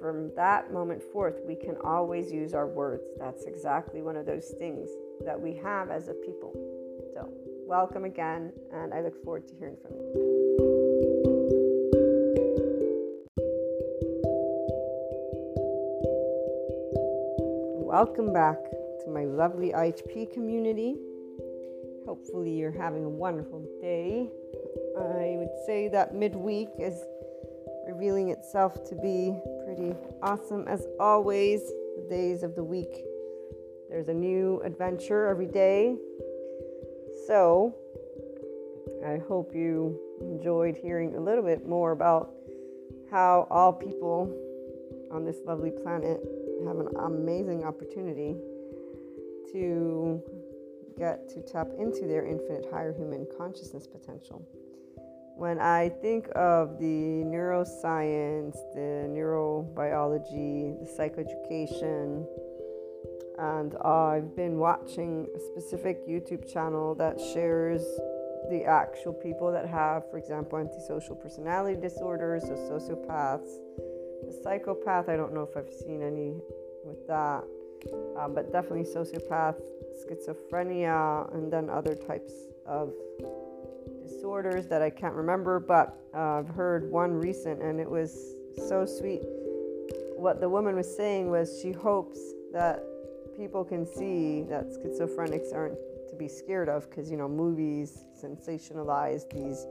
from 0.00 0.30
that 0.36 0.72
moment 0.72 1.02
forth, 1.02 1.40
we 1.46 1.54
can 1.54 1.76
always 1.84 2.32
use 2.32 2.54
our 2.54 2.66
words. 2.66 3.04
That's 3.18 3.44
exactly 3.44 4.02
one 4.02 4.16
of 4.16 4.26
those 4.26 4.54
things 4.58 4.88
that 5.24 5.40
we 5.40 5.54
have 5.56 5.90
as 5.90 6.08
a 6.08 6.14
people. 6.14 6.52
So, 7.14 7.28
welcome 7.66 8.04
again, 8.04 8.52
and 8.72 8.92
I 8.94 9.00
look 9.00 9.22
forward 9.24 9.46
to 9.48 9.54
hearing 9.56 9.76
from 9.82 9.92
you. 9.96 10.34
Welcome 17.86 18.32
back 18.32 18.58
to 19.04 19.10
my 19.10 19.24
lovely 19.24 19.70
IHP 19.70 20.32
community. 20.32 20.96
Hopefully, 22.06 22.50
you're 22.50 22.72
having 22.72 23.04
a 23.04 23.08
wonderful 23.08 23.64
day. 23.80 24.28
I 24.98 25.36
would 25.38 25.64
say 25.66 25.88
that 25.88 26.14
midweek 26.14 26.68
is 26.78 27.00
revealing 27.86 28.30
itself 28.30 28.84
to 28.88 28.94
be 28.96 29.38
pretty 29.74 29.94
awesome 30.22 30.66
as 30.68 30.86
always. 31.00 31.60
The 31.96 32.06
days 32.08 32.42
of 32.42 32.54
the 32.54 32.64
week, 32.64 33.04
there's 33.88 34.08
a 34.08 34.14
new 34.14 34.60
adventure 34.64 35.26
every 35.28 35.46
day. 35.46 35.96
So, 37.26 37.74
I 39.06 39.18
hope 39.28 39.54
you 39.54 39.98
enjoyed 40.20 40.76
hearing 40.76 41.14
a 41.14 41.20
little 41.20 41.44
bit 41.44 41.66
more 41.66 41.92
about 41.92 42.32
how 43.10 43.46
all 43.50 43.72
people 43.72 44.34
on 45.12 45.24
this 45.24 45.36
lovely 45.46 45.70
planet 45.70 46.20
have 46.66 46.78
an 46.78 46.88
amazing 47.04 47.64
opportunity 47.64 48.36
to 49.52 50.20
get 50.98 51.28
to 51.28 51.42
tap 51.42 51.68
into 51.78 52.06
their 52.06 52.26
infinite 52.26 52.66
higher 52.72 52.92
human 52.92 53.26
consciousness 53.38 53.86
potential. 53.86 54.44
When 55.36 55.58
I 55.58 55.88
think 55.88 56.28
of 56.36 56.78
the 56.78 57.24
neuroscience, 57.26 58.56
the 58.72 59.10
neurobiology, 59.10 60.78
the 60.78 60.86
psychoeducation, 60.96 62.24
and 63.38 63.74
I've 63.84 64.36
been 64.36 64.58
watching 64.58 65.26
a 65.34 65.40
specific 65.40 66.06
YouTube 66.06 66.50
channel 66.50 66.94
that 66.94 67.20
shares 67.20 67.82
the 68.48 68.64
actual 68.64 69.12
people 69.12 69.50
that 69.50 69.66
have, 69.66 70.08
for 70.08 70.18
example, 70.18 70.58
antisocial 70.58 71.16
personality 71.16 71.80
disorders, 71.80 72.44
or 72.44 72.54
sociopaths, 72.54 73.58
the 74.26 74.40
psychopath. 74.42 75.08
I 75.08 75.16
don't 75.16 75.34
know 75.34 75.42
if 75.42 75.56
I've 75.56 75.72
seen 75.72 76.00
any 76.00 76.36
with 76.84 77.06
that, 77.08 77.42
um, 78.16 78.34
but 78.34 78.52
definitely 78.52 78.84
sociopath, 78.84 79.56
schizophrenia, 80.06 81.34
and 81.34 81.52
then 81.52 81.68
other 81.68 81.96
types 81.96 82.32
of 82.66 82.92
disorders 84.06 84.66
that 84.68 84.82
I 84.82 84.90
can't 84.90 85.14
remember. 85.14 85.58
But 85.58 85.98
uh, 86.14 86.38
I've 86.38 86.48
heard 86.48 86.90
one 86.90 87.12
recent, 87.12 87.62
and 87.62 87.80
it 87.80 87.88
was 87.88 88.34
so 88.68 88.86
sweet. 88.86 89.22
What 90.16 90.40
the 90.40 90.48
woman 90.48 90.76
was 90.76 90.96
saying 90.96 91.30
was 91.30 91.60
she 91.60 91.72
hopes 91.72 92.20
that 92.52 92.82
people 93.36 93.64
can 93.64 93.84
see 93.84 94.42
that 94.42 94.66
schizophrenics 94.68 95.52
aren't 95.52 95.76
to 96.08 96.14
be 96.16 96.28
scared 96.28 96.68
of 96.68 96.88
because 96.88 97.10
you 97.10 97.16
know 97.16 97.28
movies 97.28 98.04
sensationalize 98.22 99.28
these 99.30 99.66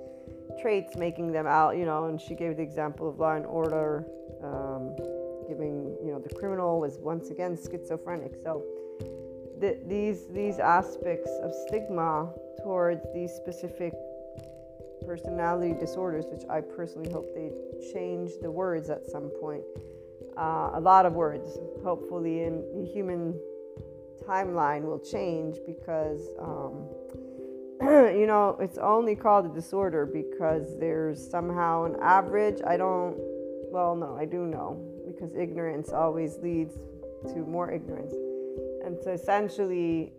traits 0.61 0.95
making 0.97 1.31
them 1.31 1.47
out 1.47 1.77
you 1.77 1.85
know 1.85 2.05
and 2.05 2.19
she 2.19 2.35
gave 2.35 2.57
the 2.57 2.61
example 2.61 3.07
of 3.09 3.19
law 3.19 3.35
and 3.35 3.45
order 3.45 4.05
um, 4.43 4.93
giving 5.47 5.95
you 6.03 6.11
know 6.11 6.19
the 6.19 6.33
criminal 6.35 6.79
was 6.79 6.97
once 6.99 7.29
again 7.29 7.57
schizophrenic 7.57 8.33
so 8.43 8.63
the, 9.59 9.77
these 9.87 10.27
these 10.31 10.59
aspects 10.59 11.31
of 11.41 11.51
stigma 11.67 12.29
towards 12.61 13.01
these 13.13 13.31
specific 13.31 13.93
personality 15.05 15.73
disorders 15.79 16.25
which 16.29 16.43
i 16.49 16.59
personally 16.61 17.11
hope 17.11 17.33
they 17.35 17.51
change 17.93 18.31
the 18.41 18.49
words 18.49 18.89
at 18.89 19.05
some 19.05 19.29
point 19.39 19.63
uh, 20.37 20.71
a 20.73 20.79
lot 20.79 21.05
of 21.05 21.13
words 21.13 21.57
hopefully 21.83 22.43
in 22.43 22.63
the 22.75 22.85
human 22.85 23.33
timeline 24.27 24.83
will 24.83 24.99
change 24.99 25.57
because, 25.65 26.29
um, 26.39 26.87
you 28.17 28.25
know, 28.25 28.57
it's 28.59 28.77
only 28.77 29.15
called 29.15 29.45
a 29.45 29.53
disorder 29.53 30.05
because 30.05 30.77
there's 30.79 31.29
somehow 31.29 31.83
an 31.83 31.95
average. 32.01 32.61
I 32.65 32.77
don't, 32.77 33.15
well, 33.71 33.95
no, 33.95 34.15
I 34.15 34.25
do 34.25 34.45
know 34.45 34.81
because 35.05 35.35
ignorance 35.35 35.89
always 35.89 36.37
leads 36.37 36.75
to 37.33 37.39
more 37.39 37.71
ignorance. 37.71 38.13
And 38.85 38.97
so 39.03 39.11
essentially, 39.11 40.13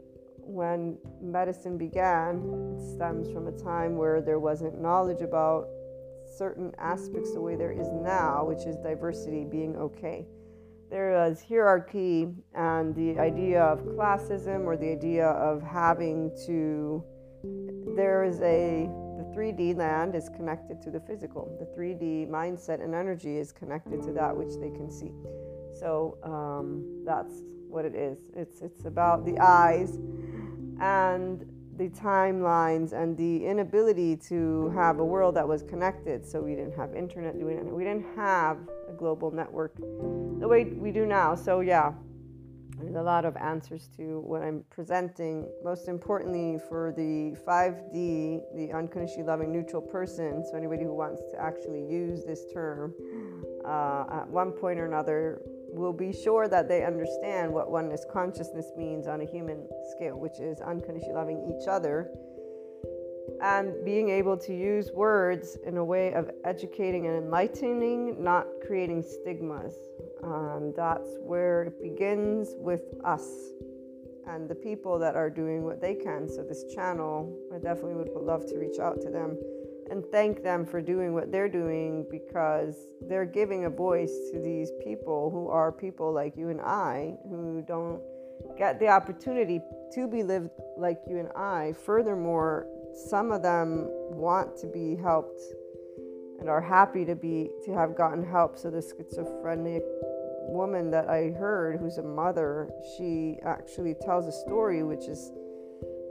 when 0.47 0.99
medicine 1.21 1.79
began, 1.79 2.37
it 2.77 2.95
stems 2.95 3.31
from 3.31 3.49
a 3.49 3.53
time 3.53 3.97
where 3.97 4.21
there 4.21 4.39
wasn't 4.39 4.81
knowledge 4.81 5.23
about 5.23 5.67
certain 6.39 6.73
aspects 6.79 7.33
the 7.33 7.41
way 7.41 7.57
there 7.57 7.73
is 7.73 7.89
now, 7.93 8.45
which 8.45 8.67
is 8.67 8.77
diversity 8.77 9.45
being 9.45 9.77
okay 9.77 10.27
there 10.91 11.27
is 11.27 11.43
hierarchy 11.43 12.29
and 12.55 12.95
the 12.95 13.19
idea 13.19 13.61
of 13.61 13.81
classism 13.81 14.65
or 14.65 14.77
the 14.77 14.89
idea 14.89 15.27
of 15.27 15.61
having 15.61 16.31
to 16.47 17.03
there 17.97 18.23
is 18.23 18.41
a 18.43 18.89
the 19.19 19.25
3D 19.37 19.77
land 19.77 20.15
is 20.15 20.29
connected 20.29 20.81
to 20.83 20.91
the 20.91 21.01
physical. 21.01 21.57
The 21.59 21.67
3D 21.79 22.29
mindset 22.29 22.83
and 22.83 22.95
energy 22.95 23.37
is 23.37 23.53
connected 23.53 24.03
to 24.03 24.13
that 24.13 24.37
which 24.37 24.55
they 24.61 24.71
can 24.71 24.91
see. 24.91 25.13
So 25.79 26.19
um, 26.23 27.05
that's 27.05 27.43
what 27.69 27.85
it 27.85 27.95
is. 27.95 28.19
It's 28.37 28.61
it's 28.61 28.85
about 28.85 29.25
the 29.25 29.39
eyes 29.41 29.99
and 30.85 31.47
the 31.79 31.89
timelines 31.89 32.93
and 32.93 33.17
the 33.17 33.47
inability 33.47 34.17
to 34.17 34.71
have 34.75 34.99
a 34.99 35.05
world 35.05 35.35
that 35.35 35.49
was 35.49 35.63
connected. 35.63 36.27
So 36.27 36.41
we 36.43 36.55
didn't 36.55 36.77
have 36.77 36.95
internet. 36.95 37.35
We 37.35 37.55
didn't, 37.55 37.75
we 37.75 37.85
didn't 37.85 38.07
have 38.15 38.59
a 38.89 38.93
global 38.93 39.31
network 39.31 39.75
the 39.77 40.47
way 40.47 40.65
we 40.65 40.93
do 40.93 41.07
now. 41.07 41.35
So 41.35 41.61
yeah, 41.61 41.93
there's 42.79 42.97
a 42.97 43.03
lot 43.03 43.25
of 43.25 43.35
answers 43.37 43.89
to 43.97 44.21
what 44.21 44.43
I'm 44.43 44.63
presenting. 44.69 45.49
Most 45.65 45.89
importantly, 45.89 46.61
for 46.69 46.93
the 46.97 47.35
5D, 47.47 48.43
the 48.55 48.73
unconditionally 48.73 49.25
loving 49.25 49.51
neutral 49.51 49.81
person. 49.81 50.45
So 50.49 50.57
anybody 50.57 50.85
who 50.85 50.95
wants 50.95 51.23
to 51.33 51.41
actually 51.41 51.85
use 51.91 52.25
this 52.25 52.45
term 52.53 52.95
uh, 53.65 54.21
at 54.21 54.29
one 54.29 54.53
point 54.53 54.79
or 54.79 54.87
another 54.87 55.41
will 55.75 55.93
be 55.93 56.13
sure 56.13 56.49
that 56.49 56.69
they 56.69 56.85
understand 56.85 57.53
what 57.53 57.71
oneness 57.71 58.05
consciousness 58.11 58.67
means 58.77 59.07
on 59.07 59.21
a 59.21 59.25
human 59.25 59.67
scale, 59.95 60.19
which 60.19 60.41
is 60.41 60.61
unconditionally 60.61 61.15
loving 61.15 61.57
each 61.59 61.69
other 61.69 62.11
and 63.43 63.85
being 63.85 64.11
able 64.11 64.37
to 64.37 64.55
use 64.55 64.91
words 64.93 65.59
in 65.67 65.77
a 65.77 65.85
way 65.85 66.13
of 66.15 66.31
educating 66.45 67.07
and 67.07 67.17
enlightening, 67.17 68.23
not 68.23 68.47
creating 68.67 69.03
stigmas. 69.03 69.75
Um, 70.23 70.73
that's 70.77 71.09
where 71.21 71.65
it 71.65 71.83
begins 71.83 72.55
with 72.57 72.83
us 73.05 73.27
and 74.27 74.49
the 74.49 74.55
people 74.55 74.99
that 74.99 75.17
are 75.17 75.29
doing 75.29 75.65
what 75.65 75.81
they 75.81 75.95
can. 75.95 76.29
So, 76.29 76.43
this 76.43 76.65
channel, 76.75 77.37
I 77.55 77.59
definitely 77.59 77.95
would 77.95 78.11
love 78.15 78.47
to 78.47 78.59
reach 78.59 78.79
out 78.79 79.01
to 79.03 79.11
them 79.11 79.37
and 79.91 80.05
thank 80.11 80.43
them 80.43 80.65
for 80.65 80.81
doing 80.81 81.15
what 81.15 81.31
they're 81.31 81.49
doing 81.49 82.07
because 82.11 82.87
they're 83.09 83.25
giving 83.25 83.65
a 83.65 83.71
voice 83.71 84.31
to 84.33 84.41
these 84.41 84.71
people 84.83 85.31
who 85.31 85.49
are 85.49 85.71
people 85.71 86.13
like 86.13 86.37
you 86.37 86.49
and 86.49 86.61
I 86.61 87.15
who 87.29 87.65
don't 87.67 88.01
get 88.57 88.79
the 88.79 88.89
opportunity 88.89 89.61
to 89.95 90.07
be 90.07 90.23
lived 90.23 90.51
like 90.77 91.01
you 91.09 91.19
and 91.19 91.29
I. 91.37 91.75
Furthermore, 91.85 92.67
some 93.09 93.33
of 93.33 93.43
them 93.43 93.87
want 93.89 94.57
to 94.59 94.67
be 94.67 94.97
helped 94.97 95.41
and 96.41 96.49
are 96.49 96.61
happy 96.61 97.05
to 97.05 97.15
be 97.15 97.51
to 97.65 97.73
have 97.73 97.97
gotten 97.97 98.25
help. 98.25 98.59
So 98.59 98.71
the 98.71 98.83
schizophrenic 98.83 99.83
woman 100.47 100.91
that 100.91 101.09
I 101.09 101.31
heard 101.31 101.81
who's 101.81 101.99
a 101.99 102.03
mother, 102.03 102.71
she 102.97 103.39
actually 103.45 103.95
tells 103.95 104.27
a 104.27 104.33
story 104.33 104.83
which 104.83 105.07
is 105.07 105.33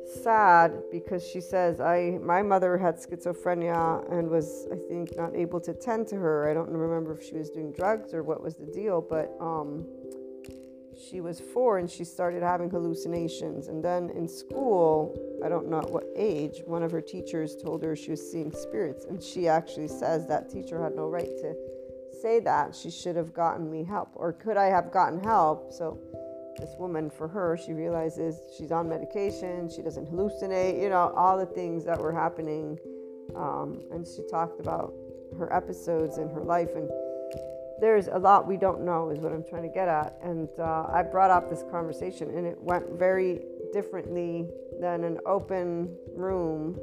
sad 0.06 0.84
because 0.92 1.26
she 1.28 1.42
says 1.42 1.80
I 1.80 2.20
my 2.22 2.42
mother 2.42 2.78
had 2.78 2.98
schizophrenia 2.98 4.12
and 4.12 4.30
was 4.30 4.68
I 4.72 4.76
think 4.88 5.16
not 5.16 5.36
able 5.36 5.60
to 5.62 5.74
tend 5.74 6.08
to 6.10 6.16
her. 6.16 6.50
I 6.50 6.54
don't 6.54 6.70
remember 6.70 7.14
if 7.14 7.24
she 7.24 7.36
was 7.36 7.50
doing 7.50 7.72
drugs 7.72 8.14
or 8.14 8.24
what 8.24 8.42
was 8.42 8.56
the 8.56 8.66
deal, 8.66 9.02
but 9.02 9.36
um, 9.40 9.86
she 11.10 11.22
was 11.22 11.40
four 11.40 11.80
and 11.80 11.90
she 11.90 12.04
started 12.04 12.44
having 12.44 12.70
hallucinations. 12.70 13.68
And 13.68 13.84
then 13.84 14.10
in 14.12 14.28
school, 14.28 15.18
I 15.44 15.50
don't 15.50 15.70
know 15.70 15.80
at 15.80 15.90
what 15.90 16.06
age, 16.16 16.62
one 16.66 16.84
of 16.84 16.92
her 16.92 17.02
teachers 17.02 17.56
told 17.56 17.84
her 17.84 17.96
she 17.96 18.12
was 18.12 18.32
seeing 18.32 18.52
spirits, 18.52 19.06
and 19.06 19.22
she 19.22 19.48
actually 19.48 19.88
says 19.88 20.28
that 20.28 20.50
teacher 20.50 20.82
had 20.82 20.96
no 20.96 21.08
right 21.08 21.26
to 21.26 21.56
say 22.22 22.40
that. 22.42 22.76
She 22.76 22.90
should 22.90 23.16
have 23.16 23.34
gotten 23.34 23.70
me 23.70 23.84
help, 23.84 24.10
or 24.16 24.34
could 24.34 24.58
I 24.58 24.66
have 24.66 24.92
gotten 24.92 25.24
help? 25.24 25.74
So 25.74 26.00
this 26.60 26.76
woman, 26.78 27.10
for 27.10 27.28
her, 27.28 27.58
she 27.58 27.74
realizes 27.74 28.40
she's 28.58 28.72
on 28.72 28.88
medication, 28.88 29.70
she 29.70 29.82
doesn't 29.82 30.12
hallucinate, 30.12 30.82
you 30.82 30.90
know, 30.90 31.14
all 31.16 31.38
the 31.38 31.46
things 31.46 31.84
that 31.86 32.00
were 32.00 32.14
happening. 32.14 32.78
Um, 33.36 33.82
and 33.92 34.06
she 34.06 34.22
talked 34.30 34.60
about 34.60 34.94
her 35.38 35.52
episodes 35.52 36.18
in 36.18 36.30
her 36.30 36.44
life. 36.44 36.76
And 36.76 36.90
there's 37.80 38.08
a 38.08 38.18
lot 38.18 38.48
we 38.48 38.58
don't 38.58 38.82
know, 38.82 39.10
is 39.10 39.20
what 39.20 39.32
I'm 39.32 39.44
trying 39.44 39.64
to 39.64 39.74
get 39.74 39.88
at. 39.88 40.18
And 40.22 40.48
uh, 40.60 40.88
I 40.92 41.04
brought 41.04 41.32
up 41.32 41.50
this 41.50 41.64
conversation, 41.72 42.30
and 42.30 42.46
it 42.46 42.62
went 42.62 42.90
very 42.92 43.42
differently 43.74 44.48
than 44.80 45.04
an 45.04 45.20
open 45.26 45.96
room 46.16 46.80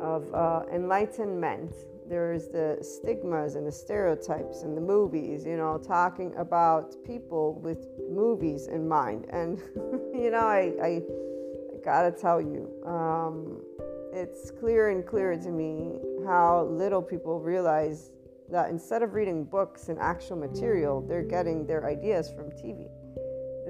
of 0.00 0.32
uh, 0.34 0.62
enlightenment 0.72 1.74
there's 2.10 2.48
the 2.48 2.76
stigmas 2.82 3.54
and 3.54 3.64
the 3.64 3.72
stereotypes 3.72 4.62
and 4.64 4.76
the 4.76 4.80
movies, 4.80 5.46
you 5.46 5.56
know, 5.56 5.78
talking 5.78 6.34
about 6.36 6.96
people 7.04 7.54
with 7.62 7.86
movies 8.10 8.66
in 8.66 8.86
mind. 8.86 9.26
And, 9.30 9.58
you 10.12 10.30
know, 10.32 10.44
I, 10.44 10.72
I, 10.82 10.88
I 10.88 11.84
gotta 11.84 12.10
tell 12.10 12.40
you, 12.40 12.68
um, 12.84 13.62
it's 14.12 14.50
clear 14.50 14.90
and 14.90 15.06
clear 15.06 15.36
to 15.36 15.50
me 15.50 16.00
how 16.26 16.64
little 16.64 17.00
people 17.00 17.38
realize 17.38 18.10
that 18.50 18.70
instead 18.70 19.02
of 19.02 19.14
reading 19.14 19.44
books 19.44 19.88
and 19.88 19.98
actual 20.00 20.36
material, 20.36 21.00
they're 21.00 21.22
getting 21.22 21.64
their 21.64 21.86
ideas 21.86 22.32
from 22.32 22.50
TV. 22.50 22.88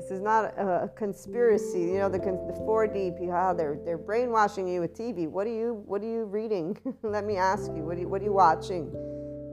This 0.00 0.12
is 0.12 0.22
not 0.22 0.46
a, 0.56 0.90
conspiracy. 0.96 1.80
You 1.80 1.98
know, 1.98 2.08
the, 2.08 2.16
the 2.16 2.58
4D, 2.66 3.30
how 3.30 3.52
they're, 3.52 3.78
they're 3.84 3.98
brainwashing 3.98 4.66
you 4.66 4.80
with 4.80 4.94
TV. 4.94 5.28
What 5.28 5.46
are 5.46 5.52
you, 5.52 5.82
what 5.84 6.00
are 6.00 6.08
you 6.08 6.24
reading? 6.24 6.78
Let 7.02 7.26
me 7.26 7.36
ask 7.36 7.66
you, 7.66 7.82
what 7.82 7.98
are 7.98 8.00
you, 8.00 8.08
what 8.08 8.22
are 8.22 8.24
you 8.24 8.32
watching? 8.32 8.90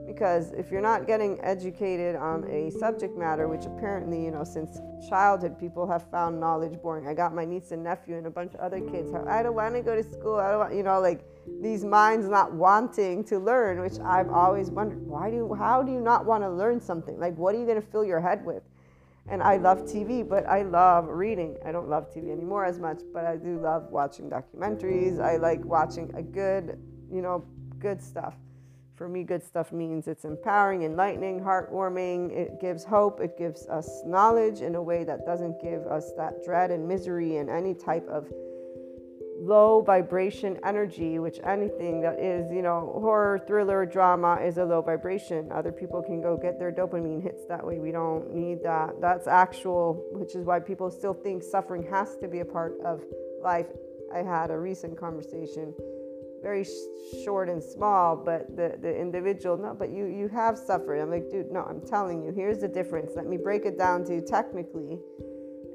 Because 0.06 0.52
if 0.52 0.70
you're 0.70 0.80
not 0.80 1.06
getting 1.06 1.38
educated 1.42 2.16
on 2.16 2.44
a 2.44 2.70
subject 2.70 3.14
matter, 3.14 3.46
which 3.46 3.66
apparently, 3.66 4.24
you 4.24 4.30
know, 4.30 4.42
since 4.42 4.80
childhood, 5.06 5.60
people 5.60 5.86
have 5.86 6.10
found 6.10 6.40
knowledge 6.40 6.80
boring. 6.80 7.06
I 7.06 7.12
got 7.12 7.34
my 7.34 7.44
niece 7.44 7.70
and 7.72 7.84
nephew 7.84 8.16
and 8.16 8.26
a 8.26 8.30
bunch 8.30 8.54
of 8.54 8.60
other 8.60 8.80
kids. 8.80 9.12
I 9.28 9.42
don't 9.42 9.54
want 9.54 9.74
to 9.74 9.82
go 9.82 9.94
to 9.94 10.02
school. 10.02 10.36
I 10.36 10.50
don't 10.50 10.60
want, 10.60 10.74
you 10.74 10.82
know, 10.82 10.98
like 10.98 11.26
these 11.60 11.84
minds 11.84 12.26
not 12.26 12.54
wanting 12.54 13.22
to 13.24 13.38
learn, 13.38 13.82
which 13.82 13.98
I've 14.02 14.30
always 14.30 14.70
wondered, 14.70 15.06
why 15.06 15.30
do, 15.30 15.52
how 15.52 15.82
do 15.82 15.92
you 15.92 16.00
not 16.00 16.24
want 16.24 16.42
to 16.42 16.50
learn 16.50 16.80
something? 16.80 17.20
Like, 17.20 17.36
what 17.36 17.54
are 17.54 17.58
you 17.58 17.66
going 17.66 17.80
to 17.80 17.86
fill 17.86 18.02
your 18.02 18.20
head 18.20 18.42
with? 18.46 18.62
And 19.30 19.42
I 19.42 19.58
love 19.58 19.82
TV, 19.82 20.26
but 20.26 20.46
I 20.46 20.62
love 20.62 21.08
reading. 21.08 21.56
I 21.64 21.70
don't 21.70 21.88
love 21.88 22.10
TV 22.14 22.30
anymore 22.30 22.64
as 22.64 22.78
much, 22.78 23.00
but 23.12 23.24
I 23.24 23.36
do 23.36 23.58
love 23.58 23.90
watching 23.90 24.30
documentaries. 24.30 25.20
I 25.20 25.36
like 25.36 25.62
watching 25.64 26.10
a 26.14 26.22
good, 26.22 26.78
you 27.12 27.20
know, 27.20 27.44
good 27.78 28.02
stuff. 28.02 28.34
For 28.96 29.08
me, 29.08 29.22
good 29.22 29.44
stuff 29.44 29.70
means 29.70 30.08
it's 30.08 30.24
empowering, 30.24 30.82
enlightening, 30.82 31.40
heartwarming. 31.40 32.32
It 32.32 32.60
gives 32.60 32.84
hope. 32.84 33.20
It 33.20 33.38
gives 33.38 33.68
us 33.68 34.02
knowledge 34.04 34.60
in 34.60 34.74
a 34.74 34.82
way 34.82 35.04
that 35.04 35.24
doesn't 35.24 35.62
give 35.62 35.86
us 35.86 36.12
that 36.16 36.42
dread 36.42 36.70
and 36.70 36.88
misery 36.88 37.36
and 37.36 37.48
any 37.48 37.74
type 37.74 38.08
of 38.08 38.26
low 39.38 39.82
vibration 39.82 40.58
energy, 40.64 41.18
which 41.18 41.38
anything 41.44 42.00
that 42.00 42.18
is, 42.18 42.50
you 42.50 42.62
know, 42.62 42.98
horror, 43.00 43.40
thriller, 43.46 43.86
drama 43.86 44.38
is 44.42 44.58
a 44.58 44.64
low 44.64 44.82
vibration. 44.82 45.50
Other 45.52 45.72
people 45.72 46.02
can 46.02 46.20
go 46.20 46.36
get 46.36 46.58
their 46.58 46.72
dopamine 46.72 47.22
hits 47.22 47.46
that 47.46 47.64
way. 47.64 47.78
We 47.78 47.92
don't 47.92 48.34
need 48.34 48.62
that. 48.64 49.00
That's 49.00 49.26
actual, 49.26 50.04
which 50.12 50.34
is 50.34 50.44
why 50.44 50.60
people 50.60 50.90
still 50.90 51.14
think 51.14 51.42
suffering 51.42 51.86
has 51.90 52.16
to 52.18 52.28
be 52.28 52.40
a 52.40 52.44
part 52.44 52.74
of 52.84 53.02
life. 53.42 53.68
I 54.12 54.18
had 54.18 54.50
a 54.50 54.58
recent 54.58 54.98
conversation, 54.98 55.74
very 56.42 56.64
sh- 56.64 57.24
short 57.24 57.48
and 57.48 57.62
small, 57.62 58.16
but 58.16 58.56
the, 58.56 58.76
the 58.80 58.94
individual, 58.94 59.56
no, 59.56 59.74
but 59.74 59.90
you, 59.90 60.06
you 60.06 60.28
have 60.28 60.58
suffered. 60.58 60.98
I'm 61.00 61.10
like, 61.10 61.30
dude, 61.30 61.52
no, 61.52 61.60
I'm 61.60 61.80
telling 61.80 62.22
you, 62.22 62.32
here's 62.32 62.58
the 62.58 62.68
difference. 62.68 63.12
Let 63.14 63.26
me 63.26 63.36
break 63.36 63.66
it 63.66 63.78
down 63.78 64.04
to 64.06 64.14
you 64.14 64.22
technically 64.26 64.98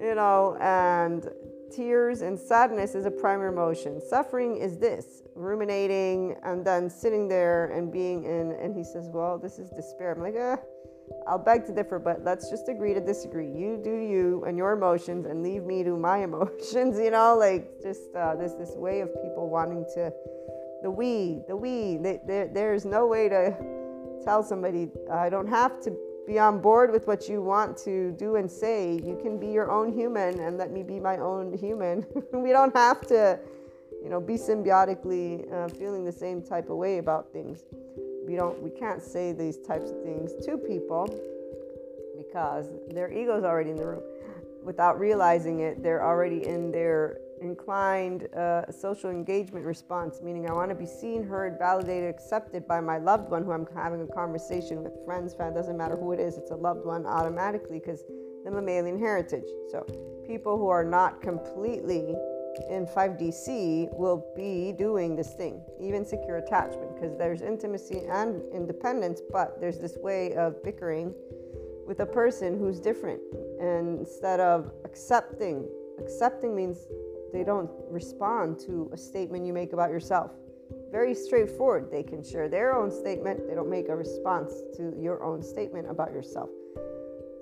you 0.03 0.15
know, 0.15 0.57
and 0.59 1.27
Tears 1.75 2.21
and 2.21 2.37
sadness 2.37 2.93
is 2.93 3.05
a 3.05 3.11
primary 3.11 3.51
emotion. 3.51 3.99
Suffering 3.99 4.57
is 4.57 4.77
this 4.77 5.23
ruminating 5.35 6.35
and 6.43 6.63
then 6.65 6.89
sitting 6.89 7.27
there 7.27 7.67
and 7.67 7.91
being 7.91 8.25
in. 8.25 8.51
And 8.51 8.75
he 8.75 8.83
says, 8.83 9.09
Well, 9.09 9.39
this 9.39 9.57
is 9.57 9.69
despair. 9.71 10.13
I'm 10.13 10.21
like, 10.21 10.35
eh, 10.35 10.55
I'll 11.27 11.39
beg 11.39 11.65
to 11.65 11.73
differ, 11.73 11.99
but 11.99 12.23
let's 12.23 12.49
just 12.49 12.69
agree 12.69 12.93
to 12.93 13.01
disagree. 13.01 13.47
You 13.47 13.79
do 13.83 13.95
you 13.95 14.43
and 14.45 14.57
your 14.57 14.73
emotions 14.73 15.25
and 15.25 15.41
leave 15.41 15.63
me 15.63 15.83
to 15.83 15.97
my 15.97 16.17
emotions, 16.23 16.99
you 16.99 17.11
know, 17.11 17.35
like 17.37 17.81
just 17.81 18.13
uh, 18.15 18.35
this, 18.35 18.53
this 18.53 18.71
way 18.75 19.01
of 19.01 19.09
people 19.23 19.49
wanting 19.49 19.85
to, 19.95 20.11
the 20.83 20.91
we, 20.91 21.41
the 21.47 21.55
we, 21.55 21.97
they, 21.97 22.49
there's 22.53 22.85
no 22.85 23.07
way 23.07 23.29
to 23.29 23.55
tell 24.23 24.43
somebody, 24.43 24.89
I 25.11 25.29
don't 25.29 25.47
have 25.47 25.81
to 25.81 25.97
be 26.25 26.39
on 26.39 26.59
board 26.61 26.91
with 26.91 27.07
what 27.07 27.27
you 27.27 27.41
want 27.41 27.77
to 27.79 28.11
do 28.13 28.35
and 28.35 28.49
say. 28.49 28.93
You 28.93 29.19
can 29.21 29.37
be 29.39 29.47
your 29.47 29.71
own 29.71 29.91
human 29.91 30.39
and 30.39 30.57
let 30.57 30.71
me 30.71 30.83
be 30.83 30.99
my 30.99 31.17
own 31.17 31.57
human. 31.57 32.05
we 32.33 32.51
don't 32.51 32.75
have 32.75 33.01
to, 33.07 33.39
you 34.01 34.09
know, 34.09 34.21
be 34.21 34.35
symbiotically 34.35 35.51
uh, 35.51 35.67
feeling 35.69 36.05
the 36.05 36.11
same 36.11 36.41
type 36.41 36.69
of 36.69 36.77
way 36.77 36.97
about 36.97 37.31
things. 37.33 37.63
We 38.25 38.35
don't, 38.35 38.61
we 38.61 38.69
can't 38.69 39.01
say 39.01 39.33
these 39.33 39.57
types 39.57 39.91
of 39.91 40.01
things 40.01 40.33
to 40.45 40.57
people 40.57 41.07
because 42.17 42.69
their 42.89 43.11
ego's 43.11 43.43
already 43.43 43.71
in 43.71 43.75
the 43.75 43.85
room. 43.85 44.03
Without 44.63 44.97
realizing 44.97 45.59
it, 45.59 45.83
they're 45.83 46.03
already 46.03 46.47
in 46.47 46.71
their 46.71 47.17
inclined 47.43 48.33
uh, 48.33 48.71
social 48.71 49.09
engagement 49.09 49.65
response, 49.65 50.21
meaning 50.21 50.49
I 50.49 50.53
want 50.53 50.69
to 50.69 50.75
be 50.75 50.85
seen, 50.85 51.23
heard, 51.23 51.59
validated, 51.59 52.09
accepted 52.09 52.67
by 52.67 52.79
my 52.79 52.97
loved 52.97 53.29
one 53.29 53.43
who 53.43 53.51
I'm 53.51 53.67
having 53.75 54.01
a 54.01 54.07
conversation 54.07 54.81
with, 54.81 54.93
friends, 55.05 55.33
family, 55.33 55.53
doesn't 55.53 55.77
matter 55.77 55.95
who 55.95 56.13
it 56.13 56.19
is, 56.19 56.37
it's 56.37 56.51
a 56.51 56.55
loved 56.55 56.85
one 56.85 57.05
automatically 57.05 57.79
because 57.79 58.03
the 58.45 58.51
mammalian 58.51 58.97
heritage. 58.97 59.45
So 59.69 59.85
people 60.25 60.57
who 60.57 60.67
are 60.69 60.83
not 60.83 61.21
completely 61.21 62.15
in 62.69 62.85
5DC 62.85 63.93
will 63.97 64.25
be 64.35 64.71
doing 64.71 65.15
this 65.15 65.33
thing, 65.33 65.61
even 65.81 66.05
secure 66.05 66.37
attachment, 66.37 66.95
because 66.95 67.17
there's 67.17 67.41
intimacy 67.41 68.01
and 68.09 68.41
independence, 68.53 69.21
but 69.31 69.59
there's 69.59 69.79
this 69.79 69.97
way 69.97 70.33
of 70.35 70.63
bickering 70.63 71.13
with 71.87 71.99
a 71.99 72.05
person 72.05 72.57
who's 72.57 72.79
different. 72.79 73.21
And 73.59 73.99
instead 73.99 74.39
of 74.39 74.71
accepting, 74.85 75.67
accepting 75.99 76.55
means 76.55 76.87
they 77.33 77.43
don't 77.43 77.69
respond 77.89 78.59
to 78.59 78.89
a 78.93 78.97
statement 78.97 79.45
you 79.45 79.51
make 79.51 79.73
about 79.73 79.89
yourself. 79.89 80.31
Very 80.91 81.15
straightforward. 81.15 81.89
They 81.91 82.03
can 82.03 82.23
share 82.23 82.47
their 82.47 82.75
own 82.77 82.91
statement, 82.91 83.47
they 83.47 83.55
don't 83.55 83.69
make 83.69 83.89
a 83.89 83.95
response 83.95 84.53
to 84.77 84.93
your 84.97 85.23
own 85.23 85.41
statement 85.41 85.89
about 85.89 86.11
yourself 86.11 86.49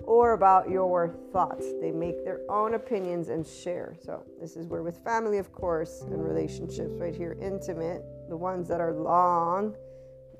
or 0.04 0.32
about 0.32 0.68
your 0.68 1.14
thoughts. 1.32 1.66
They 1.80 1.92
make 1.92 2.24
their 2.24 2.40
own 2.48 2.74
opinions 2.74 3.28
and 3.28 3.46
share. 3.46 3.94
So, 4.02 4.24
this 4.40 4.56
is 4.56 4.66
where, 4.66 4.82
with 4.82 4.98
family, 5.04 5.38
of 5.38 5.52
course, 5.52 6.02
and 6.02 6.24
relationships, 6.24 6.94
right 6.96 7.14
here, 7.14 7.36
intimate, 7.40 8.02
the 8.28 8.36
ones 8.36 8.68
that 8.68 8.80
are 8.80 8.92
long 8.92 9.74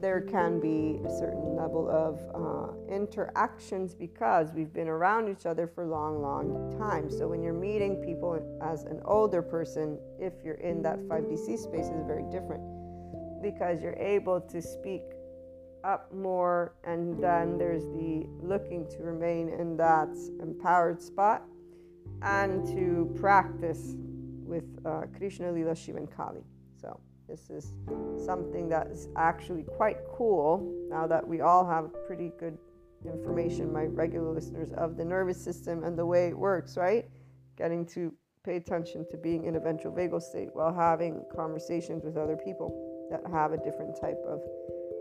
there 0.02 0.20
can 0.20 0.58
be 0.58 1.00
a 1.06 1.10
certain 1.10 1.54
level 1.54 1.88
of 1.88 2.18
uh, 2.34 2.92
interactions 2.92 3.94
because 3.94 4.52
we've 4.52 4.72
been 4.72 4.88
around 4.88 5.28
each 5.28 5.46
other 5.46 5.68
for 5.68 5.86
long, 5.86 6.20
long 6.20 6.76
time. 6.76 7.08
So 7.08 7.28
when 7.28 7.40
you're 7.40 7.54
meeting 7.54 8.02
people 8.04 8.58
as 8.60 8.82
an 8.82 9.00
older 9.04 9.40
person, 9.40 10.00
if 10.18 10.32
you're 10.44 10.56
in 10.56 10.82
that 10.82 10.98
5DC 11.08 11.56
space, 11.56 11.86
is 11.86 12.04
very 12.04 12.24
different 12.32 12.62
because 13.40 13.80
you're 13.80 13.96
able 13.96 14.40
to 14.40 14.60
speak 14.60 15.02
up 15.84 16.12
more, 16.12 16.74
and 16.84 17.22
then 17.22 17.56
there's 17.56 17.84
the 17.84 18.26
looking 18.40 18.88
to 18.90 19.02
remain 19.02 19.48
in 19.48 19.76
that 19.76 20.14
empowered 20.40 21.00
spot 21.00 21.44
and 22.22 22.66
to 22.66 23.12
practice 23.20 23.94
with 24.44 24.64
uh, 24.84 25.02
Krishna, 25.16 25.52
Lila, 25.52 25.76
Shiva, 25.76 25.98
and 25.98 26.10
Kali. 26.10 26.42
This 27.32 27.48
is 27.48 27.72
something 28.26 28.68
that 28.68 28.88
is 28.88 29.08
actually 29.16 29.62
quite 29.62 29.96
cool 30.14 30.70
now 30.90 31.06
that 31.06 31.26
we 31.26 31.40
all 31.40 31.66
have 31.66 31.88
pretty 32.06 32.30
good 32.38 32.58
information, 33.06 33.72
my 33.72 33.84
regular 33.84 34.30
listeners, 34.34 34.70
of 34.76 34.98
the 34.98 35.04
nervous 35.06 35.42
system 35.42 35.82
and 35.82 35.98
the 35.98 36.04
way 36.04 36.26
it 36.26 36.36
works, 36.36 36.76
right? 36.76 37.06
Getting 37.56 37.86
to 37.86 38.12
pay 38.44 38.56
attention 38.56 39.06
to 39.10 39.16
being 39.16 39.46
in 39.46 39.56
a 39.56 39.60
ventral 39.60 39.94
vagal 39.94 40.20
state 40.20 40.50
while 40.52 40.74
having 40.74 41.24
conversations 41.34 42.04
with 42.04 42.18
other 42.18 42.36
people 42.36 43.08
that 43.10 43.22
have 43.32 43.52
a 43.52 43.56
different 43.56 43.98
type 43.98 44.22
of 44.28 44.42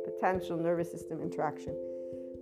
potential 0.06 0.56
nervous 0.56 0.90
system 0.90 1.22
interaction. 1.22 1.76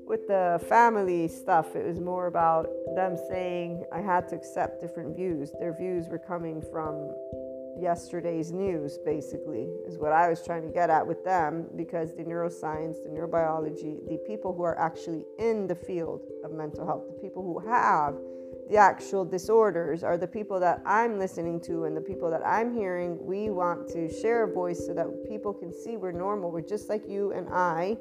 With 0.06 0.28
the 0.28 0.64
family 0.70 1.28
stuff, 1.28 1.76
it 1.76 1.84
was 1.84 2.00
more 2.00 2.28
about 2.28 2.70
them 2.96 3.18
saying 3.28 3.86
I 3.92 4.02
had 4.02 4.28
to 4.28 4.36
accept 4.36 4.82
different 4.82 5.16
views. 5.16 5.52
Their 5.60 5.76
views 5.76 6.08
were 6.10 6.20
coming 6.20 6.62
from 6.62 7.12
yesterday's 7.82 8.52
news, 8.52 8.98
basically, 9.06 9.68
is 9.88 9.98
what 9.98 10.12
I 10.12 10.30
was 10.30 10.44
trying 10.46 10.64
to 10.64 10.70
get 10.70 10.90
at 10.90 11.06
with 11.06 11.24
them 11.24 11.68
because 11.76 12.16
the 12.16 12.24
neuroscience, 12.24 13.04
the 13.04 13.10
neurobiology, 13.10 14.08
the 14.08 14.20
people 14.28 14.54
who 14.54 14.64
are 14.64 14.80
actually 14.80 15.26
in 15.38 15.68
the 15.68 15.76
field 15.76 16.22
of 16.44 16.52
mental 16.52 16.86
health, 16.86 17.04
the 17.08 17.22
people 17.22 17.44
who 17.44 17.60
have 17.70 18.16
the 18.70 18.78
actual 18.78 19.26
disorders 19.26 20.04
are 20.04 20.16
the 20.16 20.28
people 20.28 20.60
that 20.60 20.82
I'm 20.86 21.18
listening 21.18 21.60
to 21.62 21.86
and 21.86 21.98
the 21.98 22.02
people 22.02 22.30
that 22.30 22.46
I'm 22.46 22.72
hearing. 22.72 23.18
We 23.20 23.50
want 23.50 23.88
to 23.90 24.14
share 24.22 24.44
a 24.44 24.54
voice 24.54 24.86
so 24.86 24.94
that 24.94 25.08
people 25.28 25.54
can 25.54 25.74
see 25.74 25.98
we're 25.98 26.12
normal. 26.12 26.52
We're 26.52 26.62
just 26.62 26.88
like 26.88 27.10
you 27.10 27.32
and 27.32 27.48
I. 27.52 27.98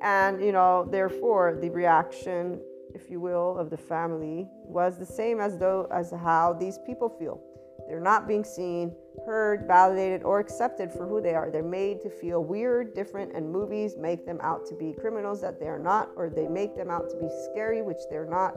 And, 0.00 0.40
you 0.40 0.52
know, 0.52 0.86
therefore, 0.88 1.58
the 1.60 1.70
reaction, 1.70 2.60
if 2.94 3.10
you 3.10 3.18
will, 3.18 3.58
of 3.58 3.68
the 3.68 3.76
family 3.76 4.46
was 4.64 4.96
the 4.96 5.06
same 5.06 5.40
as 5.40 5.58
though 5.58 5.88
as 5.90 6.12
how 6.12 6.52
these 6.52 6.78
people 6.86 7.08
feel. 7.08 7.40
They're 7.88 8.00
not 8.00 8.26
being 8.26 8.44
seen, 8.44 8.94
heard, 9.24 9.66
validated, 9.66 10.22
or 10.22 10.40
accepted 10.40 10.92
for 10.92 11.06
who 11.06 11.20
they 11.20 11.34
are. 11.34 11.50
They're 11.50 11.62
made 11.62 12.00
to 12.02 12.10
feel 12.10 12.42
weird, 12.42 12.94
different, 12.94 13.34
and 13.34 13.50
movies 13.50 13.96
make 13.96 14.26
them 14.26 14.38
out 14.42 14.66
to 14.66 14.74
be 14.74 14.92
criminals 14.92 15.40
that 15.42 15.60
they 15.60 15.66
are 15.66 15.78
not, 15.78 16.10
or 16.16 16.28
they 16.28 16.48
make 16.48 16.76
them 16.76 16.90
out 16.90 17.08
to 17.10 17.16
be 17.16 17.28
scary, 17.50 17.82
which 17.82 18.00
they're 18.10 18.28
not. 18.28 18.54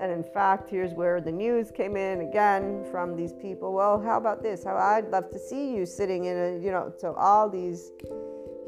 And 0.00 0.12
in 0.12 0.22
fact, 0.22 0.70
here's 0.70 0.92
where 0.92 1.20
the 1.20 1.32
news 1.32 1.70
came 1.70 1.96
in 1.96 2.20
again 2.20 2.84
from 2.90 3.16
these 3.16 3.32
people. 3.32 3.72
Well, 3.72 4.00
how 4.00 4.16
about 4.16 4.42
this? 4.42 4.64
How 4.64 4.76
I'd 4.76 5.10
love 5.10 5.30
to 5.30 5.38
see 5.38 5.74
you 5.74 5.84
sitting 5.84 6.26
in 6.26 6.36
a, 6.36 6.64
you 6.64 6.70
know, 6.70 6.92
so 6.96 7.14
all 7.14 7.48
these 7.50 7.90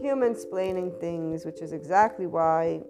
human 0.01 0.35
splaining 0.35 0.99
things, 1.01 1.45
which 1.45 1.63
is 1.63 1.73
exactly 1.73 2.27
why 2.27 2.83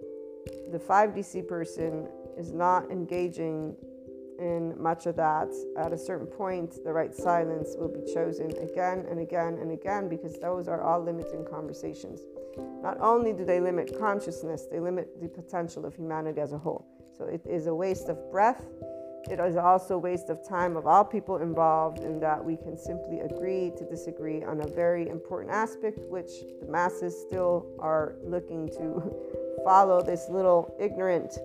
the 0.71 0.79
5DC 0.79 1.47
person 1.47 2.07
is 2.37 2.51
not 2.51 2.89
engaging 2.89 3.75
in 4.39 4.73
much 4.81 5.05
of 5.05 5.15
that, 5.15 5.49
at 5.77 5.93
a 5.93 5.97
certain 5.97 6.27
point, 6.27 6.83
the 6.83 6.91
right 6.91 7.13
silence 7.13 7.75
will 7.77 7.89
be 7.89 8.01
chosen 8.13 8.51
again 8.57 9.05
and 9.09 9.19
again 9.19 9.57
and 9.61 9.71
again 9.71 10.09
because 10.09 10.39
those 10.39 10.67
are 10.67 10.81
all 10.81 11.03
limiting 11.03 11.45
conversations. 11.45 12.21
Not 12.81 12.97
only 12.99 13.33
do 13.33 13.45
they 13.45 13.59
limit 13.59 13.97
consciousness, 13.99 14.65
they 14.71 14.79
limit 14.79 15.21
the 15.21 15.27
potential 15.27 15.85
of 15.85 15.95
humanity 15.95 16.41
as 16.41 16.53
a 16.53 16.57
whole. 16.57 16.85
So 17.17 17.25
it 17.25 17.41
is 17.45 17.67
a 17.67 17.75
waste 17.75 18.09
of 18.09 18.31
breath 18.31 18.65
it 19.29 19.39
is 19.39 19.55
also 19.55 19.95
a 19.95 19.99
waste 19.99 20.29
of 20.29 20.45
time 20.45 20.75
of 20.75 20.85
all 20.85 21.05
people 21.05 21.37
involved 21.37 21.99
in 21.99 22.19
that 22.19 22.43
we 22.43 22.57
can 22.57 22.77
simply 22.77 23.21
agree 23.21 23.71
to 23.77 23.85
disagree 23.85 24.43
on 24.43 24.59
a 24.61 24.67
very 24.67 25.07
important 25.07 25.53
aspect, 25.53 25.99
which 26.09 26.29
the 26.59 26.67
masses 26.67 27.17
still 27.27 27.65
are 27.79 28.15
looking 28.21 28.67
to 28.69 29.15
follow 29.63 30.01
this 30.01 30.27
little 30.29 30.75
ignorant. 30.77 31.37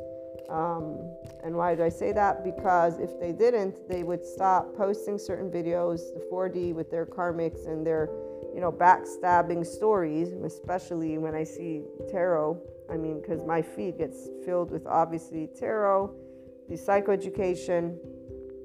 Um, 0.49 1.15
and 1.45 1.55
why 1.55 1.75
do 1.75 1.83
I 1.83 1.89
say 1.91 2.13
that? 2.13 2.43
Because 2.43 2.99
if 2.99 3.21
they 3.21 3.33
didn't, 3.33 3.89
they 3.89 4.03
would 4.03 4.25
stop 4.25 4.75
posting 4.77 5.19
certain 5.19 5.51
videos, 5.51 6.15
the 6.15 6.27
4D 6.33 6.75
with 6.75 6.91
their 6.91 7.05
karmics 7.05 7.67
and 7.67 7.87
their, 7.87 8.09
you 8.55 8.61
know, 8.61 8.73
backstabbing 8.73 9.67
stories, 9.67 10.33
especially 10.33 11.19
when 11.19 11.35
I 11.35 11.45
see 11.45 11.83
tarot. 12.11 12.61
I 12.91 12.97
mean, 12.97 13.21
because 13.21 13.45
my 13.45 13.61
feed 13.61 13.99
gets 13.99 14.29
filled 14.47 14.71
with 14.71 14.87
obviously 14.87 15.49
tarot 15.59 16.15
the 16.69 16.77
psychoeducation, 16.77 17.97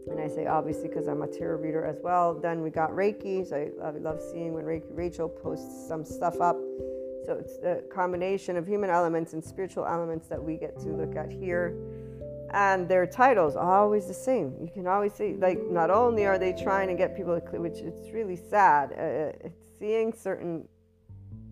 and 0.10 0.20
I 0.20 0.28
say 0.28 0.46
obviously 0.46 0.90
because 0.90 1.08
I'm 1.08 1.22
a 1.22 1.28
tarot 1.28 1.60
reader 1.60 1.86
as 1.86 2.00
well. 2.02 2.34
Then 2.34 2.62
we 2.62 2.70
got 2.70 2.92
Reiki. 2.92 3.48
So 3.48 3.56
I, 3.56 3.88
I 3.88 3.92
love 3.92 4.22
seeing 4.22 4.54
when 4.54 4.66
Reiki 4.66 4.90
Rachel 4.92 5.30
posts 5.30 5.88
some 5.88 6.04
stuff 6.04 6.40
up. 6.42 6.58
So 7.26 7.34
it's 7.34 7.58
the 7.58 7.84
combination 7.94 8.58
of 8.58 8.68
human 8.68 8.90
elements 8.90 9.34
and 9.34 9.44
spiritual 9.44 9.86
elements 9.86 10.28
that 10.28 10.44
we 10.44 10.58
get 10.58 10.78
to 10.80 10.90
look 10.90 11.16
at 11.16 11.32
here. 11.32 11.76
And 12.52 12.88
their 12.88 13.08
titles 13.08 13.56
are 13.56 13.80
always 13.82 14.08
the 14.08 14.14
same. 14.14 14.56
You 14.62 14.70
can 14.72 14.88
always 14.88 15.14
see, 15.14 15.34
like, 15.34 15.60
not 15.72 15.90
only 15.90 16.26
are 16.26 16.38
they 16.38 16.54
trying 16.54 16.88
to 16.90 16.94
get 16.94 17.16
people 17.16 17.40
to, 17.40 17.60
which 17.60 17.80
it's 17.80 18.12
really 18.12 18.36
sad, 18.36 18.94
uh, 18.94 19.48
uh 19.48 19.50
seeing 19.80 20.14
certain 20.14 20.68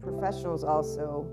professionals 0.02 0.64
also 0.64 1.26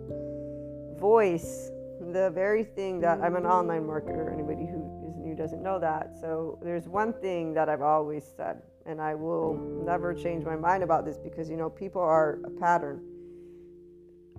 voice 0.98 1.70
the 2.12 2.30
very 2.30 2.64
thing 2.64 3.00
that 3.00 3.20
I'm 3.20 3.36
an 3.36 3.44
online 3.44 3.82
marketer. 3.82 4.32
Anybody 4.32 4.66
who 4.66 5.06
is 5.06 5.16
new 5.16 5.34
doesn't 5.34 5.62
know 5.62 5.78
that. 5.78 6.16
So 6.20 6.58
there's 6.62 6.88
one 6.88 7.12
thing 7.12 7.52
that 7.54 7.68
I've 7.68 7.82
always 7.82 8.24
said, 8.36 8.62
and 8.86 9.00
I 9.00 9.14
will 9.14 9.54
never 9.84 10.14
change 10.14 10.44
my 10.44 10.56
mind 10.56 10.82
about 10.82 11.04
this 11.04 11.18
because, 11.18 11.50
you 11.50 11.56
know, 11.56 11.68
people 11.68 12.00
are 12.00 12.38
a 12.44 12.50
pattern. 12.50 13.02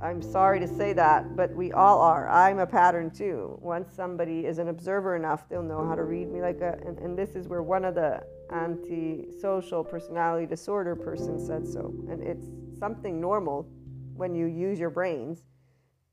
I'm 0.01 0.21
sorry 0.21 0.61
to 0.61 0.67
say 0.67 0.93
that, 0.93 1.35
but 1.35 1.53
we 1.53 1.73
all 1.73 1.99
are. 1.99 2.29
I'm 2.29 2.59
a 2.59 2.65
pattern 2.65 3.11
too. 3.11 3.57
Once 3.61 3.93
somebody 3.93 4.45
is 4.45 4.57
an 4.57 4.69
observer 4.69 5.17
enough, 5.17 5.49
they'll 5.49 5.61
know 5.61 5.85
how 5.85 5.95
to 5.95 6.03
read 6.03 6.31
me 6.31 6.41
like 6.41 6.61
a. 6.61 6.77
And, 6.85 6.97
and 6.99 7.17
this 7.17 7.35
is 7.35 7.47
where 7.47 7.63
one 7.63 7.83
of 7.83 7.95
the 7.95 8.21
anti-social 8.51 9.83
personality 9.83 10.45
disorder 10.45 10.95
person 10.95 11.37
said 11.37 11.67
so, 11.67 11.93
and 12.09 12.23
it's 12.23 12.47
something 12.79 13.19
normal 13.19 13.67
when 14.15 14.33
you 14.33 14.45
use 14.45 14.79
your 14.79 14.89
brains 14.89 15.43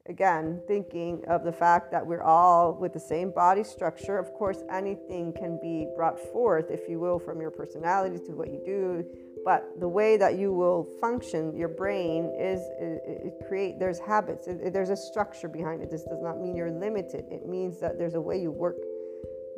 again, 0.08 0.60
thinking 0.66 1.24
of 1.28 1.44
the 1.44 1.52
fact 1.52 1.90
that 1.90 2.06
we're 2.06 2.22
all 2.22 2.74
with 2.74 2.92
the 2.92 3.00
same 3.00 3.30
body 3.30 3.64
structure. 3.64 4.18
Of 4.18 4.32
course, 4.32 4.62
anything 4.70 5.32
can 5.32 5.58
be 5.60 5.86
brought 5.96 6.18
forth, 6.18 6.70
if 6.70 6.88
you 6.88 6.98
will, 6.98 7.18
from 7.18 7.40
your 7.40 7.50
personality 7.50 8.18
to 8.26 8.32
what 8.32 8.48
you 8.48 8.60
do. 8.64 9.04
But 9.46 9.78
the 9.78 9.86
way 9.86 10.16
that 10.16 10.36
you 10.36 10.52
will 10.52 10.82
function, 11.00 11.56
your 11.56 11.68
brain 11.68 12.34
is 12.36 12.58
it, 12.80 13.00
it 13.06 13.46
create. 13.46 13.78
There's 13.78 14.00
habits. 14.00 14.48
It, 14.48 14.72
there's 14.72 14.90
a 14.90 14.96
structure 14.96 15.46
behind 15.46 15.82
it. 15.82 15.88
This 15.88 16.02
does 16.02 16.20
not 16.20 16.40
mean 16.40 16.56
you're 16.56 16.72
limited. 16.72 17.26
It 17.30 17.46
means 17.46 17.78
that 17.78 17.96
there's 17.96 18.14
a 18.14 18.20
way 18.20 18.42
you 18.42 18.50
work. 18.50 18.74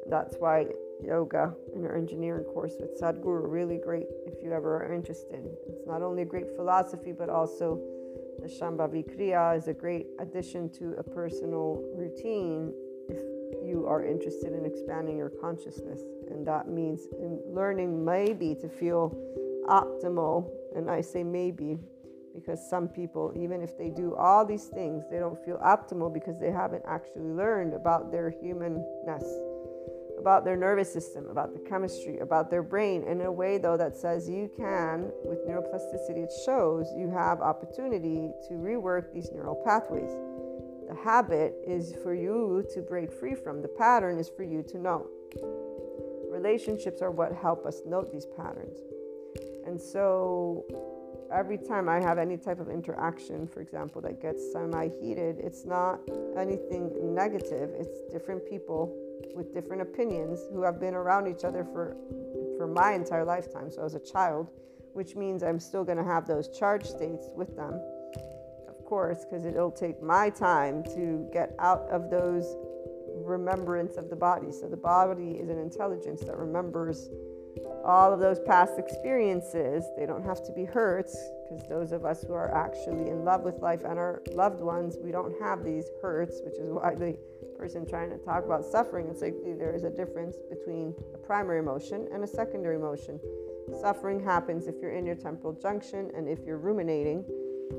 That's 0.06 0.36
why 0.38 0.66
yoga 1.02 1.54
Inner 1.74 1.96
Engineering 1.96 2.44
course 2.44 2.74
with 2.78 3.00
Sadhguru 3.00 3.50
really 3.50 3.78
great 3.78 4.04
if 4.26 4.42
you 4.44 4.52
ever 4.52 4.84
are 4.84 4.94
interested. 4.94 5.42
It's 5.66 5.86
not 5.86 6.02
only 6.02 6.20
a 6.20 6.26
great 6.26 6.54
philosophy, 6.54 7.12
but 7.12 7.30
also 7.30 7.80
the 8.42 8.46
Shambhavi 8.46 9.08
Kriya 9.08 9.56
is 9.56 9.68
a 9.68 9.74
great 9.74 10.08
addition 10.20 10.68
to 10.80 10.96
a 10.98 11.02
personal 11.02 11.82
routine 11.96 12.74
if 13.08 13.22
you 13.66 13.86
are 13.88 14.04
interested 14.04 14.52
in 14.52 14.66
expanding 14.66 15.16
your 15.16 15.30
consciousness. 15.30 16.02
And 16.30 16.46
that 16.46 16.68
means 16.68 17.06
in 17.18 17.40
learning 17.46 18.04
maybe 18.04 18.54
to 18.60 18.68
feel 18.68 19.16
optimal. 19.68 20.50
And 20.74 20.90
I 20.90 21.00
say 21.00 21.22
maybe 21.22 21.78
because 22.34 22.60
some 22.68 22.88
people, 22.88 23.32
even 23.36 23.62
if 23.62 23.76
they 23.76 23.90
do 23.90 24.14
all 24.14 24.44
these 24.44 24.66
things, 24.66 25.04
they 25.10 25.18
don't 25.18 25.38
feel 25.44 25.58
optimal 25.58 26.12
because 26.12 26.38
they 26.38 26.50
haven't 26.50 26.84
actually 26.86 27.30
learned 27.30 27.74
about 27.74 28.10
their 28.12 28.30
humanness 28.30 29.24
about 30.18 30.44
their 30.44 30.56
nervous 30.56 30.92
system, 30.92 31.26
about 31.30 31.54
the 31.54 31.60
chemistry, 31.60 32.18
about 32.18 32.50
their 32.50 32.62
brain 32.62 33.02
in 33.04 33.20
a 33.22 33.32
way, 33.32 33.56
though, 33.56 33.76
that 33.76 33.96
says 33.96 34.28
you 34.28 34.50
can, 34.56 35.10
with 35.24 35.46
neuroplasticity, 35.46 36.24
it 36.24 36.32
shows 36.44 36.92
you 36.96 37.08
have 37.08 37.40
opportunity 37.40 38.30
to 38.48 38.54
rework 38.54 39.12
these 39.12 39.30
neural 39.32 39.62
pathways. 39.64 40.10
The 40.88 40.94
habit 40.94 41.54
is 41.66 41.94
for 42.02 42.14
you 42.14 42.64
to 42.74 42.82
break 42.82 43.12
free 43.12 43.34
from, 43.34 43.62
the 43.62 43.68
pattern 43.68 44.18
is 44.18 44.28
for 44.28 44.42
you 44.42 44.62
to 44.64 44.78
know. 44.78 45.06
Relationships 46.30 47.00
are 47.00 47.10
what 47.10 47.32
help 47.32 47.64
us 47.64 47.82
note 47.86 48.12
these 48.12 48.26
patterns. 48.36 48.78
And 49.68 49.78
so 49.78 50.64
every 51.30 51.58
time 51.58 51.90
I 51.90 52.00
have 52.00 52.16
any 52.16 52.38
type 52.38 52.58
of 52.58 52.70
interaction, 52.70 53.46
for 53.46 53.60
example, 53.60 54.00
that 54.00 54.18
gets 54.22 54.50
semi 54.50 54.88
heated, 54.88 55.36
it's 55.40 55.66
not 55.66 56.00
anything 56.38 56.90
negative, 57.14 57.68
it's 57.78 58.00
different 58.10 58.48
people 58.48 58.96
with 59.36 59.52
different 59.52 59.82
opinions 59.82 60.40
who 60.50 60.62
have 60.62 60.80
been 60.80 60.94
around 60.94 61.26
each 61.26 61.44
other 61.44 61.64
for 61.64 61.94
for 62.56 62.66
my 62.66 62.94
entire 62.94 63.26
lifetime. 63.26 63.70
So 63.70 63.84
as 63.84 63.94
a 63.94 64.00
child, 64.00 64.48
which 64.94 65.16
means 65.16 65.42
I'm 65.42 65.60
still 65.60 65.84
going 65.84 65.98
to 65.98 66.04
have 66.04 66.26
those 66.26 66.48
charge 66.48 66.86
states 66.86 67.26
with 67.36 67.54
them, 67.54 67.74
of 68.68 68.82
course, 68.86 69.26
because 69.26 69.44
it'll 69.44 69.70
take 69.70 70.02
my 70.02 70.30
time 70.30 70.82
to 70.94 71.28
get 71.30 71.54
out 71.58 71.86
of 71.90 72.10
those 72.10 72.56
remembrance 73.22 73.98
of 73.98 74.08
the 74.08 74.16
body. 74.16 74.50
So 74.50 74.66
the 74.66 74.78
body 74.78 75.32
is 75.32 75.50
an 75.50 75.58
intelligence 75.58 76.22
that 76.22 76.38
remembers 76.38 77.10
all 77.84 78.12
of 78.12 78.20
those 78.20 78.40
past 78.40 78.78
experiences. 78.78 79.84
They 79.96 80.06
don't 80.06 80.24
have 80.24 80.44
to 80.44 80.52
be 80.52 80.64
hurts 80.64 81.16
because 81.48 81.66
those 81.68 81.92
of 81.92 82.04
us 82.04 82.22
who 82.22 82.34
are 82.34 82.54
actually 82.54 83.10
in 83.10 83.24
love 83.24 83.42
with 83.42 83.60
life 83.60 83.80
and 83.84 83.98
our 83.98 84.22
loved 84.32 84.60
ones, 84.60 84.96
we 85.02 85.10
don't 85.10 85.34
have 85.40 85.64
these 85.64 85.86
hurts, 86.02 86.40
which 86.44 86.58
is 86.58 86.70
why 86.70 86.94
the 86.94 87.16
person 87.58 87.84
trying 87.86 88.10
to 88.10 88.18
talk 88.18 88.44
about 88.44 88.64
suffering, 88.64 89.08
it's 89.08 89.20
like 89.20 89.34
there 89.58 89.74
is 89.74 89.82
a 89.82 89.90
difference 89.90 90.36
between 90.48 90.94
a 91.12 91.18
primary 91.18 91.58
emotion 91.58 92.08
and 92.12 92.22
a 92.22 92.26
secondary 92.26 92.76
emotion. 92.76 93.18
Suffering 93.80 94.22
happens 94.22 94.66
if 94.66 94.76
you're 94.80 94.92
in 94.92 95.04
your 95.04 95.16
temporal 95.16 95.52
junction 95.52 96.10
and 96.16 96.28
if 96.28 96.38
you're 96.46 96.58
ruminating, 96.58 97.24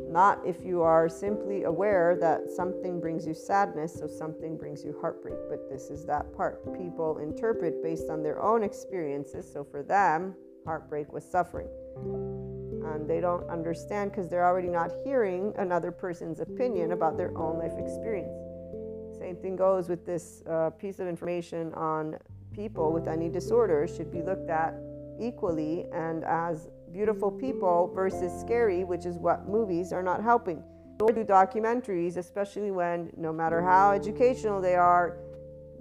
not 0.09 0.39
if 0.45 0.63
you 0.63 0.81
are 0.81 1.07
simply 1.09 1.63
aware 1.63 2.17
that 2.19 2.49
something 2.49 2.99
brings 2.99 3.25
you 3.25 3.33
sadness, 3.33 3.93
so 3.93 4.07
something 4.07 4.57
brings 4.57 4.83
you 4.83 4.97
heartbreak. 4.99 5.37
But 5.49 5.69
this 5.69 5.89
is 5.89 6.05
that 6.05 6.33
part. 6.35 6.63
People 6.77 7.17
interpret 7.19 7.81
based 7.83 8.09
on 8.09 8.23
their 8.23 8.41
own 8.41 8.63
experiences. 8.63 9.51
So 9.51 9.63
for 9.63 9.83
them, 9.83 10.35
heartbreak 10.65 11.11
was 11.11 11.23
suffering 11.23 11.67
and 12.93 13.09
they 13.09 13.19
don't 13.19 13.47
understand 13.49 14.11
because 14.11 14.29
they're 14.29 14.45
already 14.45 14.67
not 14.67 14.91
hearing 15.03 15.53
another 15.57 15.91
person's 15.91 16.39
opinion 16.39 16.91
about 16.91 17.17
their 17.17 17.37
own 17.37 17.57
life 17.59 17.73
experience. 17.77 18.33
Same 19.17 19.35
thing 19.35 19.55
goes 19.55 19.89
with 19.89 20.05
this 20.05 20.43
uh, 20.49 20.69
piece 20.71 20.99
of 20.99 21.07
information 21.07 21.73
on 21.73 22.17
people 22.53 22.91
with 22.91 23.07
any 23.07 23.29
disorder 23.29 23.87
should 23.87 24.11
be 24.11 24.21
looked 24.21 24.49
at 24.49 24.73
equally 25.19 25.85
and 25.93 26.23
as 26.23 26.69
beautiful 26.91 27.31
people 27.31 27.91
versus 27.93 28.31
scary, 28.39 28.83
which 28.83 29.05
is 29.05 29.17
what 29.17 29.47
movies 29.47 29.91
are 29.91 30.03
not 30.03 30.23
helping. 30.23 30.63
Nor 30.99 31.11
do 31.11 31.23
documentaries, 31.23 32.17
especially 32.17 32.71
when 32.71 33.11
no 33.15 33.31
matter 33.31 33.61
how 33.61 33.91
educational 33.91 34.59
they 34.61 34.75
are, 34.75 35.17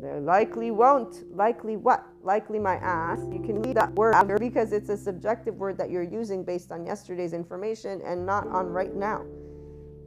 they 0.00 0.20
likely 0.20 0.70
won't. 0.70 1.24
Likely 1.34 1.76
what? 1.76 2.04
Likely 2.22 2.58
my 2.58 2.76
ass. 2.76 3.18
You 3.32 3.40
can 3.40 3.62
leave 3.62 3.74
that 3.74 3.92
word 3.94 4.14
after 4.14 4.38
because 4.38 4.72
it's 4.72 4.88
a 4.90 4.96
subjective 4.96 5.56
word 5.56 5.76
that 5.78 5.90
you're 5.90 6.04
using 6.04 6.44
based 6.44 6.70
on 6.70 6.86
yesterday's 6.86 7.32
information 7.32 8.00
and 8.04 8.24
not 8.24 8.46
on 8.46 8.66
right 8.68 8.94
now. 8.94 9.24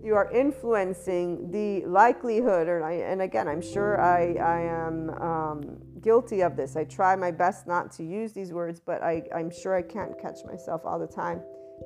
You 0.01 0.15
are 0.15 0.31
influencing 0.31 1.51
the 1.51 1.85
likelihood, 1.85 2.67
or 2.67 2.79
and 2.81 3.21
again, 3.21 3.47
I'm 3.47 3.61
sure 3.61 4.01
I, 4.01 4.33
I 4.33 4.61
am 4.61 5.09
um, 5.21 5.77
guilty 6.01 6.41
of 6.41 6.55
this. 6.55 6.75
I 6.75 6.83
try 6.83 7.15
my 7.15 7.31
best 7.31 7.67
not 7.67 7.91
to 7.93 8.03
use 8.03 8.33
these 8.33 8.51
words, 8.51 8.79
but 8.79 9.01
I, 9.01 9.23
I'm 9.35 9.51
sure 9.51 9.75
I 9.75 9.81
can't 9.81 10.19
catch 10.19 10.39
myself 10.45 10.81
all 10.85 10.99
the 10.99 11.07
time. 11.07 11.41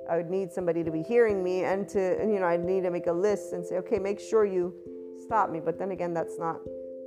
I 0.10 0.18
would 0.18 0.30
need 0.30 0.52
somebody 0.52 0.84
to 0.84 0.92
be 0.92 1.02
hearing 1.02 1.44
me 1.44 1.64
and 1.64 1.88
to, 1.90 2.18
you 2.22 2.40
know, 2.40 2.46
I 2.46 2.58
need 2.58 2.84
to 2.84 2.92
make 2.92 3.08
a 3.08 3.14
list 3.14 3.54
and 3.54 3.66
say, 3.66 3.76
okay, 3.78 4.00
make 4.00 4.20
sure 4.20 4.46
you 4.46 4.74
stop 5.26 5.50
me. 5.50 5.60
But 5.64 5.80
then 5.80 5.92
again, 5.92 6.14
that's 6.14 6.38
not 6.38 6.58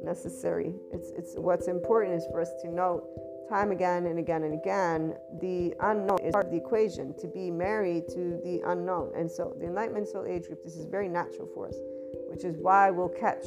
necessary. 0.02 0.74
It's, 0.92 1.10
it's 1.16 1.34
what's 1.36 1.68
important 1.68 2.14
is 2.14 2.26
for 2.30 2.40
us 2.40 2.50
to 2.62 2.70
note 2.70 3.04
time 3.48 3.70
again 3.70 4.06
and 4.06 4.18
again 4.18 4.42
and 4.42 4.52
again 4.52 5.14
the 5.40 5.72
unknown 5.80 6.18
is 6.22 6.32
part 6.32 6.46
of 6.46 6.50
the 6.50 6.58
equation 6.58 7.14
to 7.18 7.26
be 7.26 7.50
married 7.50 8.06
to 8.08 8.40
the 8.44 8.60
unknown. 8.66 9.12
And 9.16 9.30
so 9.30 9.56
the 9.58 9.66
Enlightenment 9.66 10.08
Soul 10.08 10.26
Age 10.26 10.46
group, 10.46 10.62
this 10.64 10.76
is 10.76 10.86
very 10.86 11.08
natural 11.08 11.48
for 11.54 11.68
us, 11.68 11.76
which 12.28 12.44
is 12.44 12.56
why 12.60 12.90
we'll 12.90 13.08
catch 13.08 13.44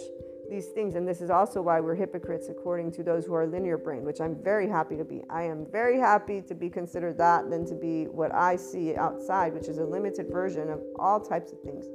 these 0.51 0.67
things. 0.67 0.93
And 0.95 1.07
this 1.07 1.21
is 1.21 1.31
also 1.31 1.61
why 1.63 1.79
we're 1.79 1.95
hypocrites 1.95 2.49
according 2.49 2.91
to 2.91 3.03
those 3.03 3.25
who 3.25 3.33
are 3.33 3.47
linear 3.47 3.77
brain, 3.77 4.03
which 4.03 4.21
I'm 4.21 4.35
very 4.43 4.67
happy 4.67 4.97
to 4.97 5.03
be. 5.03 5.23
I 5.29 5.43
am 5.43 5.65
very 5.71 5.97
happy 5.97 6.41
to 6.49 6.53
be 6.53 6.69
considered 6.69 7.17
that 7.17 7.49
than 7.49 7.65
to 7.67 7.75
be 7.75 8.03
what 8.05 8.31
I 8.35 8.57
see 8.57 8.95
outside, 8.95 9.53
which 9.53 9.67
is 9.67 9.79
a 9.79 9.85
limited 9.85 10.27
version 10.29 10.69
of 10.69 10.79
all 10.99 11.19
types 11.19 11.51
of 11.53 11.59
things. 11.61 11.85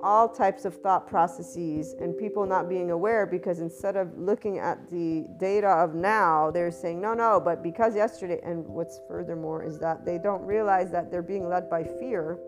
all 0.00 0.28
types 0.28 0.64
of 0.64 0.80
thought 0.80 1.08
processes 1.08 1.94
and 2.00 2.16
people 2.16 2.46
not 2.46 2.68
being 2.68 2.90
aware 2.90 3.26
because 3.26 3.58
instead 3.60 3.96
of 3.96 4.16
looking 4.16 4.58
at 4.58 4.78
the 4.90 5.26
data 5.40 5.66
of 5.68 5.94
now, 5.94 6.50
they're 6.50 6.70
saying, 6.70 7.00
no, 7.00 7.14
no, 7.14 7.40
but 7.40 7.62
because 7.62 7.96
yesterday, 7.96 8.40
and 8.44 8.64
what's 8.66 9.00
furthermore 9.08 9.64
is 9.64 9.78
that 9.78 10.04
they 10.04 10.18
don't 10.18 10.42
realize 10.42 10.90
that 10.90 11.10
they're 11.10 11.22
being 11.22 11.48
led 11.48 11.68
by 11.68 11.82
fear. 11.82 12.38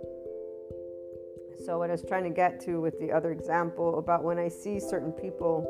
So, 1.64 1.78
what 1.78 1.90
I 1.90 1.92
was 1.92 2.04
trying 2.06 2.24
to 2.24 2.30
get 2.30 2.58
to 2.62 2.80
with 2.80 2.98
the 2.98 3.12
other 3.12 3.32
example 3.32 3.98
about 3.98 4.24
when 4.24 4.38
I 4.38 4.48
see 4.48 4.80
certain 4.80 5.12
people 5.12 5.66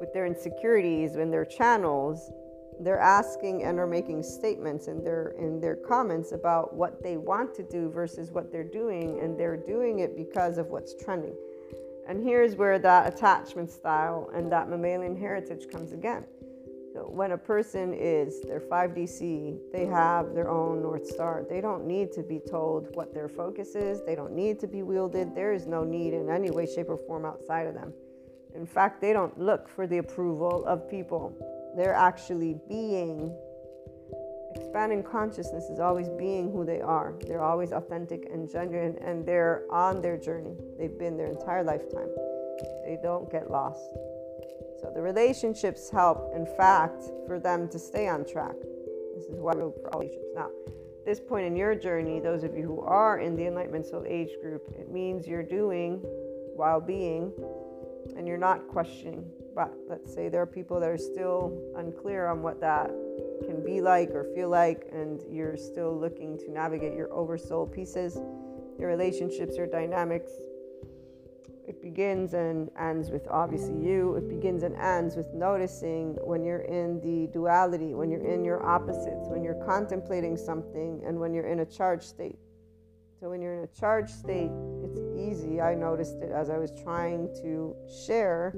with 0.00 0.12
their 0.12 0.26
insecurities 0.26 1.16
in 1.16 1.30
their 1.30 1.44
channels, 1.44 2.32
they're 2.80 2.98
asking 2.98 3.62
and 3.62 3.78
are 3.78 3.86
making 3.86 4.24
statements 4.24 4.88
in 4.88 5.04
their 5.04 5.34
in 5.38 5.60
their 5.60 5.76
comments 5.76 6.32
about 6.32 6.74
what 6.74 7.00
they 7.02 7.16
want 7.16 7.54
to 7.54 7.62
do 7.62 7.90
versus 7.90 8.32
what 8.32 8.50
they're 8.50 8.64
doing 8.64 9.20
and 9.20 9.38
they're 9.38 9.56
doing 9.56 10.00
it 10.00 10.16
because 10.16 10.58
of 10.58 10.66
what's 10.68 10.94
trending. 10.94 11.36
And 12.08 12.22
here's 12.22 12.56
where 12.56 12.80
that 12.80 13.14
attachment 13.14 13.70
style 13.70 14.30
and 14.34 14.50
that 14.50 14.68
mammalian 14.68 15.16
heritage 15.16 15.68
comes 15.70 15.92
again 15.92 16.24
when 17.02 17.32
a 17.32 17.38
person 17.38 17.92
is 17.92 18.40
their 18.42 18.60
5dc 18.60 19.58
they 19.72 19.86
have 19.86 20.34
their 20.34 20.48
own 20.48 20.80
north 20.80 21.06
star. 21.06 21.44
They 21.48 21.60
don't 21.60 21.86
need 21.86 22.12
to 22.12 22.22
be 22.22 22.38
told 22.38 22.94
what 22.94 23.12
their 23.12 23.28
focus 23.28 23.74
is. 23.74 24.02
They 24.04 24.14
don't 24.14 24.32
need 24.32 24.60
to 24.60 24.66
be 24.66 24.82
wielded. 24.82 25.34
There 25.34 25.52
is 25.52 25.66
no 25.66 25.82
need 25.82 26.14
in 26.14 26.30
any 26.30 26.50
way 26.50 26.66
shape 26.66 26.88
or 26.88 26.96
form 26.96 27.24
outside 27.24 27.66
of 27.66 27.74
them. 27.74 27.92
In 28.54 28.64
fact 28.64 29.00
they 29.00 29.12
don't 29.12 29.36
look 29.38 29.68
for 29.68 29.86
the 29.86 29.98
approval 29.98 30.64
of 30.66 30.88
people. 30.88 31.36
They're 31.76 31.94
actually 31.94 32.56
being 32.68 33.36
expanding 34.54 35.02
consciousness 35.02 35.64
is 35.64 35.80
always 35.80 36.08
being 36.10 36.52
who 36.52 36.64
they 36.64 36.80
are. 36.80 37.14
They're 37.26 37.42
always 37.42 37.72
authentic 37.72 38.28
and 38.32 38.48
genuine 38.48 38.96
and 39.00 39.26
they're 39.26 39.64
on 39.70 40.00
their 40.00 40.16
journey. 40.16 40.54
They've 40.78 40.96
been 40.96 41.16
their 41.16 41.26
entire 41.26 41.64
lifetime. 41.64 42.08
They 42.84 42.96
don't 43.02 43.28
get 43.30 43.50
lost 43.50 43.90
so 44.84 44.92
the 44.94 45.00
relationships 45.00 45.88
help 45.88 46.30
in 46.34 46.44
fact 46.44 47.04
for 47.26 47.40
them 47.40 47.68
to 47.70 47.78
stay 47.78 48.06
on 48.06 48.22
track. 48.26 48.54
This 49.16 49.24
is 49.24 49.40
why 49.40 49.52
I 49.52 49.54
for 49.80 49.94
all 49.94 50.00
relationships. 50.00 50.34
Now 50.34 50.50
at 50.68 51.06
this 51.06 51.20
point 51.20 51.46
in 51.46 51.56
your 51.56 51.74
journey 51.74 52.20
those 52.20 52.44
of 52.44 52.54
you 52.54 52.64
who 52.64 52.80
are 52.80 53.18
in 53.18 53.34
the 53.34 53.46
enlightenment 53.46 53.86
soul 53.86 54.04
age 54.06 54.28
group 54.42 54.62
it 54.78 54.90
means 54.90 55.26
you're 55.26 55.42
doing 55.42 56.00
while 56.54 56.82
being 56.82 57.32
and 58.14 58.28
you're 58.28 58.36
not 58.36 58.68
questioning. 58.68 59.24
But 59.54 59.72
let's 59.88 60.12
say 60.12 60.28
there 60.28 60.42
are 60.42 60.46
people 60.46 60.78
that 60.80 60.90
are 60.90 60.98
still 60.98 61.58
unclear 61.78 62.26
on 62.26 62.42
what 62.42 62.60
that 62.60 62.90
can 63.46 63.64
be 63.64 63.80
like 63.80 64.10
or 64.10 64.24
feel 64.34 64.50
like, 64.50 64.86
and 64.92 65.22
you're 65.30 65.56
still 65.56 65.98
looking 65.98 66.36
to 66.38 66.50
navigate 66.50 66.94
your 66.94 67.10
oversoul 67.12 67.66
pieces, 67.66 68.16
your 68.78 68.88
relationships, 68.88 69.56
your 69.56 69.66
dynamics. 69.66 70.32
It 71.66 71.80
begins 71.80 72.34
and 72.34 72.70
ends 72.78 73.10
with 73.10 73.26
obviously 73.30 73.74
you. 73.74 74.16
It 74.16 74.28
begins 74.28 74.62
and 74.62 74.76
ends 74.76 75.16
with 75.16 75.32
noticing 75.32 76.16
when 76.22 76.44
you're 76.44 76.60
in 76.60 77.00
the 77.00 77.32
duality, 77.32 77.94
when 77.94 78.10
you're 78.10 78.24
in 78.24 78.44
your 78.44 78.64
opposites, 78.66 79.28
when 79.28 79.42
you're 79.42 79.62
contemplating 79.64 80.36
something, 80.36 81.02
and 81.06 81.18
when 81.18 81.32
you're 81.32 81.46
in 81.46 81.60
a 81.60 81.64
charged 81.64 82.04
state. 82.04 82.38
So, 83.18 83.30
when 83.30 83.40
you're 83.40 83.54
in 83.54 83.64
a 83.64 83.80
charged 83.80 84.10
state, 84.10 84.50
it's 84.82 85.00
easy. 85.16 85.62
I 85.62 85.74
noticed 85.74 86.16
it 86.16 86.30
as 86.30 86.50
I 86.50 86.58
was 86.58 86.70
trying 86.82 87.28
to 87.42 87.74
share 88.06 88.54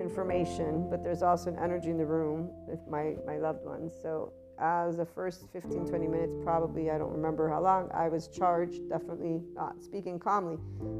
information, 0.00 0.88
but 0.88 1.04
there's 1.04 1.22
also 1.22 1.50
an 1.50 1.58
energy 1.58 1.90
in 1.90 1.98
the 1.98 2.06
room 2.06 2.50
with 2.66 2.80
my, 2.88 3.16
my 3.26 3.36
loved 3.36 3.66
ones. 3.66 3.92
So, 4.00 4.32
as 4.62 4.96
the 4.96 5.04
first 5.04 5.48
15, 5.52 5.86
20 5.86 6.06
minutes, 6.06 6.36
probably, 6.44 6.90
I 6.90 6.96
don't 6.96 7.10
remember 7.10 7.48
how 7.48 7.60
long, 7.60 7.90
I 7.92 8.08
was 8.08 8.28
charged, 8.28 8.88
definitely 8.88 9.42
not 9.54 9.82
speaking 9.82 10.20
calmly. 10.20 10.58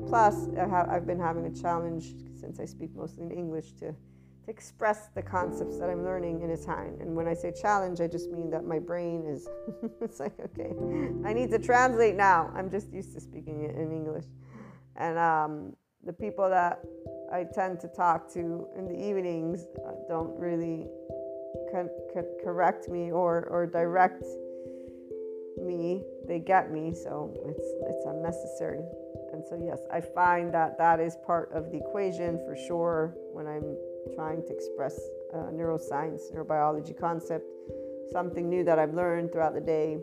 Plus, 0.08 0.48
I 0.58 0.66
have, 0.66 0.88
I've 0.88 1.06
been 1.06 1.20
having 1.20 1.46
a 1.46 1.54
challenge 1.54 2.14
since 2.38 2.58
I 2.58 2.64
speak 2.64 2.90
mostly 2.96 3.22
in 3.22 3.30
English 3.30 3.72
to, 3.74 3.92
to 3.92 4.48
express 4.48 5.10
the 5.14 5.22
concepts 5.22 5.78
that 5.78 5.88
I'm 5.88 6.02
learning 6.02 6.42
in 6.42 6.64
time. 6.64 6.96
And 7.00 7.14
when 7.14 7.28
I 7.28 7.34
say 7.34 7.52
challenge, 7.52 8.00
I 8.00 8.08
just 8.08 8.30
mean 8.30 8.50
that 8.50 8.64
my 8.64 8.80
brain 8.80 9.24
is, 9.26 9.48
it's 10.00 10.18
like, 10.18 10.34
okay, 10.40 10.72
I 11.24 11.32
need 11.32 11.50
to 11.52 11.58
translate 11.60 12.16
now. 12.16 12.50
I'm 12.56 12.68
just 12.68 12.92
used 12.92 13.14
to 13.14 13.20
speaking 13.20 13.62
in 13.64 13.92
English. 13.92 14.24
And 14.96 15.16
um, 15.18 15.76
the 16.04 16.12
people 16.12 16.50
that 16.50 16.80
I 17.32 17.44
tend 17.44 17.78
to 17.80 17.88
talk 17.88 18.32
to 18.34 18.66
in 18.76 18.88
the 18.88 19.08
evenings 19.08 19.66
uh, 19.86 19.92
don't 20.08 20.36
really 20.36 20.88
con- 21.70 21.90
correct 22.42 22.88
me 22.88 23.10
or, 23.10 23.46
or 23.50 23.66
direct 23.66 24.24
me. 25.60 26.04
They 26.26 26.38
get 26.38 26.70
me, 26.70 26.94
so 26.94 27.34
it's 27.46 27.68
it's 27.88 28.06
unnecessary. 28.06 28.82
And 29.32 29.42
so 29.48 29.60
yes, 29.62 29.80
I 29.90 30.00
find 30.00 30.52
that 30.52 30.78
that 30.78 31.00
is 31.00 31.16
part 31.26 31.50
of 31.52 31.70
the 31.70 31.78
equation 31.78 32.38
for 32.46 32.54
sure 32.56 33.14
when 33.32 33.46
I'm 33.46 33.76
trying 34.14 34.42
to 34.46 34.52
express 34.54 34.98
uh, 35.32 35.50
neuroscience, 35.50 36.32
neurobiology 36.34 36.98
concept, 36.98 37.46
something 38.12 38.48
new 38.48 38.62
that 38.64 38.78
I've 38.78 38.94
learned 38.94 39.32
throughout 39.32 39.54
the 39.54 39.60
day 39.60 39.98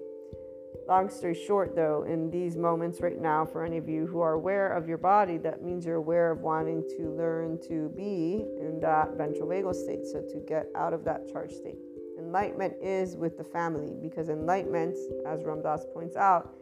Long 0.87 1.09
story 1.09 1.35
short, 1.35 1.75
though, 1.75 2.03
in 2.03 2.31
these 2.31 2.57
moments 2.57 2.99
right 3.01 3.19
now, 3.19 3.45
for 3.45 3.63
any 3.63 3.77
of 3.77 3.87
you 3.87 4.07
who 4.07 4.21
are 4.21 4.33
aware 4.33 4.71
of 4.73 4.87
your 4.87 4.97
body, 4.97 5.37
that 5.37 5.63
means 5.63 5.85
you're 5.85 5.95
aware 5.95 6.31
of 6.31 6.39
wanting 6.39 6.83
to 6.97 7.09
learn 7.11 7.59
to 7.67 7.89
be 7.95 8.45
in 8.59 8.79
that 8.81 9.15
ventral 9.15 9.47
vagal 9.47 9.75
state. 9.75 10.05
So, 10.05 10.21
to 10.21 10.39
get 10.47 10.67
out 10.75 10.93
of 10.93 11.03
that 11.05 11.29
charged 11.31 11.55
state. 11.55 11.77
Enlightenment 12.17 12.73
is 12.81 13.15
with 13.15 13.37
the 13.37 13.43
family 13.43 13.93
because 14.01 14.29
enlightenment, 14.29 14.97
as 15.25 15.43
Ram 15.43 15.61
Dass 15.61 15.85
points 15.93 16.15
out, 16.15 16.55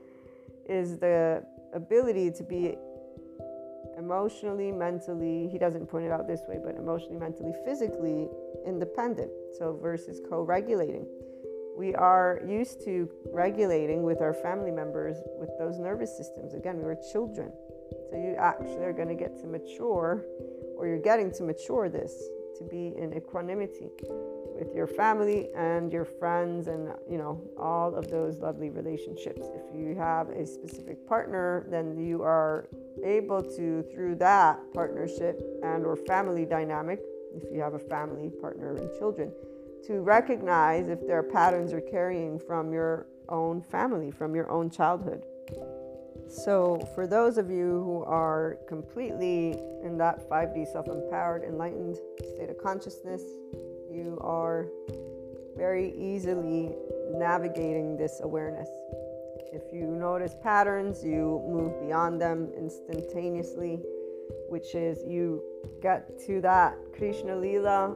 is 0.67 0.97
the 0.97 1.43
ability 1.73 2.31
to 2.31 2.43
be 2.43 2.75
emotionally, 3.97 4.71
mentally, 4.71 5.47
he 5.51 5.57
doesn't 5.57 5.87
point 5.87 6.05
it 6.05 6.11
out 6.11 6.27
this 6.27 6.41
way, 6.47 6.59
but 6.63 6.75
emotionally, 6.75 7.17
mentally, 7.17 7.53
physically 7.65 8.27
independent. 8.65 9.31
So, 9.57 9.77
versus 9.81 10.21
co 10.29 10.43
regulating 10.43 11.07
we 11.77 11.93
are 11.93 12.41
used 12.47 12.83
to 12.85 13.07
regulating 13.31 14.01
with 14.01 14.19
our 14.19 14.33
family 14.33 14.71
members 14.71 15.17
with 15.39 15.51
those 15.59 15.77
nervous 15.77 16.17
systems. 16.17 16.55
Again, 16.55 16.77
we 16.77 16.83
were 16.83 16.97
children. 17.11 17.51
So 18.09 18.17
you 18.17 18.35
actually 18.37 18.83
are 18.83 18.93
going 18.93 19.09
to 19.09 19.15
get 19.15 19.39
to 19.41 19.47
mature, 19.47 20.25
or 20.75 20.87
you're 20.87 20.97
getting 20.97 21.31
to 21.33 21.43
mature 21.43 21.87
this 21.87 22.13
to 22.57 22.63
be 22.63 22.93
in 22.97 23.13
equanimity 23.15 23.89
with 24.59 24.73
your 24.73 24.87
family 24.87 25.49
and 25.55 25.93
your 25.93 26.05
friends 26.05 26.67
and 26.67 26.91
you 27.07 27.19
know 27.19 27.39
all 27.59 27.93
of 27.93 28.09
those 28.09 28.39
lovely 28.39 28.71
relationships 28.71 29.43
if 29.53 29.75
you 29.75 29.95
have 29.95 30.29
a 30.29 30.43
specific 30.43 31.07
partner 31.07 31.67
then 31.69 31.95
you 31.95 32.23
are 32.23 32.67
able 33.03 33.43
to 33.43 33.83
through 33.93 34.15
that 34.15 34.59
partnership 34.73 35.39
and 35.63 35.85
or 35.85 35.95
family 35.95 36.43
dynamic 36.43 36.99
if 37.35 37.43
you 37.53 37.61
have 37.61 37.75
a 37.75 37.79
family 37.79 38.31
partner 38.41 38.75
and 38.75 38.89
children 38.97 39.31
to 39.85 40.01
recognize 40.01 40.89
if 40.89 41.05
there 41.05 41.19
are 41.19 41.23
patterns 41.23 41.71
you're 41.71 41.81
carrying 41.81 42.39
from 42.39 42.73
your 42.73 43.07
own 43.29 43.61
family, 43.61 44.11
from 44.11 44.35
your 44.35 44.49
own 44.49 44.69
childhood. 44.69 45.25
So, 46.29 46.79
for 46.93 47.07
those 47.07 47.37
of 47.37 47.49
you 47.49 47.83
who 47.85 48.03
are 48.03 48.57
completely 48.67 49.53
in 49.83 49.97
that 49.99 50.29
5D 50.29 50.71
self 50.71 50.87
empowered, 50.87 51.43
enlightened 51.43 51.97
state 52.33 52.49
of 52.49 52.57
consciousness, 52.57 53.21
you 53.89 54.17
are 54.21 54.67
very 55.55 55.93
easily 55.97 56.75
navigating 57.11 57.95
this 57.95 58.19
awareness. 58.21 58.67
If 59.53 59.73
you 59.73 59.87
notice 59.87 60.35
patterns, 60.43 61.03
you 61.03 61.41
move 61.47 61.79
beyond 61.81 62.19
them 62.19 62.51
instantaneously, 62.57 63.79
which 64.49 64.75
is 64.75 64.99
you 65.07 65.41
get 65.81 66.19
to 66.27 66.41
that 66.41 66.75
Krishna 66.95 67.35
Lila 67.37 67.95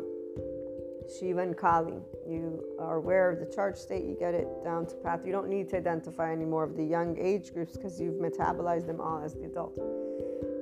Shiva 1.09 1.39
and 1.41 1.57
Kali. 1.57 1.99
You 2.27 2.63
are 2.79 2.97
aware 2.97 3.31
of 3.31 3.39
the 3.39 3.45
charge 3.45 3.77
state, 3.77 4.05
you 4.05 4.15
get 4.17 4.33
it 4.33 4.47
down 4.63 4.85
to 4.87 4.95
path. 4.95 5.21
You 5.25 5.31
don't 5.31 5.49
need 5.49 5.69
to 5.69 5.77
identify 5.77 6.31
any 6.31 6.45
more 6.45 6.63
of 6.63 6.75
the 6.75 6.83
young 6.83 7.17
age 7.17 7.53
groups 7.53 7.75
because 7.75 7.99
you've 7.99 8.15
metabolized 8.15 8.87
them 8.87 9.01
all 9.01 9.21
as 9.23 9.33
the 9.33 9.43
adult. 9.43 9.77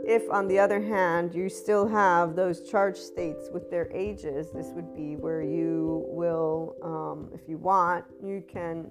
If, 0.05 0.29
on 0.31 0.47
the 0.47 0.57
other 0.57 0.81
hand, 0.81 1.35
you 1.35 1.49
still 1.49 1.87
have 1.87 2.35
those 2.35 2.67
charge 2.67 2.97
states 2.97 3.49
with 3.53 3.69
their 3.69 3.91
ages, 3.93 4.49
this 4.49 4.71
would 4.73 4.95
be 4.95 5.15
where 5.15 5.41
you 5.43 6.03
will, 6.07 6.75
um, 6.81 7.29
if 7.33 7.47
you 7.47 7.57
want, 7.57 8.05
you 8.23 8.43
can, 8.47 8.89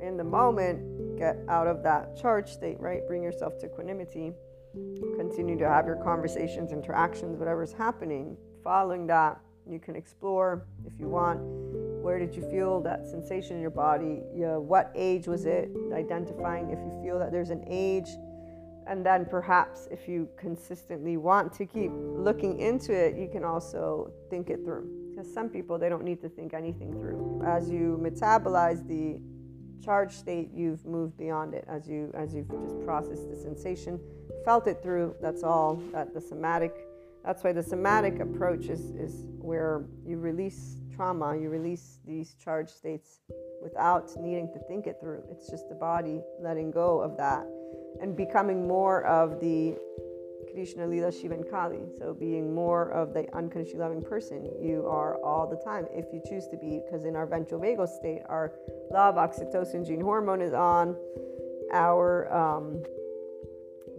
in 0.00 0.16
the 0.16 0.24
moment, 0.24 1.18
get 1.18 1.38
out 1.48 1.66
of 1.66 1.82
that 1.82 2.16
charge 2.16 2.48
state, 2.48 2.80
right? 2.80 3.06
Bring 3.06 3.22
yourself 3.22 3.58
to 3.58 3.66
equanimity, 3.66 4.32
continue 5.16 5.58
to 5.58 5.68
have 5.68 5.84
your 5.84 5.96
conversations, 5.96 6.72
interactions, 6.72 7.36
whatever's 7.36 7.72
happening. 7.72 8.36
Following 8.64 9.06
that, 9.08 9.40
you 9.68 9.78
can 9.78 9.96
explore 9.96 10.64
if 10.86 10.98
you 10.98 11.08
want. 11.08 11.40
Where 12.02 12.18
did 12.18 12.34
you 12.34 12.42
feel 12.50 12.80
that 12.82 13.06
sensation 13.06 13.56
in 13.56 13.60
your 13.60 13.70
body? 13.70 14.22
What 14.32 14.90
age 14.94 15.26
was 15.26 15.46
it? 15.46 15.70
Identifying 15.92 16.70
if 16.70 16.78
you 16.78 17.00
feel 17.02 17.18
that 17.18 17.32
there's 17.32 17.50
an 17.50 17.64
age. 17.68 18.08
And 18.86 19.04
then 19.04 19.26
perhaps 19.26 19.86
if 19.90 20.08
you 20.08 20.28
consistently 20.38 21.18
want 21.18 21.52
to 21.54 21.66
keep 21.66 21.90
looking 21.94 22.58
into 22.60 22.92
it, 22.92 23.16
you 23.16 23.28
can 23.30 23.44
also 23.44 24.10
think 24.30 24.48
it 24.48 24.64
through. 24.64 24.88
Because 25.10 25.30
some 25.32 25.50
people, 25.50 25.78
they 25.78 25.90
don't 25.90 26.04
need 26.04 26.22
to 26.22 26.28
think 26.28 26.54
anything 26.54 26.92
through. 26.98 27.42
As 27.44 27.68
you 27.68 27.98
metabolize 28.02 28.86
the 28.88 29.20
charge 29.84 30.12
state, 30.12 30.50
you've 30.54 30.86
moved 30.86 31.18
beyond 31.18 31.52
it 31.52 31.64
as 31.68 31.86
you 31.86 32.10
as 32.14 32.34
you've 32.34 32.48
just 32.48 32.80
processed 32.84 33.28
the 33.28 33.36
sensation, 33.36 34.00
felt 34.44 34.66
it 34.66 34.82
through. 34.82 35.14
That's 35.20 35.42
all. 35.42 35.82
That 35.92 36.14
the 36.14 36.20
somatic. 36.20 36.87
That's 37.24 37.44
why 37.44 37.52
the 37.52 37.62
somatic 37.62 38.20
approach 38.20 38.66
is 38.66 38.90
is 38.90 39.24
where 39.38 39.86
you 40.06 40.18
release 40.18 40.80
trauma, 40.94 41.36
you 41.36 41.48
release 41.48 41.98
these 42.06 42.34
charged 42.34 42.70
states 42.70 43.20
without 43.62 44.10
needing 44.18 44.52
to 44.52 44.58
think 44.68 44.86
it 44.86 44.96
through. 45.00 45.22
It's 45.30 45.48
just 45.48 45.68
the 45.68 45.74
body 45.74 46.20
letting 46.40 46.70
go 46.70 47.00
of 47.00 47.16
that 47.16 47.46
and 48.00 48.16
becoming 48.16 48.66
more 48.66 49.04
of 49.04 49.40
the 49.40 49.76
Krishna, 50.52 50.86
Lila, 50.86 51.12
Shiva, 51.12 51.34
and 51.34 51.48
Kali. 51.48 51.80
So 51.98 52.12
being 52.12 52.54
more 52.54 52.90
of 52.90 53.14
the 53.14 53.26
unconditionally 53.34 53.80
loving 53.80 54.02
person 54.02 54.50
you 54.60 54.86
are 54.88 55.22
all 55.22 55.48
the 55.48 55.62
time 55.64 55.86
if 55.92 56.06
you 56.12 56.20
choose 56.28 56.48
to 56.48 56.56
be. 56.56 56.80
Because 56.84 57.04
in 57.04 57.14
our 57.14 57.26
ventral 57.26 57.60
vagal 57.60 57.88
state, 57.88 58.22
our 58.28 58.52
love, 58.90 59.14
oxytocin, 59.14 59.86
gene 59.86 60.00
hormone 60.00 60.40
is 60.40 60.52
on. 60.52 60.96
Our 61.72 62.32
um, 62.34 62.82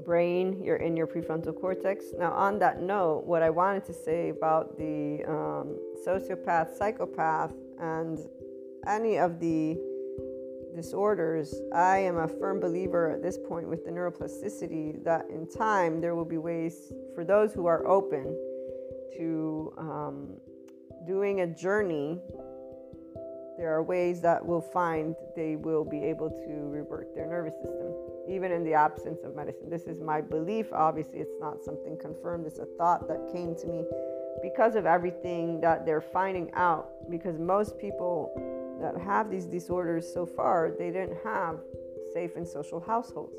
brain, 0.10 0.60
you're 0.64 0.78
in 0.78 0.98
your 0.98 1.06
prefrontal 1.06 1.54
cortex. 1.54 2.06
Now, 2.18 2.32
on 2.32 2.58
that 2.58 2.82
note, 2.82 3.28
what 3.28 3.44
I 3.44 3.52
wanted 3.52 3.86
to 3.86 3.94
say 3.94 4.30
about 4.30 4.76
the 4.76 5.24
um, 5.28 5.78
sociopath, 6.04 6.76
psychopath, 6.76 7.54
and 7.80 8.18
any 8.88 9.20
of 9.20 9.40
the 9.40 9.78
disorders, 10.76 11.54
I 11.76 12.00
am 12.00 12.18
a 12.18 12.28
firm 12.28 12.60
believer 12.60 13.12
at 13.12 13.22
this 13.22 13.38
point 13.38 13.70
with 13.70 13.86
the 13.86 13.92
neuroplasticity 13.92 15.04
that 15.04 15.30
in 15.30 15.48
time 15.48 16.02
there 16.02 16.16
will 16.16 16.26
be 16.26 16.40
ways 16.40 16.92
for 17.14 17.24
those 17.24 17.54
who 17.54 17.68
are 17.68 17.86
open 17.86 18.36
to 19.16 19.72
um, 19.78 20.38
doing 21.06 21.42
a 21.42 21.48
journey. 21.48 22.20
There 23.60 23.76
are 23.76 23.84
ways 23.84 24.22
that 24.22 24.46
we'll 24.46 24.62
find 24.62 25.18
they 25.36 25.58
will 25.58 25.84
be 25.84 26.02
able 26.06 26.30
to 26.30 26.70
revert 26.70 27.14
their 27.14 27.28
nervous 27.28 27.56
system, 27.56 27.94
even 28.30 28.54
in 28.54 28.64
the 28.64 28.74
absence 28.74 29.20
of 29.26 29.36
medicine. 29.36 29.70
This 29.70 29.84
is 29.84 30.00
my 30.00 30.22
belief. 30.22 30.72
Obviously, 30.72 31.20
it's 31.20 31.36
not 31.42 31.62
something 31.62 31.98
confirmed, 31.98 32.48
it's 32.48 32.60
a 32.60 32.68
thought 32.78 33.10
that 33.10 33.30
came 33.34 33.58
to 33.58 33.68
me 33.68 33.84
because 34.42 34.76
of 34.76 34.86
everything 34.86 35.60
that 35.60 35.86
they're 35.86 36.00
finding 36.00 36.50
out. 36.54 36.88
Because 37.10 37.38
most 37.38 37.78
people 37.78 38.32
that 38.82 38.98
have 39.02 39.30
these 39.30 39.46
disorders 39.46 40.08
so 40.08 40.26
far, 40.26 40.72
they 40.80 40.90
didn't 40.90 41.18
have 41.26 41.60
safe 42.14 42.38
and 42.38 42.48
social 42.48 42.80
households. 42.80 43.36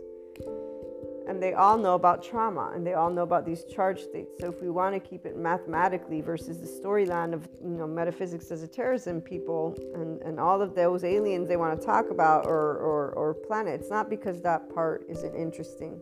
And 1.29 1.43
they 1.43 1.55
all 1.55 1.79
know 1.79 1.95
about 1.95 2.23
trauma 2.23 2.73
and 2.75 2.87
they 2.87 2.95
all 2.95 3.11
know 3.11 3.23
about 3.23 3.47
these 3.47 3.65
charge 3.65 4.01
states. 4.01 4.33
So 4.41 4.49
if 4.49 4.61
we 4.61 4.71
want 4.71 4.95
to 4.95 5.01
keep 5.01 5.27
it 5.27 5.37
mathematically 5.37 6.21
versus 6.21 6.59
the 6.59 6.67
storyline 6.67 7.33
of 7.33 7.49
you 7.63 7.77
know 7.77 7.87
metaphysics 7.87 8.51
as 8.51 8.63
a 8.63 8.69
terrorism 8.69 9.21
people 9.21 9.77
and, 9.95 10.21
and 10.23 10.41
all 10.41 10.61
of 10.61 10.75
those 10.75 11.05
aliens 11.05 11.49
they 11.49 11.57
want 11.57 11.79
to 11.79 11.87
talk 11.87 12.11
about 12.11 12.47
or, 12.47 12.79
or, 12.79 13.13
or 13.13 13.35
planet, 13.35 13.81
it's 13.81 13.91
not 13.91 14.11
because 14.11 14.41
that 14.43 14.73
part 14.75 15.05
isn't 15.09 15.35
interesting. 15.35 16.01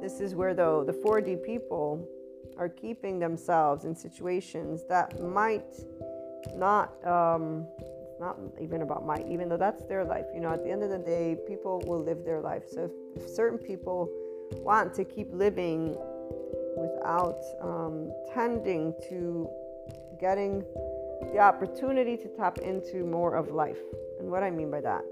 This 0.00 0.20
is 0.20 0.34
where 0.34 0.54
though 0.54 0.84
the 0.84 0.92
4D 0.92 1.44
people 1.44 2.08
are 2.56 2.68
keeping 2.68 3.18
themselves 3.18 3.84
in 3.84 3.94
situations 3.94 4.84
that 4.88 5.20
might 5.20 5.76
not 6.54 7.04
um, 7.04 7.66
not 8.20 8.38
even 8.60 8.82
about 8.82 9.04
my 9.04 9.22
even 9.28 9.48
though 9.48 9.56
that's 9.56 9.84
their 9.84 10.04
life 10.04 10.24
you 10.34 10.40
know 10.40 10.50
at 10.52 10.64
the 10.64 10.70
end 10.70 10.82
of 10.82 10.90
the 10.90 10.98
day 10.98 11.36
people 11.46 11.82
will 11.86 12.02
live 12.02 12.24
their 12.24 12.40
life 12.40 12.62
so 12.68 12.90
if 13.14 13.28
certain 13.28 13.58
people 13.58 14.08
want 14.52 14.94
to 14.94 15.04
keep 15.04 15.28
living 15.32 15.96
without 16.76 17.40
um, 17.60 18.12
tending 18.34 18.94
to 19.08 19.48
getting 20.20 20.64
the 21.32 21.38
opportunity 21.38 22.16
to 22.16 22.28
tap 22.36 22.58
into 22.58 23.04
more 23.04 23.36
of 23.36 23.48
life. 23.48 23.78
And 24.18 24.30
what 24.30 24.42
i 24.42 24.50
mean 24.50 24.70
by 24.70 24.80
that 24.80 25.02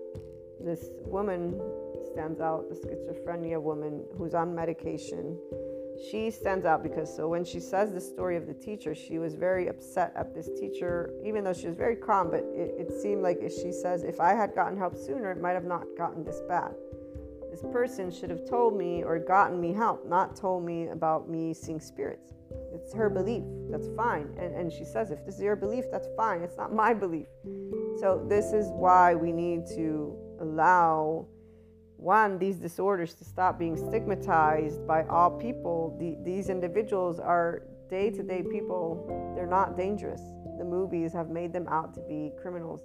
this 0.65 0.91
woman 1.05 1.61
stands 2.11 2.41
out 2.41 2.69
the 2.69 2.75
schizophrenia 2.75 3.61
woman 3.61 4.05
who's 4.17 4.35
on 4.35 4.55
medication. 4.55 5.39
She 6.11 6.31
stands 6.31 6.65
out 6.65 6.83
because 6.83 7.15
so 7.15 7.29
when 7.29 7.45
she 7.45 7.61
says 7.61 7.93
the 7.93 8.01
story 8.01 8.37
of 8.37 8.47
the 8.47 8.55
teacher 8.55 8.95
she 8.95 9.19
was 9.19 9.35
very 9.35 9.69
upset 9.69 10.13
at 10.17 10.35
this 10.35 10.49
teacher 10.59 11.13
even 11.25 11.45
though 11.45 11.53
she 11.53 11.69
was 11.69 11.77
very 11.77 11.95
calm 11.95 12.31
but 12.31 12.41
it, 12.53 12.75
it 12.79 13.01
seemed 13.01 13.23
like 13.23 13.39
she 13.43 13.71
says 13.71 14.03
if 14.03 14.19
i 14.19 14.35
had 14.35 14.57
gotten 14.57 14.77
help 14.77 14.97
sooner 14.97 15.31
it 15.31 15.41
might 15.41 15.53
have 15.53 15.65
not 15.65 15.85
gotten 15.97 16.25
this 16.25 16.41
bad 16.49 16.75
this 17.55 17.73
person 17.73 18.11
should 18.11 18.31
have 18.31 18.45
told 18.49 18.77
me 18.77 19.05
or 19.05 19.19
gotten 19.19 19.61
me 19.61 19.73
help 19.73 20.09
not 20.09 20.35
told 20.35 20.65
me 20.65 20.89
about 20.89 21.29
me 21.29 21.55
seeing 21.55 21.79
spirits 21.79 22.33
it's 22.73 22.93
her 22.93 23.09
belief 23.09 23.45
that's 23.71 23.89
fine 23.97 24.29
and, 24.39 24.55
and 24.55 24.73
she 24.73 24.85
says 24.85 25.13
if 25.13 25.25
this 25.25 25.37
is 25.37 25.43
your 25.43 25.55
belief 25.55 25.85
that's 25.93 26.09
fine 26.17 26.43
it's 26.43 26.57
not 26.57 26.75
my 26.75 26.93
belief 26.93 27.27
so 28.01 28.27
this 28.29 28.53
is 28.53 28.67
why 28.73 29.15
we 29.15 29.31
need 29.31 29.67
to 29.69 30.17
allow 30.41 31.27
one, 31.97 32.39
these 32.39 32.57
disorders 32.57 33.15
to 33.15 33.25
stop 33.25 33.59
being 33.59 33.77
stigmatized 33.77 34.87
by 34.87 35.05
all 35.05 35.31
people. 35.31 35.97
The, 35.99 36.19
these 36.23 36.51
individuals 36.51 37.19
are 37.19 37.63
day 37.89 38.11
to 38.11 38.23
day 38.23 38.43
people, 38.43 39.33
they're 39.35 39.47
not 39.47 39.77
dangerous. 39.77 40.21
The 40.59 40.65
movies 40.65 41.15
have 41.15 41.31
made 41.31 41.53
them 41.53 41.67
out 41.69 41.95
to 41.95 42.01
be 42.03 42.33
criminals. 42.41 42.83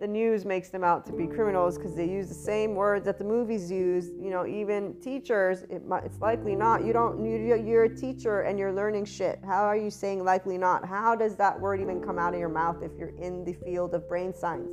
The 0.00 0.06
news 0.06 0.44
makes 0.44 0.68
them 0.68 0.84
out 0.84 1.06
to 1.06 1.12
be 1.12 1.26
criminals 1.26 1.78
because 1.78 1.94
they 1.94 2.06
use 2.06 2.28
the 2.28 2.34
same 2.34 2.74
words 2.74 3.06
that 3.06 3.18
the 3.18 3.24
movies 3.24 3.70
use. 3.70 4.10
You 4.20 4.30
know, 4.30 4.46
even 4.46 4.94
teachers, 5.00 5.62
it, 5.70 5.82
it's 6.04 6.20
likely 6.20 6.54
not. 6.54 6.84
You 6.84 6.92
don't. 6.92 7.24
You're 7.24 7.84
a 7.84 7.96
teacher 7.96 8.42
and 8.42 8.58
you're 8.58 8.72
learning 8.72 9.06
shit. 9.06 9.40
How 9.44 9.64
are 9.64 9.76
you 9.76 9.90
saying 9.90 10.22
likely 10.22 10.58
not? 10.58 10.84
How 10.84 11.14
does 11.14 11.36
that 11.36 11.58
word 11.58 11.80
even 11.80 12.02
come 12.02 12.18
out 12.18 12.34
of 12.34 12.40
your 12.40 12.50
mouth 12.50 12.82
if 12.82 12.92
you're 12.98 13.16
in 13.16 13.44
the 13.44 13.54
field 13.54 13.94
of 13.94 14.08
brain 14.08 14.34
science? 14.34 14.70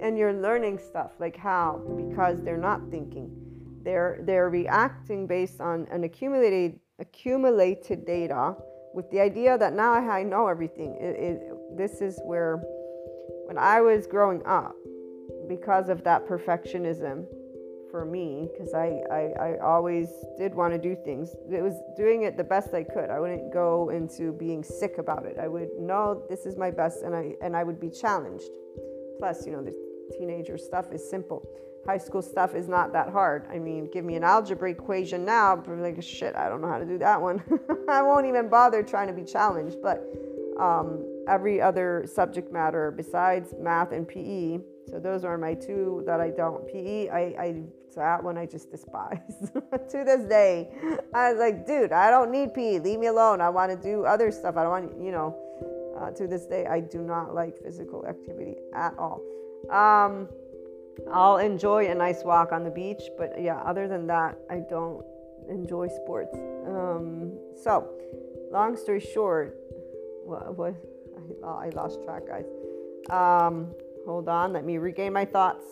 and 0.00 0.18
you're 0.18 0.32
learning 0.32 0.78
stuff 0.78 1.12
like 1.20 1.36
how 1.36 1.80
because 1.96 2.42
they're 2.42 2.56
not 2.56 2.80
thinking 2.90 3.30
they're 3.84 4.18
they're 4.22 4.50
reacting 4.50 5.28
based 5.28 5.60
on 5.60 5.86
an 5.92 6.02
accumulated 6.02 6.80
accumulated 6.98 8.04
data 8.04 8.54
with 8.94 9.10
the 9.10 9.20
idea 9.20 9.58
that 9.58 9.72
now 9.72 9.92
I 9.92 10.22
know 10.22 10.46
everything. 10.48 10.96
It, 11.00 11.16
it, 11.18 11.76
this 11.76 12.00
is 12.00 12.20
where, 12.24 12.62
when 13.52 13.62
I 13.62 13.82
was 13.82 14.06
growing 14.06 14.40
up, 14.46 14.74
because 15.46 15.90
of 15.90 16.02
that 16.04 16.26
perfectionism 16.26 17.26
for 17.90 18.06
me, 18.06 18.48
because 18.50 18.72
I, 18.72 19.02
I, 19.10 19.48
I 19.48 19.58
always 19.58 20.08
did 20.38 20.54
want 20.54 20.72
to 20.72 20.78
do 20.78 20.96
things, 21.04 21.36
it 21.50 21.62
was 21.62 21.74
doing 21.94 22.22
it 22.22 22.38
the 22.38 22.44
best 22.44 22.72
I 22.72 22.82
could. 22.82 23.10
I 23.10 23.20
wouldn't 23.20 23.52
go 23.52 23.90
into 23.90 24.32
being 24.32 24.64
sick 24.64 24.96
about 24.96 25.26
it. 25.26 25.36
I 25.38 25.48
would 25.48 25.68
know 25.78 26.22
this 26.30 26.46
is 26.46 26.56
my 26.56 26.70
best 26.70 27.02
and 27.02 27.14
I, 27.14 27.34
and 27.42 27.54
I 27.54 27.62
would 27.62 27.78
be 27.78 27.90
challenged. 27.90 28.48
Plus, 29.18 29.44
you 29.44 29.52
know, 29.52 29.62
the 29.62 29.74
teenager 30.18 30.56
stuff 30.56 30.90
is 30.90 31.06
simple. 31.06 31.46
High 31.84 31.98
school 31.98 32.22
stuff 32.22 32.54
is 32.54 32.68
not 32.68 32.94
that 32.94 33.10
hard. 33.10 33.46
I 33.52 33.58
mean, 33.58 33.90
give 33.92 34.06
me 34.06 34.16
an 34.16 34.24
algebra 34.24 34.70
equation 34.70 35.26
now, 35.26 35.56
but 35.56 35.76
like 35.76 36.02
shit, 36.02 36.34
I 36.36 36.48
don't 36.48 36.62
know 36.62 36.68
how 36.68 36.78
to 36.78 36.86
do 36.86 36.96
that 37.00 37.20
one. 37.20 37.42
I 37.90 38.00
won't 38.00 38.24
even 38.24 38.48
bother 38.48 38.82
trying 38.82 39.08
to 39.08 39.12
be 39.12 39.24
challenged. 39.24 39.76
But 39.82 40.08
um, 40.58 41.04
every 41.28 41.60
other 41.60 42.06
subject 42.12 42.52
matter 42.52 42.90
besides 42.90 43.54
math 43.58 43.92
and 43.92 44.06
PE, 44.06 44.60
so 44.88 44.98
those 44.98 45.24
are 45.24 45.38
my 45.38 45.54
two 45.54 46.02
that 46.06 46.20
I 46.20 46.30
don't. 46.30 46.66
PE, 46.66 47.08
I, 47.08 47.20
I 47.38 47.62
that 47.94 48.22
one 48.22 48.38
I 48.38 48.46
just 48.46 48.70
despise. 48.70 49.18
to 49.90 50.04
this 50.04 50.28
day, 50.28 50.70
I 51.14 51.32
was 51.32 51.38
like, 51.38 51.66
dude, 51.66 51.92
I 51.92 52.10
don't 52.10 52.30
need 52.30 52.54
PE. 52.54 52.78
Leave 52.78 52.98
me 52.98 53.06
alone. 53.06 53.40
I 53.40 53.50
want 53.50 53.70
to 53.70 53.76
do 53.76 54.04
other 54.04 54.30
stuff. 54.30 54.56
I 54.56 54.62
don't 54.62 54.70
want, 54.70 55.02
you 55.02 55.12
know. 55.12 55.38
Uh, 55.98 56.10
to 56.10 56.26
this 56.26 56.46
day, 56.46 56.66
I 56.66 56.80
do 56.80 57.00
not 57.02 57.34
like 57.34 57.62
physical 57.62 58.06
activity 58.06 58.56
at 58.74 58.94
all. 58.98 59.20
Um, 59.70 60.28
I'll 61.12 61.36
enjoy 61.36 61.90
a 61.90 61.94
nice 61.94 62.24
walk 62.24 62.50
on 62.50 62.64
the 62.64 62.70
beach, 62.70 63.02
but 63.16 63.40
yeah, 63.40 63.58
other 63.58 63.86
than 63.86 64.06
that, 64.08 64.36
I 64.50 64.60
don't 64.68 65.04
enjoy 65.48 65.88
sports. 65.88 66.36
Um, 66.66 67.38
so, 67.62 67.88
long 68.50 68.76
story 68.76 69.00
short, 69.00 69.56
what, 70.24 70.56
what 70.56 70.74
I, 71.44 71.66
I 71.66 71.68
lost 71.70 72.02
track, 72.04 72.26
guys. 72.26 72.46
Um, 73.10 73.74
hold 74.06 74.28
on, 74.28 74.52
let 74.52 74.64
me 74.64 74.78
regain 74.78 75.12
my 75.12 75.24
thoughts. 75.24 75.64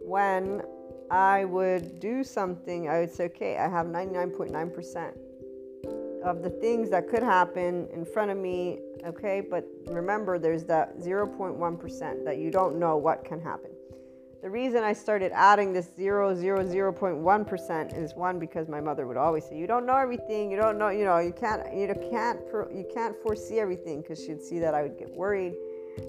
When 0.00 0.62
I 1.10 1.44
would 1.44 2.00
do 2.00 2.22
something, 2.22 2.88
I 2.88 3.00
would 3.00 3.12
say, 3.12 3.24
okay, 3.24 3.56
I 3.56 3.68
have 3.68 3.86
99.9% 3.86 5.12
of 6.24 6.42
the 6.42 6.50
things 6.50 6.90
that 6.90 7.08
could 7.08 7.22
happen 7.22 7.88
in 7.92 8.04
front 8.04 8.30
of 8.30 8.36
me, 8.36 8.78
okay? 9.04 9.40
But 9.40 9.64
remember, 9.86 10.38
there's 10.38 10.64
that 10.64 10.98
0.1% 10.98 12.24
that 12.24 12.38
you 12.38 12.50
don't 12.50 12.78
know 12.78 12.96
what 12.96 13.24
can 13.24 13.40
happen. 13.40 13.70
The 14.42 14.50
reason 14.50 14.84
I 14.84 14.92
started 14.92 15.32
adding 15.34 15.72
this 15.72 15.90
0, 15.96 16.34
0, 16.34 16.64
0.1% 16.64 17.98
is 17.98 18.14
one 18.14 18.38
because 18.38 18.68
my 18.68 18.80
mother 18.80 19.06
would 19.06 19.16
always 19.16 19.44
say, 19.44 19.56
"You 19.56 19.66
don't 19.66 19.84
know 19.84 19.96
everything. 19.96 20.50
You 20.50 20.56
don't 20.56 20.78
know. 20.78 20.90
You 20.90 21.04
know. 21.04 21.18
You 21.18 21.32
can't. 21.32 21.62
You 21.74 21.92
can't. 22.10 22.40
You 22.70 22.86
can't 22.94 23.16
foresee 23.22 23.58
everything." 23.58 24.02
Because 24.02 24.22
she'd 24.24 24.42
see 24.42 24.58
that 24.60 24.74
I 24.74 24.82
would 24.82 24.96
get 24.96 25.10
worried 25.16 25.56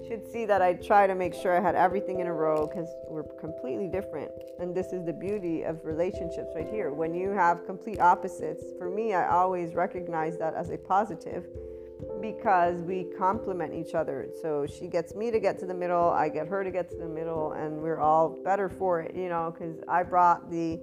She'd 0.06 0.26
see 0.26 0.44
that 0.46 0.62
I 0.62 0.74
try 0.74 1.06
to 1.06 1.14
make 1.14 1.34
sure 1.34 1.56
I 1.56 1.60
had 1.60 1.74
everything 1.74 2.20
in 2.20 2.26
a 2.26 2.32
row 2.32 2.66
because 2.66 2.88
we're 3.08 3.24
completely 3.40 3.88
different. 3.88 4.30
And 4.58 4.74
this 4.74 4.92
is 4.92 5.04
the 5.04 5.12
beauty 5.12 5.62
of 5.62 5.84
relationships 5.84 6.50
right 6.54 6.68
here. 6.68 6.92
When 6.92 7.14
you 7.14 7.30
have 7.30 7.66
complete 7.66 8.00
opposites, 8.00 8.64
for 8.78 8.88
me, 8.88 9.14
I 9.14 9.28
always 9.28 9.74
recognize 9.74 10.38
that 10.38 10.54
as 10.54 10.70
a 10.70 10.78
positive, 10.78 11.46
because 12.20 12.80
we 12.82 13.06
complement 13.16 13.74
each 13.74 13.94
other. 13.94 14.28
So 14.42 14.66
she 14.66 14.86
gets 14.86 15.14
me 15.14 15.30
to 15.30 15.40
get 15.40 15.58
to 15.60 15.66
the 15.66 15.74
middle, 15.74 16.10
I 16.10 16.28
get 16.28 16.46
her 16.48 16.62
to 16.62 16.70
get 16.70 16.90
to 16.90 16.96
the 16.96 17.08
middle, 17.08 17.52
and 17.52 17.80
we're 17.80 18.00
all 18.00 18.38
better 18.44 18.68
for 18.68 19.00
it, 19.00 19.14
you 19.14 19.28
know, 19.28 19.54
because 19.56 19.80
I 19.88 20.02
brought 20.02 20.50
the 20.50 20.80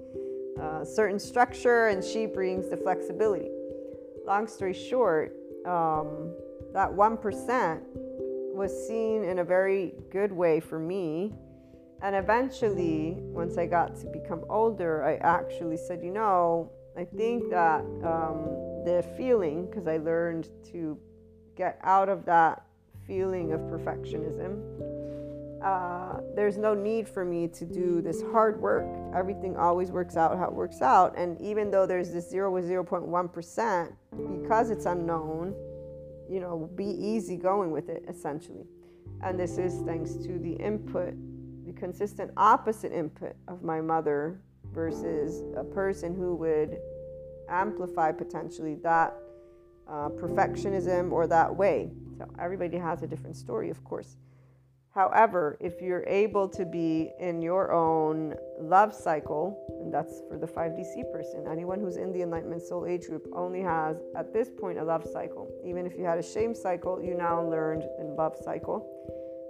uh, 0.60 0.84
certain 0.84 1.18
structure 1.18 1.88
and 1.88 2.02
she 2.02 2.26
brings 2.26 2.68
the 2.68 2.76
flexibility. 2.76 3.48
Long 4.26 4.46
story 4.46 4.74
short, 4.74 5.36
um, 5.66 6.34
that 6.74 6.90
1% 6.90 7.80
was 8.54 8.86
seen 8.88 9.24
in 9.24 9.38
a 9.38 9.44
very 9.44 9.94
good 10.10 10.32
way 10.32 10.60
for 10.60 10.78
me. 10.78 11.32
And 12.02 12.14
eventually, 12.14 13.16
once 13.18 13.56
I 13.56 13.66
got 13.66 13.96
to 14.00 14.06
become 14.06 14.44
older, 14.48 15.04
I 15.04 15.16
actually 15.16 15.76
said, 15.76 16.00
you 16.02 16.12
know, 16.12 16.70
I 16.96 17.04
think 17.04 17.50
that 17.50 17.80
um, 18.02 18.82
the 18.84 19.04
feeling, 19.16 19.66
because 19.66 19.86
I 19.86 19.98
learned 19.98 20.48
to 20.72 20.98
get 21.58 21.78
out 21.82 22.08
of 22.08 22.24
that 22.24 22.62
feeling 23.06 23.52
of 23.52 23.60
perfectionism. 23.62 24.62
Uh, 25.62 26.20
there's 26.36 26.56
no 26.56 26.72
need 26.72 27.08
for 27.08 27.24
me 27.24 27.48
to 27.48 27.64
do 27.64 28.00
this 28.00 28.22
hard 28.30 28.60
work. 28.62 28.86
Everything 29.12 29.56
always 29.56 29.90
works 29.90 30.16
out 30.16 30.38
how 30.38 30.44
it 30.44 30.52
works 30.52 30.80
out. 30.80 31.18
And 31.18 31.38
even 31.40 31.68
though 31.72 31.84
there's 31.84 32.12
this 32.12 32.30
0 32.30 32.52
with 32.52 32.64
0.1%, 32.64 33.92
because 34.40 34.70
it's 34.70 34.86
unknown, 34.86 35.52
you 36.30 36.38
know, 36.38 36.70
be 36.76 36.84
easy 36.84 37.36
going 37.36 37.72
with 37.72 37.88
it 37.88 38.04
essentially. 38.08 38.66
And 39.22 39.38
this 39.38 39.58
is 39.58 39.82
thanks 39.84 40.12
to 40.12 40.38
the 40.38 40.52
input, 40.52 41.14
the 41.66 41.72
consistent 41.72 42.30
opposite 42.36 42.92
input 42.92 43.34
of 43.48 43.64
my 43.64 43.80
mother 43.80 44.40
versus 44.72 45.42
a 45.56 45.64
person 45.64 46.14
who 46.14 46.36
would 46.36 46.78
amplify 47.48 48.12
potentially 48.12 48.76
that 48.84 49.16
uh, 49.88 50.08
perfectionism 50.10 51.12
or 51.12 51.26
that 51.26 51.54
way. 51.54 51.90
So 52.16 52.26
everybody 52.38 52.76
has 52.78 53.02
a 53.02 53.06
different 53.06 53.36
story, 53.36 53.70
of 53.70 53.82
course. 53.84 54.16
However, 54.94 55.56
if 55.60 55.80
you're 55.80 56.04
able 56.08 56.48
to 56.48 56.64
be 56.64 57.12
in 57.20 57.40
your 57.40 57.72
own 57.72 58.34
love 58.60 58.92
cycle, 58.92 59.56
and 59.80 59.94
that's 59.94 60.22
for 60.28 60.38
the 60.38 60.46
5DC 60.46 61.12
person, 61.12 61.46
anyone 61.48 61.78
who's 61.78 61.96
in 61.96 62.12
the 62.12 62.22
Enlightenment 62.22 62.62
Soul 62.62 62.84
Age 62.84 63.06
group 63.06 63.28
only 63.32 63.62
has, 63.62 63.96
at 64.16 64.32
this 64.32 64.50
point, 64.50 64.78
a 64.78 64.82
love 64.82 65.06
cycle. 65.06 65.48
Even 65.64 65.86
if 65.86 65.96
you 65.96 66.04
had 66.04 66.18
a 66.18 66.22
shame 66.22 66.54
cycle, 66.54 67.00
you 67.00 67.14
now 67.14 67.40
learned 67.40 67.84
in 68.00 68.16
love 68.16 68.36
cycle. 68.42 68.90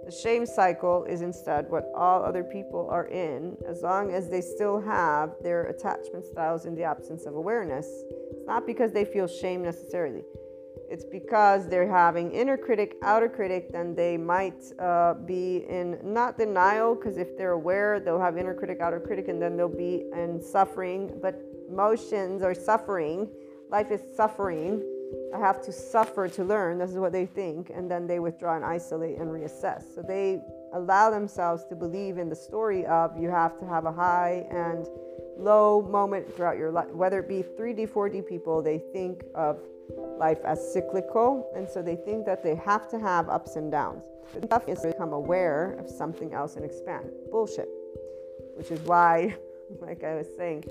The 0.09 0.15
shame 0.15 0.47
cycle 0.47 1.03
is 1.03 1.21
instead 1.21 1.69
what 1.69 1.91
all 1.95 2.23
other 2.23 2.43
people 2.43 2.87
are 2.89 3.05
in, 3.09 3.55
as 3.67 3.83
long 3.83 4.11
as 4.11 4.27
they 4.27 4.41
still 4.41 4.81
have 4.81 5.35
their 5.43 5.65
attachment 5.65 6.25
styles 6.25 6.65
in 6.65 6.73
the 6.73 6.81
absence 6.81 7.27
of 7.27 7.35
awareness. 7.35 7.85
It's 8.31 8.47
not 8.47 8.65
because 8.65 8.91
they 8.91 9.05
feel 9.05 9.27
shame 9.27 9.61
necessarily. 9.61 10.23
It's 10.89 11.05
because 11.05 11.69
they're 11.69 11.87
having 11.87 12.31
inner 12.31 12.57
critic, 12.57 12.95
outer 13.03 13.29
critic, 13.29 13.71
then 13.71 13.93
they 13.93 14.17
might 14.17 14.63
uh, 14.79 15.13
be 15.13 15.57
in 15.69 15.99
not 16.01 16.39
denial, 16.39 16.95
because 16.95 17.17
if 17.17 17.37
they're 17.37 17.51
aware, 17.51 17.99
they'll 17.99 18.19
have 18.19 18.35
inner 18.35 18.55
critic, 18.55 18.79
outer 18.81 18.99
critic, 18.99 19.27
and 19.27 19.39
then 19.39 19.55
they'll 19.55 19.69
be 19.69 20.05
in 20.11 20.41
suffering. 20.41 21.19
But 21.21 21.39
emotions 21.69 22.41
are 22.41 22.55
suffering. 22.55 23.29
Life 23.69 23.91
is 23.91 24.01
suffering. 24.15 24.81
I 25.33 25.39
have 25.39 25.61
to 25.63 25.71
suffer 25.71 26.27
to 26.27 26.43
learn. 26.43 26.77
This 26.77 26.91
is 26.91 26.97
what 26.97 27.11
they 27.11 27.25
think. 27.25 27.71
And 27.73 27.89
then 27.89 28.07
they 28.07 28.19
withdraw 28.19 28.55
and 28.55 28.65
isolate 28.65 29.17
and 29.17 29.29
reassess. 29.29 29.83
So 29.95 30.01
they 30.01 30.41
allow 30.73 31.09
themselves 31.09 31.65
to 31.65 31.75
believe 31.75 32.17
in 32.17 32.29
the 32.29 32.35
story 32.35 32.85
of 32.85 33.17
you 33.17 33.29
have 33.29 33.57
to 33.59 33.65
have 33.65 33.85
a 33.85 33.91
high 33.91 34.47
and 34.51 34.87
low 35.37 35.81
moment 35.81 36.35
throughout 36.35 36.57
your 36.57 36.71
life. 36.71 36.89
Whether 36.89 37.19
it 37.19 37.27
be 37.27 37.43
3D, 37.43 37.89
4D 37.89 38.27
people, 38.27 38.61
they 38.61 38.79
think 38.93 39.23
of 39.35 39.59
life 40.17 40.39
as 40.45 40.73
cyclical, 40.73 41.51
and 41.55 41.67
so 41.67 41.81
they 41.81 41.95
think 41.95 42.25
that 42.25 42.43
they 42.43 42.55
have 42.55 42.87
to 42.89 42.99
have 42.99 43.29
ups 43.29 43.55
and 43.55 43.71
downs. 43.71 44.03
The 44.33 44.45
stuff 44.45 44.67
is 44.67 44.81
to 44.81 44.89
become 44.89 45.13
aware 45.13 45.73
of 45.79 45.89
something 45.89 46.33
else 46.33 46.55
and 46.55 46.65
expand. 46.65 47.09
Bullshit. 47.31 47.69
Which 48.55 48.69
is 48.69 48.79
why, 48.81 49.35
like 49.81 50.03
I 50.03 50.15
was 50.15 50.27
saying, 50.37 50.63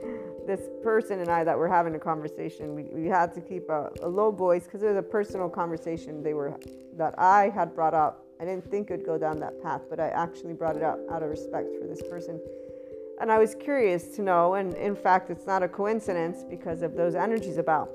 this 0.47 0.69
person 0.83 1.21
and 1.21 1.29
I 1.29 1.45
that 1.45 1.57
were 1.57 1.69
having 1.69 1.95
a 1.95 1.99
conversation, 1.99 2.75
we, 2.75 2.85
we 2.93 3.07
had 3.07 3.33
to 3.35 3.41
keep 3.41 3.69
a, 3.69 3.91
a 4.03 4.09
low 4.09 4.31
voice 4.31 4.65
because 4.65 4.83
it 4.83 4.89
was 4.89 4.97
a 4.97 5.03
personal 5.03 5.49
conversation 5.49 6.23
they 6.23 6.35
were 6.35 6.59
that 6.97 7.15
I 7.19 7.51
had 7.51 7.75
brought 7.75 7.95
up. 7.95 8.25
I 8.41 8.45
didn't 8.45 8.71
think 8.71 8.91
it 8.91 8.99
would 8.99 9.07
go 9.07 9.19
down 9.19 9.39
that 9.41 9.63
path, 9.63 9.83
but 9.91 9.99
I 10.01 10.09
actually 10.09 10.55
brought 10.55 10.77
it 10.77 10.83
up 10.83 10.99
out 11.11 11.23
of 11.23 11.31
respect 11.31 11.69
for 11.81 11.87
this 11.87 12.03
person. 12.09 12.41
And 13.21 13.33
I 13.33 13.39
was 13.39 13.57
curious 13.57 14.15
to 14.17 14.23
know, 14.23 14.55
and 14.55 14.75
in 14.75 14.95
fact, 14.95 15.29
it's 15.31 15.47
not 15.47 15.63
a 15.63 15.69
coincidence 15.69 16.45
because 16.49 16.83
of 16.83 16.95
those 16.95 17.17
energies 17.17 17.57
about 17.57 17.91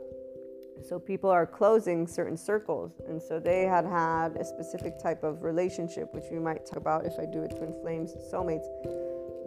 so 0.82 1.00
people 1.00 1.30
are 1.30 1.46
closing 1.46 2.06
certain 2.08 2.36
circles. 2.36 2.92
And 3.08 3.22
so 3.22 3.40
they 3.40 3.64
had 3.64 3.86
had 3.86 4.36
a 4.36 4.44
specific 4.44 5.00
type 5.02 5.24
of 5.24 5.44
relationship, 5.44 6.14
which 6.14 6.26
we 6.32 6.40
might 6.40 6.66
talk 6.66 6.78
about 6.78 7.06
if 7.06 7.14
I 7.20 7.26
do 7.26 7.44
a 7.44 7.48
twin 7.48 7.74
flames 7.82 8.14
soulmates, 8.32 8.66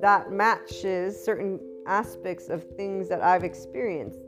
that 0.00 0.30
matches 0.30 1.22
certain 1.22 1.60
aspects 1.86 2.48
of 2.48 2.64
things 2.76 3.08
that 3.08 3.22
I've 3.22 3.44
experienced. 3.44 4.18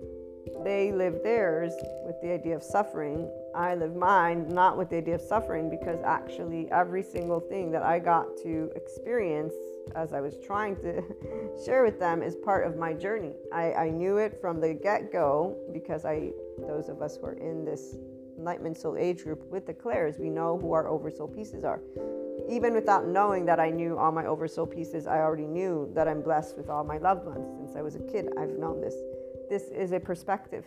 They 0.65 0.93
live 0.93 1.23
theirs 1.23 1.73
with 2.05 2.21
the 2.23 2.33
idea 2.33 2.57
of 2.57 2.63
suffering. 2.63 3.31
I 3.55 3.75
live 3.75 3.95
mine 3.95 4.49
not 4.49 4.77
with 4.77 4.91
the 4.91 4.97
idea 4.97 5.15
of 5.15 5.21
suffering 5.21 5.71
because 5.71 6.01
actually 6.05 6.71
every 6.73 7.03
single 7.03 7.41
thing 7.41 7.71
that 7.73 7.83
I 7.83 7.99
got 7.99 8.27
to 8.43 8.71
experience 8.75 9.55
as 9.95 10.13
I 10.13 10.21
was 10.21 10.37
trying 10.45 10.77
to 10.77 11.03
share 11.65 11.85
with 11.85 11.99
them 11.99 12.23
is 12.23 12.37
part 12.37 12.67
of 12.67 12.77
my 12.77 12.93
journey. 12.93 13.35
I, 13.53 13.73
I 13.73 13.91
knew 13.91 14.19
it 14.19 14.41
from 14.41 14.61
the 14.61 14.75
get 14.75 15.13
go 15.13 15.57
because 15.73 16.05
I 16.05 16.31
those 16.67 16.89
of 16.89 17.03
us 17.03 17.17
who 17.17 17.27
are 17.27 17.33
in 17.35 17.65
this 17.65 17.97
Enlightenment 18.37 18.77
Soul 18.77 18.97
Age 18.97 19.25
group 19.25 19.43
with 19.51 19.67
the 19.67 19.75
Clairs, 19.75 20.17
we 20.19 20.29
know 20.29 20.59
who 20.59 20.73
our 20.73 20.89
oversoul 20.89 21.29
pieces 21.29 21.65
are. 21.65 21.81
Even 22.49 22.73
without 22.73 23.07
knowing 23.07 23.45
that 23.47 23.61
I 23.61 23.71
knew 23.71 23.99
all 23.99 24.11
my 24.11 24.27
oversoul 24.27 24.67
pieces, 24.67 25.07
I 25.07 25.19
already 25.19 25.47
knew 25.47 25.91
that 25.95 26.09
I'm 26.09 26.23
blessed 26.23 26.57
with 26.57 26.71
all 26.71 26.83
my 26.83 26.99
loved 26.99 27.27
ones. 27.27 27.47
Since 27.59 27.77
I 27.77 27.83
was 27.83 27.95
a 27.95 28.01
kid, 28.01 28.29
I've 28.39 28.59
known 28.59 28.81
this. 28.81 28.95
This 29.51 29.65
is 29.65 29.93
a 29.93 30.01
perspective. 30.01 30.65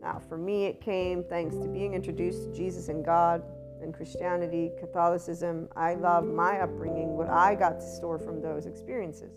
Now, 0.00 0.20
for 0.28 0.38
me, 0.38 0.66
it 0.66 0.80
came 0.80 1.24
thanks 1.24 1.56
to 1.56 1.68
being 1.68 1.94
introduced 1.94 2.44
to 2.44 2.52
Jesus 2.52 2.88
and 2.88 3.04
God 3.04 3.42
and 3.82 3.92
Christianity, 3.92 4.70
Catholicism. 4.78 5.68
I 5.74 5.94
love 5.94 6.24
my 6.24 6.60
upbringing, 6.60 7.16
what 7.16 7.28
I 7.28 7.54
got 7.54 7.80
to 7.80 7.86
store 7.86 8.18
from 8.18 8.40
those 8.40 8.66
experiences 8.66 9.32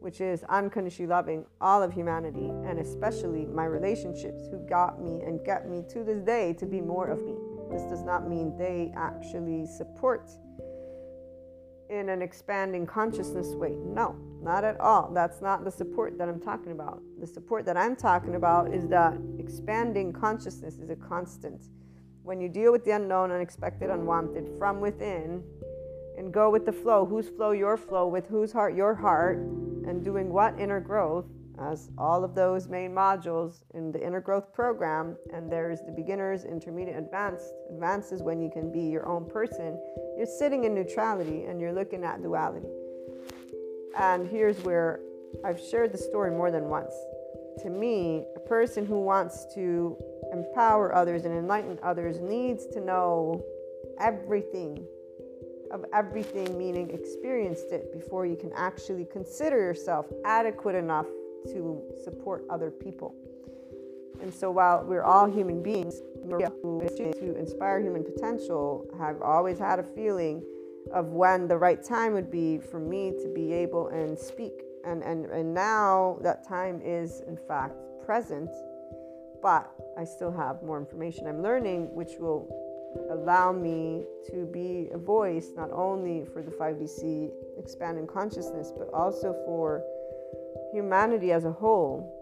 which 0.00 0.20
is 0.20 0.44
unconditionally 0.44 1.08
loving 1.08 1.44
all 1.60 1.82
of 1.82 1.92
humanity 1.92 2.50
and 2.64 2.78
especially 2.78 3.46
my 3.46 3.64
relationships 3.64 4.46
who 4.50 4.58
got 4.68 5.02
me 5.02 5.20
and 5.26 5.44
get 5.44 5.68
me 5.68 5.82
to 5.88 6.04
this 6.04 6.20
day 6.20 6.52
to 6.52 6.66
be 6.66 6.80
more 6.80 7.08
of 7.08 7.22
me. 7.22 7.34
This 7.70 7.82
does 7.82 8.04
not 8.04 8.28
mean 8.28 8.56
they 8.56 8.92
actually 8.96 9.66
support 9.66 10.30
in 11.90 12.08
an 12.08 12.22
expanding 12.22 12.86
consciousness 12.86 13.48
way. 13.48 13.74
No, 13.84 14.16
not 14.42 14.64
at 14.64 14.78
all. 14.80 15.10
That's 15.12 15.40
not 15.40 15.64
the 15.64 15.70
support 15.70 16.18
that 16.18 16.28
I'm 16.28 16.40
talking 16.40 16.72
about. 16.72 17.02
The 17.18 17.26
support 17.26 17.64
that 17.66 17.76
I'm 17.76 17.96
talking 17.96 18.34
about 18.34 18.74
is 18.74 18.86
that 18.88 19.16
expanding 19.38 20.12
consciousness 20.12 20.78
is 20.78 20.90
a 20.90 20.96
constant. 20.96 21.62
When 22.22 22.40
you 22.40 22.48
deal 22.48 22.72
with 22.72 22.84
the 22.84 22.90
unknown, 22.90 23.30
unexpected, 23.30 23.90
unwanted 23.90 24.50
from 24.58 24.80
within, 24.80 25.42
and 26.18 26.32
go 26.32 26.50
with 26.50 26.66
the 26.66 26.72
flow. 26.72 27.06
Whose 27.06 27.28
flow? 27.28 27.52
Your 27.52 27.76
flow. 27.76 28.06
With 28.08 28.26
whose 28.26 28.52
heart? 28.52 28.74
Your 28.74 28.94
heart. 28.94 29.38
And 29.38 30.04
doing 30.04 30.30
what 30.30 30.58
inner 30.58 30.80
growth? 30.80 31.24
As 31.60 31.90
all 31.98 32.24
of 32.24 32.34
those 32.34 32.68
main 32.68 32.92
modules 32.92 33.64
in 33.74 33.90
the 33.90 34.04
inner 34.04 34.20
growth 34.20 34.52
program. 34.52 35.16
And 35.32 35.50
there's 35.50 35.80
the 35.80 35.92
beginners, 35.92 36.44
intermediate, 36.44 36.96
advanced. 36.96 37.52
Advanced 37.70 38.12
is 38.12 38.22
when 38.22 38.40
you 38.40 38.50
can 38.50 38.70
be 38.70 38.82
your 38.82 39.06
own 39.08 39.28
person. 39.28 39.80
You're 40.16 40.26
sitting 40.26 40.64
in 40.64 40.74
neutrality 40.74 41.44
and 41.44 41.60
you're 41.60 41.72
looking 41.72 42.04
at 42.04 42.22
duality. 42.22 42.68
And 43.98 44.28
here's 44.28 44.58
where 44.62 45.00
I've 45.44 45.60
shared 45.60 45.92
the 45.92 45.98
story 45.98 46.30
more 46.30 46.50
than 46.50 46.64
once. 46.68 46.92
To 47.62 47.70
me, 47.70 48.24
a 48.36 48.40
person 48.40 48.86
who 48.86 49.00
wants 49.00 49.46
to 49.54 49.96
empower 50.32 50.94
others 50.94 51.24
and 51.24 51.34
enlighten 51.36 51.78
others 51.82 52.20
needs 52.20 52.66
to 52.68 52.80
know 52.80 53.44
everything 54.00 54.86
of 55.70 55.84
everything, 55.92 56.56
meaning 56.56 56.90
experienced 56.90 57.72
it 57.72 57.92
before 57.92 58.26
you 58.26 58.36
can 58.36 58.50
actually 58.54 59.04
consider 59.04 59.58
yourself 59.58 60.06
adequate 60.24 60.74
enough 60.74 61.06
to 61.52 61.82
support 62.02 62.44
other 62.50 62.70
people. 62.70 63.14
And 64.20 64.34
so 64.34 64.50
while 64.50 64.84
we're 64.84 65.04
all 65.04 65.30
human 65.30 65.62
beings 65.62 66.00
who 66.24 66.38
to 67.12 67.36
inspire 67.36 67.80
human 67.80 68.04
potential, 68.04 68.86
have 68.98 69.22
always 69.22 69.58
had 69.58 69.78
a 69.78 69.82
feeling 69.82 70.42
of 70.92 71.06
when 71.08 71.46
the 71.46 71.56
right 71.56 71.82
time 71.82 72.12
would 72.14 72.30
be 72.30 72.58
for 72.58 72.80
me 72.80 73.12
to 73.22 73.32
be 73.34 73.52
able 73.52 73.88
and 73.88 74.18
speak. 74.18 74.52
And, 74.84 75.02
and, 75.02 75.26
and 75.26 75.54
now 75.54 76.18
that 76.22 76.46
time 76.48 76.80
is 76.84 77.22
in 77.28 77.36
fact 77.36 77.74
present, 78.04 78.50
but 79.42 79.70
I 79.98 80.04
still 80.04 80.32
have 80.32 80.62
more 80.62 80.78
information 80.78 81.26
I'm 81.26 81.42
learning, 81.42 81.94
which 81.94 82.12
will 82.18 82.48
allow 83.10 83.52
me 83.52 84.04
to 84.30 84.46
be 84.46 84.88
a 84.92 84.98
voice 84.98 85.50
not 85.56 85.70
only 85.72 86.24
for 86.32 86.42
the 86.42 86.50
5DC 86.50 87.30
expanding 87.58 88.06
consciousness, 88.06 88.72
but 88.76 88.88
also 88.92 89.34
for 89.44 89.82
humanity 90.72 91.32
as 91.32 91.44
a 91.44 91.52
whole. 91.52 92.14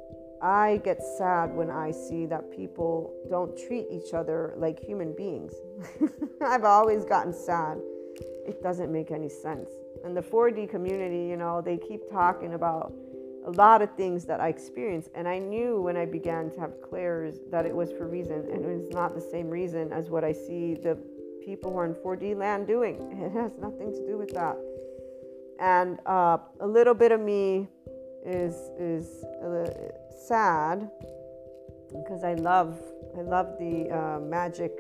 I 0.43 0.81
get 0.85 1.03
sad 1.19 1.55
when 1.55 1.71
I 1.71 1.91
see 1.91 2.27
that 2.27 2.51
people 2.51 3.15
don't 3.31 3.57
treat 3.57 3.87
each 3.91 4.13
other 4.13 4.55
like 4.57 4.79
human 4.79 5.15
beings. 5.17 5.55
I've 6.41 6.65
always 6.65 7.05
gotten 7.05 7.33
sad. 7.33 7.79
It 8.47 8.63
doesn't 8.63 8.93
make 8.93 9.11
any 9.11 9.29
sense. 9.29 9.71
And 10.05 10.17
the 10.17 10.23
4D 10.23 10.69
community, 10.69 11.27
you 11.27 11.37
know, 11.37 11.63
they 11.63 11.79
keep 11.79 12.11
talking 12.11 12.55
about 12.55 12.93
a 13.47 13.51
lot 13.53 13.81
of 13.81 13.95
things 13.97 14.25
that 14.27 14.41
I 14.41 14.49
experienced. 14.49 15.11
And 15.15 15.27
I 15.27 15.39
knew 15.39 15.81
when 15.81 15.97
I 15.97 16.05
began 16.05 16.51
to 16.53 16.61
have 16.61 16.83
clairs 16.83 17.39
that 17.51 17.65
it 17.65 17.75
was 17.75 17.91
for 17.93 18.07
reason. 18.07 18.47
And 18.53 18.65
it 18.65 18.69
was 18.69 18.91
not 18.91 19.15
the 19.15 19.21
same 19.21 19.49
reason 19.49 19.93
as 19.93 20.11
what 20.11 20.23
I 20.23 20.33
see 20.33 20.75
the 20.75 20.99
people 21.45 21.73
who 21.73 21.79
are 21.79 21.87
in 21.87 21.95
4D 21.95 22.37
land 22.37 22.67
doing. 22.67 22.97
It 23.25 23.33
has 23.33 23.53
nothing 23.59 23.93
to 23.93 24.07
do 24.07 24.19
with 24.19 24.33
that. 24.35 24.57
And 25.59 25.99
uh, 26.07 26.39
a 26.61 26.67
little 26.67 26.95
bit 26.95 27.13
of 27.13 27.21
me 27.21 27.69
is 28.27 28.55
is 28.79 29.25
uh, 29.45 29.71
sad 30.27 30.91
because 31.93 32.25
I 32.25 32.35
love 32.35 32.79
I 33.17 33.23
love 33.23 33.57
the 33.59 33.89
uh, 33.91 34.21
magic 34.21 34.73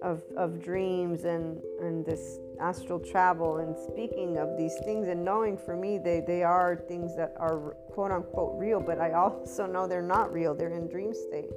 of 0.00 0.22
of 0.36 0.62
dreams 0.62 1.24
and 1.24 1.60
and 1.80 2.06
this 2.06 2.38
astral 2.60 3.00
travel 3.00 3.56
and 3.58 3.76
speaking 3.76 4.38
of 4.38 4.56
these 4.56 4.74
things 4.84 5.08
and 5.08 5.24
knowing 5.24 5.56
for 5.56 5.76
me 5.76 5.98
they 5.98 6.22
they 6.24 6.44
are 6.44 6.76
things 6.76 7.16
that 7.16 7.34
are 7.38 7.74
quote 7.92 8.12
unquote 8.12 8.58
real 8.58 8.80
but 8.80 9.00
I 9.00 9.12
also 9.22 9.66
know 9.66 9.86
they're 9.88 10.02
not 10.02 10.32
real. 10.32 10.54
They're 10.54 10.72
in 10.72 10.88
dream 10.88 11.12
state. 11.12 11.50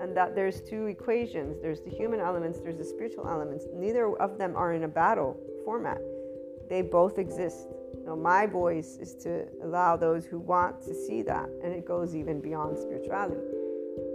And 0.00 0.16
that 0.16 0.34
there's 0.34 0.60
two 0.62 0.86
equations. 0.86 1.58
There's 1.62 1.80
the 1.80 1.90
human 1.90 2.18
elements 2.18 2.58
there's 2.60 2.78
the 2.78 2.84
spiritual 2.84 3.28
elements. 3.28 3.66
Neither 3.72 4.16
of 4.16 4.38
them 4.38 4.56
are 4.56 4.72
in 4.72 4.84
a 4.84 4.88
battle 4.88 5.38
format 5.64 6.00
they 6.72 6.82
both 6.82 7.18
exist 7.18 7.68
my 8.16 8.46
voice 8.46 8.98
is 9.00 9.14
to 9.14 9.46
allow 9.62 9.96
those 9.96 10.26
who 10.26 10.38
want 10.38 10.80
to 10.82 10.94
see 10.94 11.22
that, 11.22 11.48
and 11.62 11.72
it 11.72 11.86
goes 11.86 12.14
even 12.14 12.40
beyond 12.40 12.78
spirituality. 12.78 13.40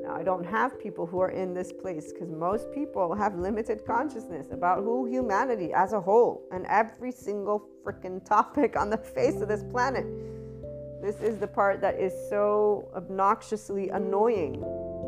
Now, 0.04 0.16
I 0.16 0.24
don't 0.24 0.46
have 0.46 0.80
people 0.80 1.06
who 1.06 1.20
are 1.20 1.32
in 1.32 1.54
this 1.54 1.72
place 1.72 2.14
because 2.14 2.32
most 2.32 2.72
people 2.72 3.14
have 3.16 3.36
limited 3.36 3.86
consciousness 3.86 4.48
about 4.52 4.84
who 4.84 5.06
humanity 5.06 5.74
as 5.74 5.94
a 5.94 6.02
whole 6.02 6.48
and 6.52 6.66
every 6.68 7.12
single 7.12 7.68
freaking 7.84 8.24
topic 8.24 8.76
on 8.76 8.90
the 8.90 8.98
face 8.98 9.42
of 9.42 9.48
this 9.48 9.64
planet. 9.64 10.06
This 11.02 11.20
is 11.22 11.38
the 11.38 11.48
part 11.48 11.82
that 11.82 12.00
is 12.00 12.14
so 12.30 12.90
obnoxiously 12.96 13.90
annoying. 13.90 14.56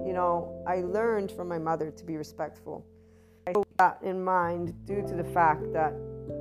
You 0.05 0.13
know, 0.13 0.63
I 0.67 0.81
learned 0.81 1.31
from 1.31 1.47
my 1.47 1.57
mother 1.57 1.91
to 1.91 2.05
be 2.05 2.17
respectful. 2.17 2.85
I 3.47 3.53
took 3.53 3.67
that 3.77 3.99
in 4.03 4.23
mind 4.23 4.73
due 4.85 5.01
to 5.01 5.15
the 5.15 5.23
fact 5.23 5.73
that 5.73 5.93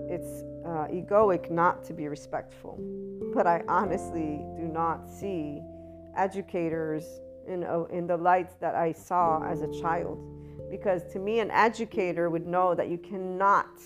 it's 0.09 0.43
uh, 0.69 0.87
egoic 0.89 1.51
not 1.51 1.83
to 1.85 1.95
be 1.95 2.09
respectful. 2.09 2.79
But 3.35 3.47
I 3.47 3.63
honestly 3.69 4.45
do 4.57 4.69
not 4.69 5.09
see 5.09 5.63
educators 6.17 7.05
in, 7.47 7.65
uh, 7.65 7.85
in 7.85 8.07
the 8.07 8.17
lights 8.17 8.55
that 8.61 8.75
I 8.75 8.93
saw 8.93 9.43
as 9.43 9.63
a 9.63 9.81
child. 9.81 10.19
Because 10.71 11.11
to 11.13 11.19
me, 11.19 11.41
an 11.41 11.51
educator 11.51 12.29
would 12.29 12.47
know 12.47 12.75
that 12.75 12.89
you 12.89 12.99
cannot, 12.99 13.81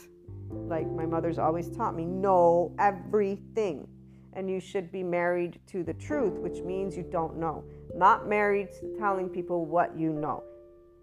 like 0.50 0.90
my 0.90 1.06
mother's 1.06 1.38
always 1.38 1.70
taught 1.70 1.94
me, 1.94 2.04
know 2.04 2.74
everything. 2.78 3.86
And 4.34 4.50
you 4.50 4.60
should 4.60 4.90
be 4.90 5.02
married 5.02 5.60
to 5.68 5.84
the 5.84 5.94
truth, 5.94 6.38
which 6.38 6.62
means 6.62 6.96
you 6.96 7.04
don't 7.04 7.36
know. 7.36 7.64
Not 7.94 8.26
married 8.26 8.72
to 8.80 8.96
telling 8.98 9.28
people 9.28 9.66
what 9.66 9.96
you 9.96 10.10
know. 10.12 10.42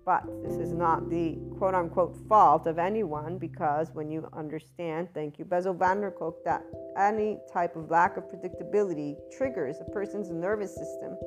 But 0.05 0.23
this 0.43 0.57
is 0.57 0.71
not 0.71 1.09
the 1.09 1.37
quote 1.57 1.75
unquote 1.75 2.15
fault 2.27 2.67
of 2.67 2.79
anyone 2.79 3.37
because 3.37 3.89
when 3.93 4.09
you 4.09 4.27
understand, 4.33 5.09
thank 5.13 5.37
you, 5.37 5.45
der 5.45 6.11
Kolk, 6.17 6.43
that 6.45 6.63
any 6.97 7.37
type 7.51 7.75
of 7.75 7.89
lack 7.89 8.17
of 8.17 8.23
predictability 8.23 9.15
triggers 9.35 9.77
a 9.79 9.91
person's 9.91 10.29
nervous 10.31 10.73
system 10.73 11.17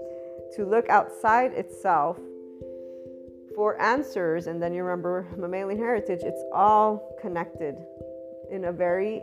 to 0.57 0.64
look 0.64 0.89
outside 0.89 1.53
itself 1.53 2.18
for 3.55 3.81
answers. 3.81 4.47
And 4.47 4.62
then 4.62 4.73
you 4.73 4.83
remember 4.83 5.29
mammalian 5.37 5.79
heritage, 5.79 6.20
it's 6.23 6.43
all 6.53 7.16
connected 7.20 7.77
in 8.51 8.64
a 8.64 8.73
very 8.73 9.23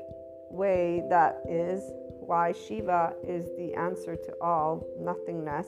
way 0.50 1.04
that 1.10 1.42
is 1.48 1.82
why 2.20 2.52
Shiva 2.52 3.14
is 3.28 3.46
the 3.58 3.74
answer 3.74 4.16
to 4.16 4.34
all 4.42 4.86
nothingness 5.00 5.68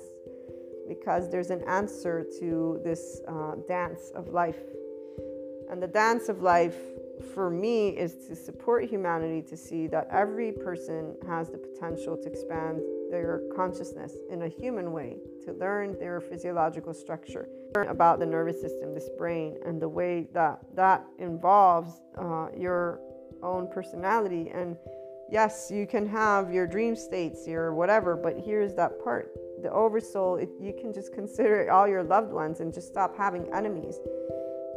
because 0.96 1.30
there's 1.30 1.52
an 1.52 1.64
answer 1.70 2.26
to 2.38 2.82
this 2.84 3.22
uh, 3.26 3.54
dance 3.66 4.12
of 4.14 4.28
life. 4.28 4.60
And 5.70 5.82
the 5.82 5.88
dance 5.88 6.28
of 6.28 6.42
life 6.42 6.76
for 7.34 7.50
me 7.50 7.89
is 7.89 8.28
to 8.28 8.36
support 8.36 8.89
humanity 8.89 9.42
to 9.44 9.56
see 9.56 9.88
that 9.88 10.10
every 10.12 10.52
person 10.52 11.16
has 11.26 11.50
the 11.50 11.58
potential 11.58 12.18
to 12.18 12.28
expand 12.28 12.82
their 13.10 13.42
consciousness 13.56 14.16
in 14.30 14.42
a 14.42 14.50
human 14.50 14.92
way, 14.92 15.16
to 15.46 15.54
learn 15.54 15.98
their 15.98 16.20
physiological 16.20 16.94
structure, 16.94 17.48
learn 17.74 17.88
about 17.88 18.20
the 18.20 18.26
nervous 18.26 18.60
system, 18.60 18.94
this 18.94 19.10
brain, 19.18 19.56
and 19.66 19.82
the 19.82 19.88
way 19.88 20.28
that 20.34 20.60
that 20.76 21.06
involves 21.20 22.02
uh, 22.18 22.48
your 22.58 23.00
own 23.42 23.70
personality. 23.72 24.52
And 24.54 24.76
yes, 25.32 25.72
you 25.72 25.88
can 25.88 26.06
have 26.08 26.54
your 26.54 26.68
dream 26.68 26.98
states, 26.98 27.48
your 27.48 27.74
whatever, 27.74 28.18
but 28.18 28.36
here's 28.38 28.76
that 28.76 29.02
part 29.02 29.32
the 29.62 29.72
oversoul, 29.72 30.39
you 30.39 30.74
can 30.80 30.93
just 30.93 31.14
consider 31.14 31.70
all 31.72 31.88
your 31.88 32.03
loved 32.03 32.32
ones 32.32 32.59
and 32.59 32.74
just 32.74 32.88
stop 32.88 33.16
having 33.18 33.51
enemies. 33.53 33.99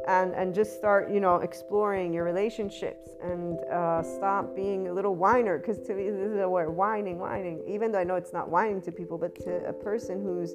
And, 0.06 0.34
and 0.34 0.54
just 0.54 0.76
start, 0.76 1.10
you 1.10 1.18
know, 1.18 1.36
exploring 1.36 2.12
your 2.12 2.24
relationships 2.24 3.08
and 3.22 3.58
uh, 3.72 4.02
stop 4.02 4.54
being 4.54 4.88
a 4.88 4.92
little 4.92 5.14
whiner. 5.14 5.56
Because 5.56 5.78
to 5.86 5.94
me, 5.94 6.10
this 6.10 6.30
is 6.30 6.40
a 6.40 6.48
word 6.48 6.68
whining, 6.68 7.18
whining. 7.18 7.62
Even 7.66 7.90
though 7.90 8.00
I 8.00 8.04
know 8.04 8.16
it's 8.16 8.34
not 8.34 8.50
whining 8.50 8.82
to 8.82 8.92
people, 8.92 9.16
but 9.16 9.34
to 9.44 9.66
a 9.66 9.72
person 9.72 10.22
who's 10.22 10.52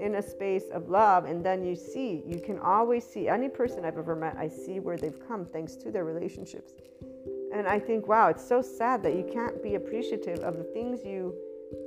in 0.00 0.14
a 0.14 0.22
space 0.22 0.64
of 0.72 0.88
love, 0.88 1.26
and 1.26 1.44
then 1.44 1.62
you 1.62 1.76
see, 1.76 2.22
you 2.26 2.40
can 2.40 2.58
always 2.58 3.04
see 3.04 3.28
any 3.28 3.50
person 3.50 3.84
I've 3.84 3.98
ever 3.98 4.16
met, 4.16 4.34
I 4.38 4.48
see 4.48 4.80
where 4.80 4.96
they've 4.96 5.20
come 5.28 5.44
thanks 5.44 5.76
to 5.76 5.90
their 5.90 6.04
relationships. 6.04 6.72
And 7.52 7.68
I 7.68 7.78
think, 7.78 8.08
wow, 8.08 8.28
it's 8.28 8.46
so 8.46 8.62
sad 8.62 9.02
that 9.02 9.14
you 9.14 9.28
can't 9.30 9.62
be 9.62 9.74
appreciative 9.74 10.38
of 10.40 10.56
the 10.56 10.64
things 10.64 11.04
you 11.04 11.34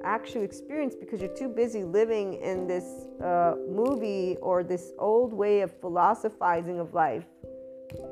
actual 0.04 0.44
experience 0.44 0.96
because 0.96 1.22
you're 1.22 1.36
too 1.36 1.50
busy 1.50 1.84
living 1.84 2.36
in 2.36 2.68
this 2.68 3.06
uh, 3.24 3.56
movie 3.70 4.38
or 4.42 4.64
this 4.64 4.92
old 5.00 5.34
way 5.34 5.62
of 5.62 5.72
philosophizing 5.80 6.80
of 6.80 6.94
life 6.94 7.26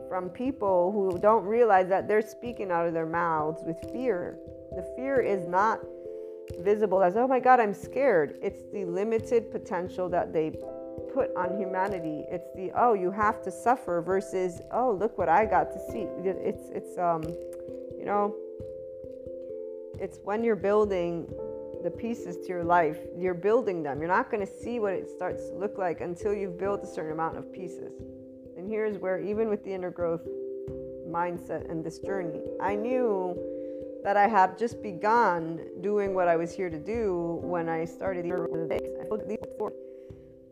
from 0.09 0.29
people 0.29 0.91
who 0.91 1.19
don't 1.19 1.45
realize 1.45 1.87
that 1.87 2.07
they're 2.07 2.21
speaking 2.21 2.71
out 2.71 2.87
of 2.87 2.93
their 2.93 3.05
mouths 3.05 3.61
with 3.65 3.77
fear. 3.91 4.37
The 4.75 4.83
fear 4.95 5.21
is 5.21 5.47
not 5.47 5.79
visible 6.59 7.03
as, 7.03 7.15
oh 7.17 7.27
my 7.27 7.39
God, 7.39 7.59
I'm 7.59 7.73
scared. 7.73 8.39
It's 8.41 8.63
the 8.73 8.85
limited 8.85 9.51
potential 9.51 10.09
that 10.09 10.33
they 10.33 10.51
put 11.13 11.35
on 11.35 11.57
humanity. 11.57 12.23
It's 12.29 12.47
the, 12.55 12.71
oh, 12.75 12.93
you 12.93 13.11
have 13.11 13.41
to 13.43 13.51
suffer 13.51 14.01
versus, 14.01 14.61
oh, 14.71 14.93
look 14.93 15.17
what 15.17 15.29
I 15.29 15.45
got 15.45 15.71
to 15.71 15.79
see. 15.91 16.07
It's, 16.23 16.69
it's, 16.69 16.97
um, 16.97 17.23
you 17.97 18.05
know, 18.05 18.35
it's 19.99 20.19
when 20.23 20.43
you're 20.43 20.55
building 20.55 21.27
the 21.83 21.91
pieces 21.91 22.37
to 22.37 22.47
your 22.47 22.63
life, 22.63 22.97
you're 23.17 23.33
building 23.33 23.83
them. 23.83 23.99
You're 23.99 24.07
not 24.07 24.31
going 24.31 24.45
to 24.45 24.51
see 24.51 24.79
what 24.79 24.93
it 24.93 25.09
starts 25.09 25.49
to 25.49 25.55
look 25.55 25.77
like 25.77 26.01
until 26.01 26.33
you've 26.33 26.57
built 26.57 26.83
a 26.83 26.87
certain 26.87 27.11
amount 27.11 27.37
of 27.37 27.51
pieces. 27.51 27.93
And 28.57 28.69
here's 28.69 28.97
where, 28.97 29.19
even 29.19 29.49
with 29.49 29.63
the 29.63 29.73
inner 29.73 29.91
growth 29.91 30.27
mindset 31.09 31.69
and 31.69 31.83
this 31.83 31.99
journey, 31.99 32.41
I 32.61 32.75
knew 32.75 33.37
that 34.03 34.17
I 34.17 34.27
had 34.27 34.57
just 34.57 34.81
begun 34.81 35.59
doing 35.81 36.13
what 36.13 36.27
I 36.27 36.35
was 36.35 36.53
here 36.53 36.69
to 36.69 36.79
do 36.79 37.39
when 37.43 37.69
I 37.69 37.85
started 37.85 38.25
the 38.25 38.29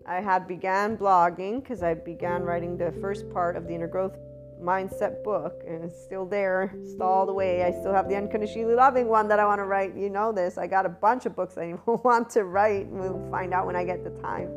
I 0.07 0.21
had 0.21 0.47
began 0.47 0.97
blogging 0.97 1.61
because 1.61 1.82
I 1.82 1.95
began 1.95 2.43
writing 2.43 2.78
the 2.78 2.91
first 3.01 3.30
part 3.32 3.55
of 3.55 3.67
the 3.67 3.73
inner 3.73 3.88
growth 3.88 4.15
mindset 4.62 5.24
book 5.24 5.64
and 5.68 5.84
it's 5.84 6.01
still 6.01 6.26
there 6.26 6.74
stalled 6.95 7.30
away. 7.30 7.64
I 7.64 7.72
still 7.72 7.93
have 7.93 8.10
the 8.10 8.16
unconditionally 8.16 8.76
loving 8.76 9.08
one 9.08 9.28
that 9.28 9.39
i 9.39 9.45
want 9.45 9.60
to 9.60 9.66
write. 9.66 9.95
You 9.95 10.10
know 10.10 10.32
this. 10.32 10.58
I 10.58 10.68
got 10.68 10.86
a 10.86 10.89
bunch 10.89 11.26
of 11.26 11.36
books 11.36 11.58
i 11.58 11.74
want 11.86 12.30
to 12.32 12.43
write. 12.43 12.88
We'll 12.88 13.28
find 13.30 13.53
out 13.53 13.66
when 13.66 13.76
i 13.76 13.84
get 13.84 14.03
the 14.03 14.12
time. 14.22 14.49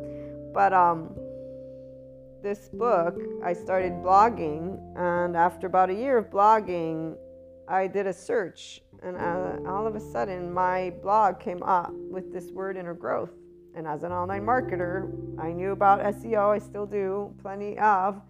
But 0.53 0.73
um 0.73 1.15
this 2.41 2.69
book 2.69 3.19
i 3.43 3.51
started 3.51 3.91
blogging 4.01 4.79
and 4.95 5.35
after 5.35 5.67
about 5.67 5.89
a 5.89 5.93
year 5.93 6.17
of 6.17 6.29
blogging 6.29 7.17
i 7.67 7.85
did 7.85 8.07
a 8.07 8.13
search 8.13 8.81
and 9.03 9.17
uh, 9.17 9.69
all 9.69 9.85
of 9.85 9.95
a 9.95 9.99
sudden 9.99 10.53
my 10.53 10.93
blog 11.01 11.39
came 11.39 11.61
up 11.63 11.91
with 11.91 12.31
this 12.33 12.51
word 12.51 12.75
inner 12.77 12.93
growth. 12.93 13.31
And 13.75 13.87
as 13.87 14.03
an 14.03 14.11
online 14.11 14.45
marketer 14.45 15.11
i 15.39 15.51
knew 15.51 15.71
about 15.71 15.99
seo 16.15 16.49
i 16.49 16.59
still 16.59 16.85
do 16.85 17.33
plenty 17.41 17.77
of 17.77 18.21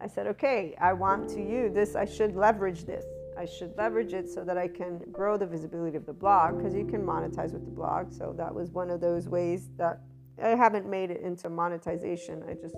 I 0.00 0.06
said, 0.06 0.26
okay, 0.28 0.74
I 0.80 0.92
want 0.92 1.28
to 1.30 1.40
use 1.40 1.72
this. 1.72 1.94
I 1.94 2.04
should 2.04 2.36
leverage 2.36 2.84
this. 2.84 3.04
I 3.38 3.44
should 3.44 3.76
leverage 3.76 4.12
it 4.12 4.28
so 4.30 4.44
that 4.44 4.56
I 4.56 4.68
can 4.68 4.98
grow 5.12 5.36
the 5.36 5.46
visibility 5.46 5.96
of 5.96 6.06
the 6.06 6.12
blog 6.12 6.58
because 6.58 6.74
you 6.74 6.86
can 6.86 7.02
monetize 7.02 7.52
with 7.52 7.64
the 7.64 7.70
blog. 7.70 8.12
So 8.12 8.34
that 8.36 8.54
was 8.54 8.70
one 8.70 8.90
of 8.90 9.00
those 9.00 9.28
ways 9.28 9.68
that 9.76 10.00
I 10.42 10.48
haven't 10.48 10.88
made 10.88 11.10
it 11.10 11.20
into 11.22 11.48
monetization. 11.48 12.42
I 12.48 12.54
just 12.54 12.76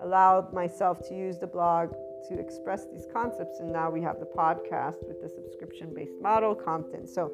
allowed 0.00 0.52
myself 0.52 1.06
to 1.08 1.14
use 1.14 1.38
the 1.38 1.46
blog 1.46 1.94
to 2.28 2.38
express 2.38 2.86
these 2.86 3.06
concepts. 3.12 3.60
And 3.60 3.72
now 3.72 3.90
we 3.90 4.02
have 4.02 4.20
the 4.20 4.26
podcast 4.26 5.06
with 5.06 5.20
the 5.20 5.28
subscription 5.28 5.92
based 5.94 6.14
model 6.20 6.54
content. 6.54 7.08
So, 7.08 7.32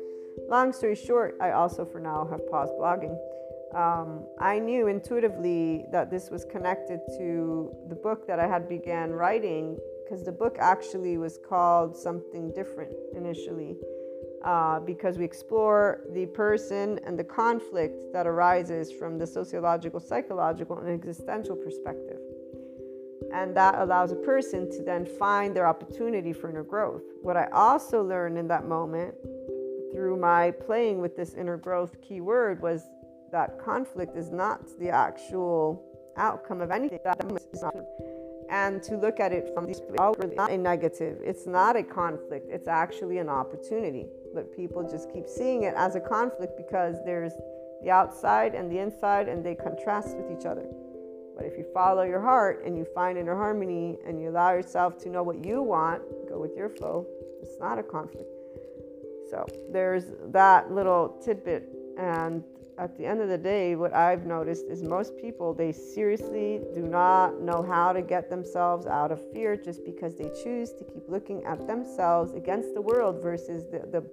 long 0.48 0.72
story 0.72 0.94
short, 0.94 1.36
I 1.40 1.52
also 1.52 1.84
for 1.84 2.00
now 2.00 2.26
have 2.30 2.46
paused 2.50 2.72
blogging. 2.74 3.16
Um, 3.74 4.26
I 4.40 4.58
knew 4.58 4.86
intuitively 4.86 5.84
that 5.92 6.10
this 6.10 6.30
was 6.30 6.44
connected 6.44 7.00
to 7.18 7.70
the 7.88 7.94
book 7.94 8.26
that 8.26 8.38
I 8.38 8.46
had 8.46 8.68
began 8.68 9.10
writing 9.10 9.78
because 10.04 10.24
the 10.24 10.32
book 10.32 10.56
actually 10.58 11.18
was 11.18 11.38
called 11.48 11.96
something 11.96 12.52
different 12.54 12.92
initially 13.14 13.76
uh, 14.44 14.80
because 14.80 15.18
we 15.18 15.24
explore 15.24 16.04
the 16.12 16.26
person 16.26 16.98
and 17.04 17.18
the 17.18 17.24
conflict 17.24 18.12
that 18.12 18.26
arises 18.26 18.90
from 18.90 19.18
the 19.18 19.26
sociological, 19.26 20.00
psychological, 20.00 20.78
and 20.78 20.88
existential 20.88 21.56
perspective. 21.56 22.18
And 23.34 23.54
that 23.56 23.74
allows 23.74 24.12
a 24.12 24.16
person 24.16 24.70
to 24.70 24.82
then 24.82 25.04
find 25.04 25.54
their 25.54 25.66
opportunity 25.66 26.32
for 26.32 26.48
inner 26.48 26.62
growth. 26.62 27.02
What 27.20 27.36
I 27.36 27.48
also 27.52 28.02
learned 28.02 28.38
in 28.38 28.48
that 28.48 28.66
moment 28.66 29.14
through 29.92 30.16
my 30.16 30.52
playing 30.52 31.00
with 31.00 31.16
this 31.16 31.34
inner 31.34 31.58
growth 31.58 32.00
keyword 32.00 32.62
was 32.62 32.88
that 33.32 33.58
conflict 33.58 34.16
is 34.16 34.30
not 34.30 34.60
the 34.78 34.90
actual 34.90 35.84
outcome 36.16 36.60
of 36.60 36.70
anything. 36.70 36.98
And 38.50 38.82
to 38.84 38.96
look 38.96 39.20
at 39.20 39.32
it 39.32 39.50
from 39.54 39.66
these 39.66 39.80
oh, 39.98 40.14
it's 40.18 40.34
not 40.34 40.50
a 40.50 40.56
negative. 40.56 41.18
It's 41.22 41.46
not 41.46 41.76
a 41.76 41.82
conflict. 41.82 42.48
It's 42.50 42.66
actually 42.66 43.18
an 43.18 43.28
opportunity. 43.28 44.06
But 44.34 44.56
people 44.56 44.88
just 44.90 45.12
keep 45.12 45.28
seeing 45.28 45.64
it 45.64 45.74
as 45.76 45.96
a 45.96 46.00
conflict 46.00 46.56
because 46.56 46.96
there's 47.04 47.32
the 47.82 47.90
outside 47.90 48.54
and 48.54 48.70
the 48.72 48.78
inside 48.78 49.28
and 49.28 49.44
they 49.44 49.54
contrast 49.54 50.16
with 50.16 50.30
each 50.36 50.46
other. 50.46 50.66
But 51.36 51.44
if 51.44 51.56
you 51.58 51.66
follow 51.74 52.02
your 52.02 52.20
heart 52.20 52.64
and 52.64 52.76
you 52.76 52.86
find 52.94 53.18
inner 53.18 53.36
harmony 53.36 53.98
and 54.06 54.20
you 54.20 54.30
allow 54.30 54.52
yourself 54.52 54.98
to 55.02 55.10
know 55.10 55.22
what 55.22 55.44
you 55.44 55.62
want 55.62 56.02
go 56.28 56.38
with 56.38 56.56
your 56.56 56.68
flow. 56.68 57.06
It's 57.42 57.58
not 57.60 57.78
a 57.78 57.82
conflict. 57.82 58.28
So 59.30 59.46
there's 59.70 60.06
that 60.28 60.72
little 60.72 61.20
tidbit 61.22 61.68
and 61.98 62.42
at 62.78 62.96
the 62.96 63.04
end 63.04 63.20
of 63.20 63.28
the 63.28 63.38
day, 63.38 63.74
what 63.74 63.92
I've 63.92 64.24
noticed 64.24 64.66
is 64.68 64.82
most 64.82 65.16
people, 65.16 65.52
they 65.52 65.72
seriously 65.72 66.60
do 66.74 66.82
not 66.82 67.40
know 67.40 67.62
how 67.62 67.92
to 67.92 68.02
get 68.02 68.30
themselves 68.30 68.86
out 68.86 69.10
of 69.10 69.20
fear 69.32 69.56
just 69.56 69.84
because 69.84 70.14
they 70.16 70.30
choose 70.42 70.72
to 70.74 70.84
keep 70.84 71.08
looking 71.08 71.44
at 71.44 71.66
themselves 71.66 72.34
against 72.34 72.74
the 72.74 72.80
world 72.80 73.20
versus 73.20 73.64
the, 73.64 73.80
the 73.90 74.08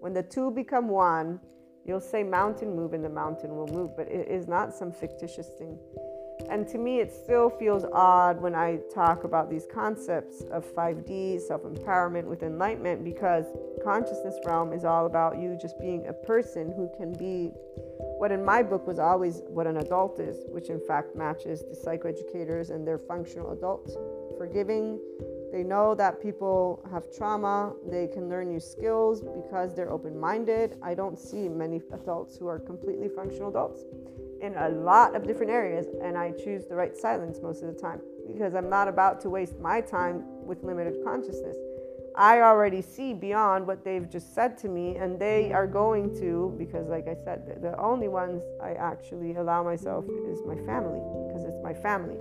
when 0.00 0.12
the 0.12 0.22
two 0.22 0.50
become 0.50 0.88
one, 0.88 1.40
you'll 1.84 2.00
say 2.00 2.22
mountain 2.22 2.74
move 2.74 2.92
and 2.92 3.04
the 3.04 3.10
mountain 3.10 3.56
will 3.56 3.68
move, 3.68 3.96
but 3.96 4.08
it 4.08 4.28
is 4.28 4.48
not 4.48 4.74
some 4.74 4.92
fictitious 4.92 5.48
thing. 5.58 5.78
And 6.50 6.66
to 6.68 6.78
me, 6.78 6.98
it 6.98 7.12
still 7.12 7.48
feels 7.48 7.84
odd 7.92 8.40
when 8.40 8.56
I 8.56 8.80
talk 8.92 9.22
about 9.22 9.48
these 9.48 9.68
concepts 9.72 10.42
of 10.50 10.66
5D, 10.74 11.40
self 11.40 11.62
empowerment 11.62 12.24
with 12.24 12.42
enlightenment, 12.42 13.04
because 13.04 13.46
consciousness 13.84 14.34
realm 14.44 14.72
is 14.72 14.84
all 14.84 15.06
about 15.06 15.38
you 15.38 15.56
just 15.60 15.78
being 15.78 16.08
a 16.08 16.12
person 16.12 16.72
who 16.72 16.90
can 16.96 17.12
be 17.12 17.52
what 18.18 18.32
in 18.32 18.44
my 18.44 18.62
book 18.62 18.86
was 18.86 18.98
always 18.98 19.42
what 19.46 19.66
an 19.66 19.76
adult 19.78 20.18
is, 20.18 20.44
which 20.48 20.68
in 20.68 20.80
fact 20.80 21.14
matches 21.14 21.62
the 21.62 21.76
psychoeducators 21.76 22.70
and 22.70 22.86
their 22.86 22.98
functional 22.98 23.52
adults. 23.52 23.96
Forgiving, 24.36 24.98
they 25.52 25.62
know 25.62 25.94
that 25.94 26.20
people 26.20 26.84
have 26.90 27.04
trauma, 27.16 27.72
they 27.88 28.08
can 28.08 28.28
learn 28.28 28.48
new 28.48 28.60
skills 28.60 29.22
because 29.22 29.74
they're 29.74 29.90
open 29.90 30.18
minded. 30.18 30.76
I 30.82 30.94
don't 30.94 31.18
see 31.18 31.48
many 31.48 31.80
adults 31.92 32.36
who 32.36 32.46
are 32.48 32.58
completely 32.58 33.08
functional 33.08 33.48
adults 33.50 33.84
in 34.40 34.54
a 34.56 34.68
lot 34.68 35.14
of 35.14 35.26
different 35.26 35.50
areas, 35.50 35.86
and 36.02 36.16
I 36.16 36.32
choose 36.32 36.66
the 36.66 36.74
right 36.74 36.96
silence 36.96 37.38
most 37.42 37.62
of 37.62 37.74
the 37.74 37.80
time 37.80 38.00
because 38.26 38.54
I'm 38.54 38.70
not 38.70 38.88
about 38.88 39.20
to 39.22 39.30
waste 39.30 39.58
my 39.58 39.80
time 39.80 40.24
with 40.44 40.62
limited 40.62 41.04
consciousness. 41.04 41.56
I 42.16 42.40
already 42.40 42.82
see 42.82 43.14
beyond 43.14 43.66
what 43.66 43.84
they've 43.84 44.08
just 44.10 44.34
said 44.34 44.58
to 44.58 44.68
me, 44.68 44.96
and 44.96 45.18
they 45.18 45.52
are 45.52 45.66
going 45.66 46.14
to, 46.20 46.54
because, 46.58 46.88
like 46.88 47.06
I 47.06 47.14
said, 47.24 47.62
the, 47.62 47.78
only 47.80 48.08
ones 48.08 48.42
I 48.62 48.72
actually 48.72 49.36
allow 49.36 49.62
myself 49.62 50.04
is 50.26 50.40
my 50.44 50.56
family, 50.66 51.00
because 51.28 51.44
it's 51.44 51.62
my 51.62 51.72
family. 51.72 52.16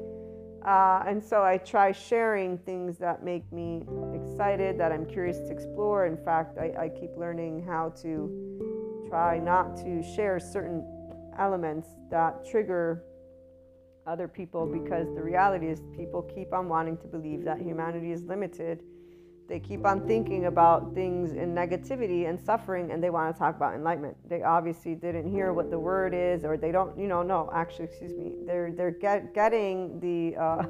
Uh, 0.66 1.04
and 1.08 1.24
so 1.24 1.42
I 1.42 1.58
try 1.58 1.92
sharing 1.92 2.58
things 2.60 2.98
that 2.98 3.24
make 3.24 3.52
me 3.52 3.84
excited, 4.14 4.78
that 4.78 4.92
I'm 4.92 5.06
curious 5.06 5.40
to 5.40 5.52
explore. 5.52 6.06
In 6.06 6.18
fact, 6.18 6.58
I, 6.58 6.74
I 6.84 6.90
keep 6.90 7.16
learning 7.18 7.64
how 7.66 7.90
to 8.02 9.08
try 9.10 9.40
not 9.40 9.76
to 9.78 10.04
share 10.04 10.40
certain 10.40 10.86
elements 11.40 11.88
that 12.12 12.46
trigger 12.46 13.04
other 14.06 14.28
people 14.28 14.66
because 14.66 15.08
the 15.16 15.22
reality 15.22 15.68
is 15.68 15.82
people 15.96 16.22
keep 16.36 16.54
on 16.54 16.68
wanting 16.68 16.98
to 16.98 17.08
believe 17.08 17.44
that 17.46 17.60
humanity 17.60 18.12
is 18.12 18.24
limited 18.24 18.82
they 19.50 19.60
keep 19.60 19.84
on 19.84 20.08
thinking 20.08 20.46
about 20.46 20.94
things 20.94 21.32
in 21.32 21.56
negativity 21.56 22.30
and 22.30 22.40
suffering 22.40 22.92
and 22.92 23.04
they 23.04 23.10
want 23.10 23.34
to 23.34 23.38
talk 23.38 23.56
about 23.56 23.74
enlightenment. 23.74 24.16
They 24.30 24.44
obviously 24.44 24.94
didn't 24.94 25.30
hear 25.30 25.54
what 25.54 25.72
the 25.72 25.80
word 25.80 26.14
is 26.14 26.46
or 26.46 26.56
they 26.56 26.72
don't 26.72 26.98
you 26.98 27.08
know 27.08 27.24
no 27.24 27.50
actually 27.52 27.86
excuse 27.86 28.16
me 28.16 28.34
they're 28.46 28.72
they're 28.72 28.92
get, 28.92 29.34
getting 29.34 30.00
the 30.00 30.40
uh, 30.40 30.62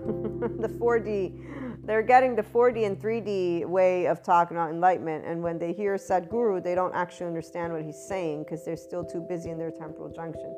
the 0.61 0.69
4d 0.69 1.85
they're 1.85 2.01
getting 2.01 2.35
the 2.35 2.43
4d 2.43 2.85
and 2.85 2.97
3d 2.97 3.65
way 3.65 4.07
of 4.07 4.23
talking 4.23 4.55
about 4.55 4.69
enlightenment 4.69 5.25
and 5.25 5.43
when 5.43 5.59
they 5.59 5.73
hear 5.73 5.95
sadhguru 5.95 6.63
they 6.63 6.73
don't 6.73 6.95
actually 6.95 7.27
understand 7.27 7.73
what 7.73 7.83
he's 7.83 8.01
saying 8.07 8.43
because 8.43 8.63
they're 8.63 8.77
still 8.77 9.03
too 9.03 9.25
busy 9.27 9.49
in 9.49 9.57
their 9.57 9.71
temporal 9.71 10.09
junction. 10.09 10.55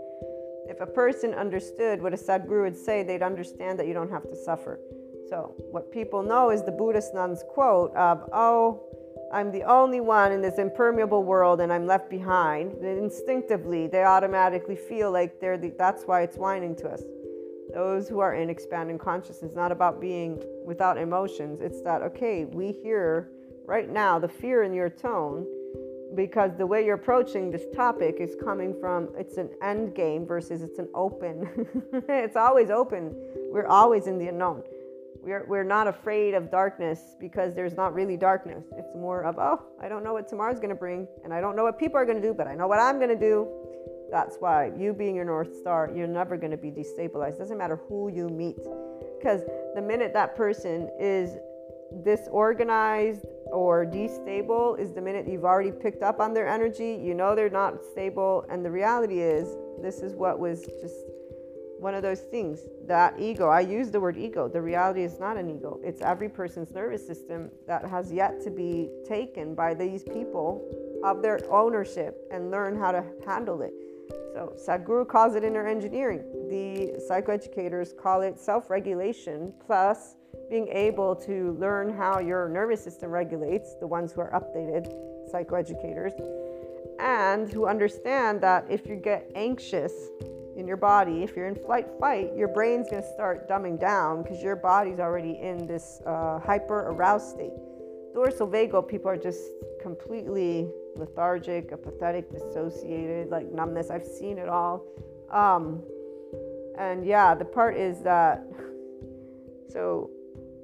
If 0.67 0.79
a 0.79 0.85
person 0.85 1.33
understood 1.33 2.01
what 2.01 2.13
a 2.13 2.17
sadhguru 2.17 2.63
would 2.63 2.77
say 2.77 3.01
they'd 3.01 3.23
understand 3.23 3.79
that 3.79 3.87
you 3.87 3.93
don't 3.93 4.11
have 4.11 4.29
to 4.29 4.35
suffer 4.35 4.79
so, 5.31 5.55
what 5.71 5.93
people 5.93 6.23
know 6.23 6.49
is 6.49 6.61
the 6.61 6.73
Buddhist 6.73 7.13
nun's 7.13 7.41
quote 7.41 7.95
of, 7.95 8.27
Oh, 8.33 8.83
I'm 9.33 9.49
the 9.49 9.63
only 9.63 10.01
one 10.01 10.33
in 10.33 10.41
this 10.41 10.57
impermeable 10.57 11.23
world 11.23 11.61
and 11.61 11.71
I'm 11.71 11.87
left 11.87 12.09
behind. 12.09 12.83
Instinctively, 12.83 13.87
they 13.87 14.03
automatically 14.03 14.75
feel 14.75 15.09
like 15.09 15.39
they're 15.39 15.57
the, 15.57 15.73
that's 15.79 16.03
why 16.03 16.23
it's 16.23 16.35
whining 16.35 16.75
to 16.75 16.89
us. 16.89 17.03
Those 17.73 18.09
who 18.09 18.19
are 18.19 18.35
in 18.35 18.49
expanding 18.49 18.97
consciousness, 18.97 19.53
not 19.55 19.71
about 19.71 20.01
being 20.01 20.43
without 20.65 20.97
emotions. 20.97 21.61
It's 21.61 21.81
that, 21.83 22.01
okay, 22.01 22.43
we 22.43 22.73
hear 22.73 23.29
right 23.65 23.89
now 23.89 24.19
the 24.19 24.27
fear 24.27 24.63
in 24.63 24.73
your 24.73 24.89
tone 24.89 25.47
because 26.13 26.51
the 26.57 26.67
way 26.67 26.85
you're 26.85 26.95
approaching 26.95 27.51
this 27.51 27.63
topic 27.73 28.17
is 28.19 28.35
coming 28.43 28.75
from 28.81 29.07
it's 29.17 29.37
an 29.37 29.49
end 29.63 29.95
game 29.95 30.25
versus 30.25 30.61
it's 30.61 30.77
an 30.77 30.89
open. 30.93 31.47
it's 32.09 32.35
always 32.35 32.69
open. 32.69 33.15
We're 33.49 33.67
always 33.67 34.07
in 34.07 34.17
the 34.17 34.27
unknown. 34.27 34.63
We're, 35.23 35.45
we're 35.47 35.63
not 35.63 35.87
afraid 35.87 36.33
of 36.33 36.49
darkness 36.49 37.15
because 37.19 37.53
there's 37.53 37.75
not 37.75 37.93
really 37.93 38.17
darkness. 38.17 38.65
It's 38.75 38.95
more 38.95 39.23
of, 39.23 39.37
oh, 39.37 39.61
I 39.79 39.87
don't 39.87 40.03
know 40.03 40.13
what 40.13 40.27
tomorrow's 40.27 40.57
going 40.57 40.69
to 40.69 40.75
bring, 40.75 41.07
and 41.23 41.31
I 41.31 41.39
don't 41.39 41.55
know 41.55 41.63
what 41.63 41.77
people 41.77 41.97
are 41.97 42.05
going 42.05 42.19
to 42.19 42.27
do, 42.27 42.33
but 42.33 42.47
I 42.47 42.55
know 42.55 42.67
what 42.67 42.79
I'm 42.79 42.97
going 42.97 43.09
to 43.09 43.19
do. 43.19 43.47
That's 44.11 44.37
why 44.39 44.71
you 44.75 44.93
being 44.93 45.15
your 45.15 45.25
North 45.25 45.55
Star, 45.55 45.91
you're 45.95 46.07
never 46.07 46.37
going 46.37 46.51
to 46.51 46.57
be 46.57 46.71
destabilized. 46.71 47.37
Doesn't 47.37 47.57
matter 47.57 47.79
who 47.87 48.11
you 48.11 48.29
meet. 48.29 48.57
Because 49.19 49.41
the 49.75 49.81
minute 49.81 50.11
that 50.13 50.35
person 50.35 50.89
is 50.99 51.37
disorganized 52.03 53.25
or 53.51 53.85
destable 53.85 54.79
is 54.79 54.91
the 54.91 55.01
minute 55.01 55.27
you've 55.27 55.45
already 55.45 55.71
picked 55.71 56.01
up 56.01 56.19
on 56.19 56.33
their 56.33 56.47
energy. 56.47 56.99
You 57.01 57.13
know 57.13 57.35
they're 57.35 57.49
not 57.49 57.83
stable. 57.91 58.45
And 58.49 58.65
the 58.65 58.71
reality 58.71 59.21
is, 59.21 59.55
this 59.81 59.99
is 59.99 60.15
what 60.15 60.39
was 60.39 60.65
just 60.81 60.95
one 61.81 61.95
of 61.95 62.03
those 62.03 62.19
things 62.19 62.59
that 62.85 63.19
ego. 63.19 63.49
I 63.49 63.61
use 63.61 63.89
the 63.89 63.99
word 63.99 64.15
ego. 64.15 64.47
The 64.47 64.61
reality 64.61 65.03
is 65.03 65.19
not 65.19 65.35
an 65.35 65.49
ego. 65.49 65.79
It's 65.83 66.01
every 66.01 66.29
person's 66.29 66.71
nervous 66.71 67.05
system 67.05 67.49
that 67.65 67.83
has 67.85 68.13
yet 68.13 68.39
to 68.43 68.51
be 68.51 68.89
taken 69.07 69.55
by 69.55 69.73
these 69.73 70.03
people 70.03 70.63
of 71.03 71.23
their 71.23 71.39
ownership 71.51 72.27
and 72.31 72.51
learn 72.51 72.77
how 72.77 72.91
to 72.91 73.03
handle 73.25 73.63
it. 73.63 73.73
So 74.33 74.53
sadhguru 74.55 75.07
calls 75.07 75.33
it 75.33 75.43
inner 75.43 75.67
engineering. 75.67 76.21
The 76.49 77.01
psychoeducators 77.09 77.97
call 77.97 78.21
it 78.21 78.39
self-regulation 78.39 79.51
plus 79.65 80.15
being 80.51 80.67
able 80.67 81.15
to 81.15 81.57
learn 81.59 81.97
how 81.97 82.19
your 82.19 82.47
nervous 82.47 82.83
system 82.83 83.09
regulates 83.09 83.73
the 83.79 83.87
ones 83.87 84.13
who 84.13 84.21
are 84.21 84.31
updated 84.31 84.93
psychoeducators 85.33 86.13
and 86.99 87.51
who 87.51 87.65
understand 87.65 88.39
that 88.41 88.65
if 88.69 88.85
you 88.85 88.95
get 88.95 89.31
anxious 89.33 89.91
in 90.61 90.67
your 90.67 90.77
body, 90.77 91.23
if 91.23 91.35
you're 91.35 91.47
in 91.47 91.55
flight 91.55 91.87
fight, 91.99 92.29
your 92.37 92.47
brain's 92.47 92.89
going 92.89 93.01
to 93.01 93.13
start 93.13 93.49
dumbing 93.49 93.79
down 93.79 94.21
because 94.21 94.41
your 94.41 94.55
body's 94.55 94.99
already 94.99 95.39
in 95.41 95.65
this 95.65 95.99
uh, 96.05 96.39
hyper 96.39 96.81
aroused 96.91 97.29
state. 97.29 97.51
Dorsal 98.13 98.47
vagal, 98.47 98.87
people 98.87 99.09
are 99.09 99.17
just 99.17 99.41
completely 99.81 100.69
lethargic, 100.95 101.71
apathetic, 101.71 102.29
dissociated, 102.31 103.29
like 103.29 103.51
numbness. 103.51 103.89
I've 103.89 104.05
seen 104.05 104.37
it 104.37 104.47
all. 104.47 104.85
Um, 105.31 105.81
and 106.77 107.05
yeah, 107.05 107.33
the 107.33 107.45
part 107.45 107.75
is 107.75 108.01
that, 108.03 108.45
so 109.69 110.11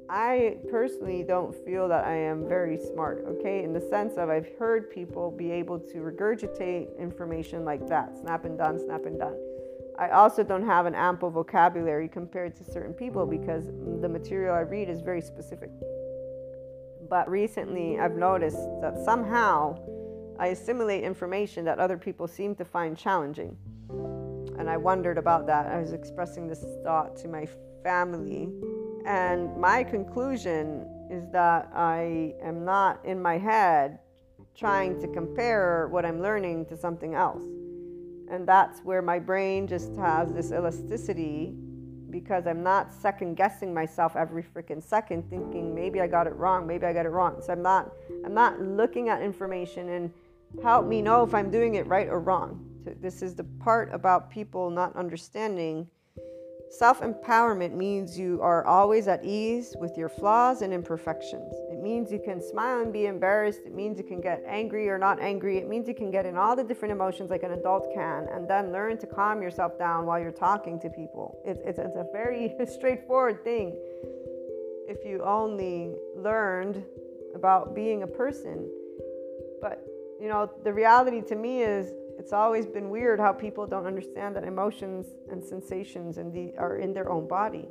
I 0.10 0.58
personally 0.70 1.24
don't 1.28 1.56
feel 1.66 1.88
that 1.88 2.06
I 2.06 2.16
am 2.16 2.48
very 2.48 2.78
smart, 2.78 3.26
okay? 3.28 3.64
In 3.64 3.74
the 3.74 3.82
sense 3.82 4.14
of 4.18 4.30
I've 4.30 4.50
heard 4.60 4.92
people 4.92 5.32
be 5.32 5.50
able 5.52 5.80
to 5.80 5.98
regurgitate 5.98 6.98
information 7.00 7.66
like 7.66 7.88
that 7.88 8.16
snap 8.22 8.46
and 8.46 8.58
done, 8.58 8.80
snap 8.80 9.06
and 9.06 9.18
done. 9.18 9.38
I 10.00 10.10
also 10.10 10.44
don't 10.44 10.66
have 10.66 10.86
an 10.86 10.94
ample 10.94 11.32
vocabulary 11.32 12.08
compared 12.08 12.56
to 12.58 12.64
certain 12.64 12.94
people 12.94 13.26
because 13.26 13.66
the 14.02 14.08
material 14.08 14.54
I 14.54 14.60
read 14.60 14.90
is 14.90 15.02
very 15.02 15.22
specific. 15.22 15.72
But 17.10 17.28
recently, 17.30 18.00
I've 18.00 18.16
noticed 18.16 18.60
that 18.82 19.02
somehow 19.04 19.80
I 20.40 20.48
assimilate 20.48 21.04
information 21.04 21.66
that 21.66 21.80
other 21.80 21.98
people 21.98 22.28
seem 22.28 22.54
to 22.56 22.66
find 22.66 22.96
challenging. 22.96 23.58
and 24.60 24.70
I 24.70 24.78
wondered 24.78 25.18
about 25.18 25.46
that. 25.48 25.68
I 25.68 25.80
was 25.80 25.94
expressing 25.94 26.48
this 26.48 26.64
thought 26.84 27.16
to 27.18 27.28
my 27.28 27.48
family, 27.84 28.50
and 29.06 29.56
my 29.58 29.84
conclusion 29.84 30.86
is 31.10 31.30
that 31.32 31.70
I 31.74 32.34
am 32.42 32.66
not 32.66 33.04
in 33.06 33.22
my 33.22 33.38
head 33.38 34.00
trying 34.56 35.00
to 35.00 35.08
compare 35.08 35.88
what 35.90 36.06
I'm 36.06 36.22
learning 36.22 36.66
to 36.66 36.76
something 36.76 37.14
else. 37.14 37.44
And 38.30 38.48
that's 38.48 38.82
where 38.82 39.02
my 39.02 39.20
brain 39.20 39.68
just 39.68 39.96
has 39.96 40.34
this 40.34 40.52
elasticity 40.52 41.56
because 42.10 42.48
I'm 42.48 42.64
not 42.64 42.92
second 42.92 43.36
guessing 43.36 43.74
myself 43.74 44.16
every 44.16 44.44
freaking 44.44 44.82
second 44.82 45.30
thinking 45.30 45.76
maybe 45.76 46.00
I 46.02 46.08
got 46.08 46.26
it 46.26 46.36
wrong, 46.36 46.66
maybe 46.66 46.86
I 46.86 46.94
got 46.94 47.06
it 47.06 47.10
wrong. 47.10 47.42
So 47.42 47.52
I'm 47.52 47.62
not 47.62 47.92
I'm 48.26 48.34
not 48.34 48.62
looking 48.62 49.10
at 49.10 49.22
information 49.22 49.90
and 49.90 50.14
help 50.64 50.88
me 50.88 51.02
know 51.02 51.24
if 51.24 51.34
I'm 51.34 51.52
doing 51.52 51.76
it 51.76 51.86
right 51.88 52.08
or 52.08 52.20
wrong. 52.20 52.66
This 53.02 53.22
is 53.22 53.36
the 53.36 53.44
part 53.44 53.94
about 53.94 54.30
people 54.30 54.70
not 54.70 54.96
understanding 54.96 55.88
Self 56.70 57.00
empowerment 57.00 57.74
means 57.74 58.20
you 58.20 58.42
are 58.42 58.66
always 58.66 59.08
at 59.08 59.24
ease 59.24 59.76
with 59.80 59.98
your 59.98 60.10
flaws 60.10 60.62
and 60.62 60.74
imperfections. 60.74 61.54
It 61.78 61.84
means 61.84 62.12
you 62.12 62.18
can 62.18 62.42
smile 62.42 62.82
and 62.82 62.92
be 62.92 63.06
embarrassed. 63.06 63.62
It 63.64 63.72
means 63.72 64.00
you 64.00 64.04
can 64.04 64.20
get 64.20 64.44
angry 64.48 64.90
or 64.90 64.98
not 64.98 65.20
angry. 65.20 65.60
It 65.60 65.70
means 65.70 65.88
you 65.88 65.94
can 65.94 66.10
get 66.10 66.26
in 66.26 66.36
all 66.36 66.56
the 66.56 66.64
different 66.64 66.92
emotions 66.92 67.30
like 67.30 67.44
an 67.44 67.52
adult 67.52 67.94
can 67.94 68.26
and 68.34 68.50
then 68.50 68.72
learn 68.72 68.98
to 68.98 69.06
calm 69.06 69.44
yourself 69.44 69.78
down 69.78 70.08
while 70.08 70.20
you're 70.20 70.32
talking 70.32 70.80
to 70.80 70.90
people. 70.90 71.40
It's, 71.46 71.62
it's, 71.64 71.78
it's 71.78 71.96
a 71.96 72.08
very 72.12 72.56
straightforward 72.66 73.44
thing 73.44 73.78
if 74.88 75.06
you 75.06 75.22
only 75.24 75.94
learned 76.16 76.84
about 77.36 77.76
being 77.76 78.02
a 78.02 78.08
person. 78.08 78.68
But, 79.62 79.86
you 80.20 80.30
know, 80.30 80.50
the 80.64 80.74
reality 80.74 81.22
to 81.28 81.36
me 81.36 81.62
is 81.62 81.92
it's 82.18 82.34
always 82.34 82.66
been 82.66 82.90
weird 82.90 83.20
how 83.20 83.34
people 83.34 83.68
don't 83.68 83.86
understand 83.86 84.36
that 84.36 84.44
emotions 84.44 85.06
and 85.30 85.44
sensations 85.44 86.18
and 86.18 86.34
the, 86.34 86.58
are 86.58 86.78
in 86.78 86.92
their 86.92 87.12
own 87.12 87.28
body. 87.28 87.68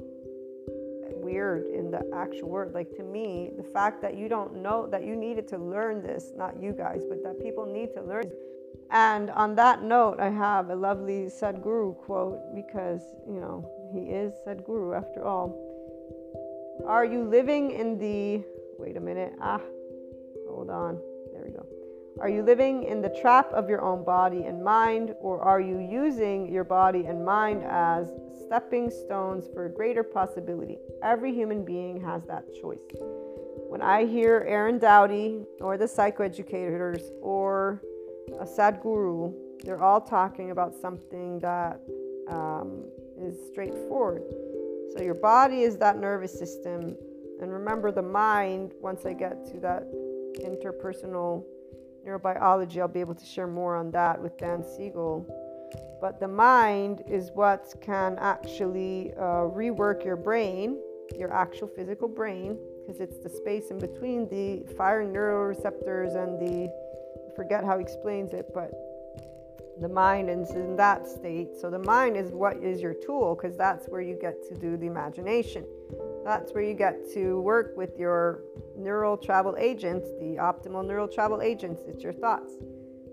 Weird 1.27 1.67
in 1.67 1.91
the 1.91 2.03
actual 2.15 2.51
word. 2.51 2.73
Like 2.73 2.95
to 2.95 3.03
me, 3.03 3.51
the 3.57 3.65
fact 3.65 4.01
that 4.03 4.17
you 4.17 4.29
don't 4.29 4.63
know 4.63 4.87
that 4.87 5.03
you 5.05 5.17
needed 5.17 5.49
to 5.49 5.59
learn 5.59 6.01
this, 6.01 6.31
not 6.37 6.63
you 6.63 6.71
guys, 6.71 7.03
but 7.09 7.21
that 7.25 7.43
people 7.43 7.67
need 7.67 7.93
to 7.95 8.03
learn. 8.03 8.31
And 8.93 9.31
on 9.31 9.57
that 9.57 9.83
note, 9.83 10.21
I 10.21 10.31
have 10.31 10.71
a 10.71 10.77
lovely 10.77 11.27
Sadhguru 11.27 11.97
quote 11.99 12.39
because, 12.55 13.03
you 13.27 13.41
know, 13.41 13.69
he 13.93 14.03
is 14.23 14.35
Sadhguru 14.47 14.97
after 14.97 15.25
all. 15.25 15.49
Are 16.87 17.05
you 17.05 17.25
living 17.25 17.73
in 17.73 17.99
the. 17.99 18.45
Wait 18.79 18.97
a 18.97 19.01
minute. 19.01 19.33
Ah, 19.41 19.61
hold 20.49 20.71
on. 20.71 21.01
There 21.33 21.43
we 21.45 21.51
go. 21.51 21.67
Are 22.21 22.29
you 22.29 22.45
living 22.45 22.85
in 22.85 23.03
the 23.03 23.11
trap 23.21 23.53
of 23.53 23.69
your 23.69 23.83
own 23.83 24.05
body 24.05 24.45
and 24.45 24.63
mind, 24.63 25.13
or 25.21 25.41
are 25.41 25.61
you 25.61 25.81
using 25.81 26.47
your 26.53 26.65
body 26.65 27.07
and 27.07 27.25
mind 27.25 27.65
as 27.65 28.13
stepping 28.47 28.91
stones 28.91 29.49
for 29.53 29.67
a 29.67 29.71
greater 29.71 30.03
possibility? 30.03 30.79
Every 31.03 31.33
human 31.33 31.65
being 31.65 32.01
has 32.03 32.25
that 32.27 32.45
choice. 32.61 32.79
When 33.69 33.83
I 33.83 34.07
hear 34.07 34.45
Aaron 34.47 34.79
Doughty 34.79 35.45
or 35.61 35.77
the 35.77 35.87
psychoeducators 35.87 37.03
or 37.21 37.83
a 38.41 38.45
Sadhguru, 38.45 39.35
they're 39.65 39.83
all 39.83 40.01
talking 40.01 40.51
about 40.51 40.75
something 40.75 41.39
that 41.41 41.81
um, 42.29 42.85
is 43.21 43.37
straightforward. 43.51 44.23
So, 44.95 45.03
your 45.03 45.15
body 45.15 45.63
is 45.63 45.77
that 45.79 45.99
nervous 45.99 46.37
system. 46.39 46.97
And 47.41 47.53
remember, 47.53 47.93
the 47.93 48.03
mind, 48.03 48.73
once 48.81 49.05
I 49.05 49.13
get 49.13 49.45
to 49.53 49.61
that 49.61 49.87
interpersonal 50.41 51.45
neurobiology. 52.07 52.81
I'll 52.81 52.89
be 52.89 53.01
able 53.01 53.15
to 53.15 53.25
share 53.25 53.47
more 53.47 53.77
on 53.77 53.91
that 53.93 54.21
with 54.21 54.39
Dan 54.39 54.65
Siegel. 54.65 55.27
But 56.01 56.21
the 56.21 56.29
mind 56.29 57.03
is 57.09 57.31
what 57.33 57.75
can 57.81 58.17
actually 58.19 59.13
uh, 59.15 59.49
rework 59.49 60.05
your 60.05 60.17
brain, 60.17 60.79
your 61.19 61.33
actual 61.33 61.69
physical 61.69 62.09
brain, 62.09 62.59
because 62.81 63.01
it's 63.01 63.19
the 63.19 63.31
space 63.31 63.71
in 63.71 63.79
between 63.79 64.29
the 64.29 64.65
firing 64.75 65.13
neuroreceptors 65.13 66.15
and 66.17 66.39
the, 66.41 66.69
I 66.69 67.35
forget 67.35 67.65
how 67.65 67.79
he 67.79 67.83
explains 67.83 68.33
it, 68.33 68.47
but 68.55 68.73
the 69.81 69.89
mind 69.89 70.31
is 70.31 70.51
in 70.51 70.77
that 70.77 71.07
state. 71.07 71.49
So 71.61 71.71
the 71.71 71.79
mind 71.79 72.17
is 72.17 72.31
what 72.31 72.63
is 72.63 72.81
your 72.81 72.95
tool, 72.95 73.35
because 73.35 73.57
that's 73.57 73.87
where 73.87 74.01
you 74.01 74.19
get 74.21 74.47
to 74.49 74.55
do 74.55 74.77
the 74.77 74.87
imagination. 74.87 75.67
That's 76.25 76.53
where 76.53 76.63
you 76.63 76.75
get 76.75 77.13
to 77.15 77.41
work 77.41 77.77
with 77.77 77.99
your 77.99 78.43
neural 78.77 79.17
travel 79.17 79.55
agents, 79.59 80.09
the 80.19 80.37
optimal 80.41 80.87
neural 80.87 81.09
travel 81.09 81.41
agents. 81.41 81.83
It's 81.87 82.03
your 82.03 82.13
thoughts. 82.13 82.55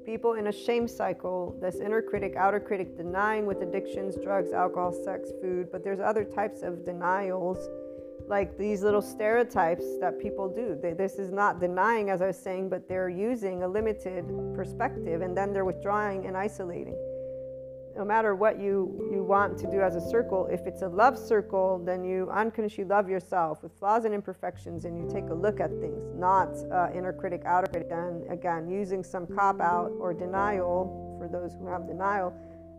People 0.05 0.33
in 0.33 0.47
a 0.47 0.51
shame 0.51 0.87
cycle, 0.87 1.57
this 1.61 1.75
inner 1.75 2.01
critic, 2.01 2.35
outer 2.35 2.59
critic, 2.59 2.97
denying 2.97 3.45
with 3.45 3.61
addictions, 3.61 4.15
drugs, 4.21 4.51
alcohol, 4.51 4.91
sex, 4.91 5.31
food. 5.41 5.69
But 5.71 5.83
there's 5.83 5.99
other 5.99 6.25
types 6.25 6.61
of 6.61 6.83
denials, 6.83 7.57
like 8.27 8.57
these 8.57 8.83
little 8.83 9.01
stereotypes 9.01 9.85
that 10.01 10.19
people 10.19 10.49
do. 10.49 10.77
This 10.97 11.15
is 11.15 11.31
not 11.31 11.59
denying, 11.59 12.09
as 12.09 12.21
I 12.21 12.27
was 12.27 12.37
saying, 12.37 12.69
but 12.69 12.87
they're 12.87 13.09
using 13.09 13.63
a 13.63 13.67
limited 13.67 14.25
perspective 14.53 15.21
and 15.21 15.35
then 15.35 15.53
they're 15.53 15.65
withdrawing 15.65 16.25
and 16.25 16.35
isolating 16.35 16.97
no 17.95 18.03
matter 18.03 18.35
what 18.35 18.59
you, 18.59 19.09
you 19.11 19.23
want 19.23 19.57
to 19.59 19.69
do 19.69 19.81
as 19.81 19.95
a 19.95 20.01
circle, 20.01 20.47
if 20.51 20.65
it's 20.65 20.81
a 20.81 20.87
love 20.87 21.17
circle, 21.17 21.81
then 21.83 22.03
you 22.03 22.29
unconsciously 22.31 22.83
love 22.83 23.09
yourself 23.09 23.61
with 23.61 23.71
flaws 23.77 24.05
and 24.05 24.13
imperfections 24.13 24.85
and 24.85 24.97
you 24.97 25.07
take 25.13 25.29
a 25.29 25.33
look 25.33 25.59
at 25.59 25.69
things, 25.79 26.13
not 26.15 26.49
uh, 26.71 26.89
inner 26.95 27.13
critic, 27.13 27.43
outer 27.45 27.67
critic, 27.67 27.89
and 27.91 28.29
again, 28.31 28.67
using 28.67 29.03
some 29.03 29.27
cop 29.27 29.61
out 29.61 29.91
or 29.99 30.13
denial 30.13 31.15
for 31.19 31.27
those 31.27 31.53
who 31.53 31.67
have 31.67 31.87
denial. 31.87 32.33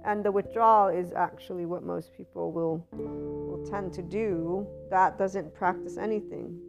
And 0.04 0.24
the 0.24 0.32
withdrawal 0.32 0.88
is 0.88 1.12
actually 1.12 1.64
what 1.64 1.82
most 1.82 2.12
people 2.12 2.52
will, 2.52 2.86
will 2.92 3.64
tend 3.70 3.92
to 3.94 4.02
do. 4.02 4.66
That 4.90 5.16
doesn't 5.16 5.54
practice 5.54 5.96
anything. 5.96 6.60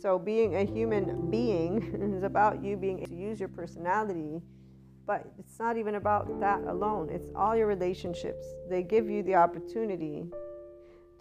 So, 0.00 0.18
being 0.18 0.56
a 0.56 0.64
human 0.64 1.30
being 1.30 1.82
is 2.16 2.22
about 2.22 2.62
you 2.62 2.76
being 2.76 3.00
able 3.00 3.08
to 3.08 3.16
use 3.16 3.40
your 3.40 3.48
personality 3.48 4.40
but 5.06 5.26
it's 5.38 5.58
not 5.58 5.76
even 5.76 5.96
about 5.96 6.40
that 6.40 6.60
alone, 6.62 7.08
it's 7.10 7.30
all 7.34 7.56
your 7.56 7.66
relationships. 7.66 8.46
They 8.68 8.82
give 8.82 9.08
you 9.08 9.22
the 9.22 9.34
opportunity 9.34 10.24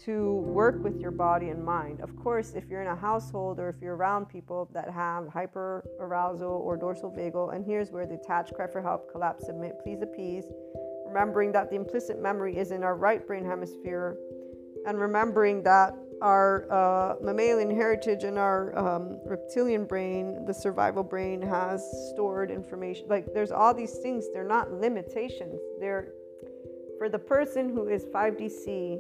to 0.06 0.34
work 0.34 0.84
with 0.84 1.00
your 1.00 1.12
body 1.12 1.50
and 1.50 1.64
mind. 1.64 2.02
Of 2.02 2.16
course, 2.16 2.54
if 2.56 2.68
you're 2.70 2.82
in 2.82 2.88
a 2.88 2.96
household 2.96 3.60
or 3.60 3.70
if 3.70 3.76
you're 3.82 3.96
around 3.96 4.26
people 4.26 4.70
that 4.74 4.90
have 4.90 5.28
hyper 5.28 5.86
arousal 6.00 6.50
or 6.50 6.76
dorsal 6.76 7.12
vagal, 7.12 7.56
and 7.56 7.64
here's 7.64 7.92
where 7.92 8.08
the 8.08 8.16
attach, 8.16 8.52
cry 8.54 8.68
for 8.68 8.82
help, 8.82 9.12
collapse, 9.12 9.46
submit, 9.46 9.74
please 9.84 10.02
appease, 10.02 10.46
remembering 11.06 11.52
that 11.52 11.70
the 11.70 11.76
implicit 11.76 12.20
memory 12.20 12.58
is 12.58 12.72
in 12.72 12.84
our 12.84 12.96
right 12.96 13.28
brain 13.28 13.46
hemisphere, 13.46 14.18
and 14.88 15.00
remembering 15.00 15.62
that 15.64 15.94
our 16.22 16.72
uh, 16.72 17.16
mammalian 17.22 17.70
heritage 17.70 18.24
and 18.24 18.38
our 18.38 18.78
um, 18.78 19.20
reptilian 19.26 19.86
brain, 19.86 20.46
the 20.46 20.54
survival 20.54 21.04
brain, 21.04 21.42
has 21.42 21.84
stored 22.14 22.52
information. 22.52 23.08
Like 23.08 23.34
there's 23.34 23.52
all 23.52 23.74
these 23.74 23.98
things. 23.98 24.26
They're 24.34 24.48
not 24.48 24.72
limitations. 24.72 25.60
They're 25.80 26.14
for 26.98 27.10
the 27.10 27.20
person 27.20 27.70
who 27.70 27.88
is 27.88 28.06
5DC 28.06 29.00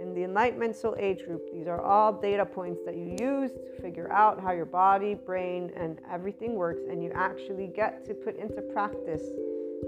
in 0.00 0.14
the 0.14 0.24
Enlightenment 0.24 0.74
Soul 0.74 0.96
Age 0.98 1.24
group. 1.24 1.42
These 1.52 1.66
are 1.66 1.80
all 1.80 2.12
data 2.12 2.46
points 2.46 2.80
that 2.86 2.96
you 2.96 3.16
use 3.20 3.52
to 3.52 3.82
figure 3.82 4.10
out 4.10 4.40
how 4.40 4.52
your 4.52 4.64
body, 4.64 5.14
brain, 5.14 5.70
and 5.76 5.98
everything 6.10 6.54
works, 6.54 6.80
and 6.88 7.02
you 7.02 7.12
actually 7.14 7.66
get 7.66 8.04
to 8.06 8.14
put 8.14 8.36
into 8.36 8.62
practice 8.62 9.22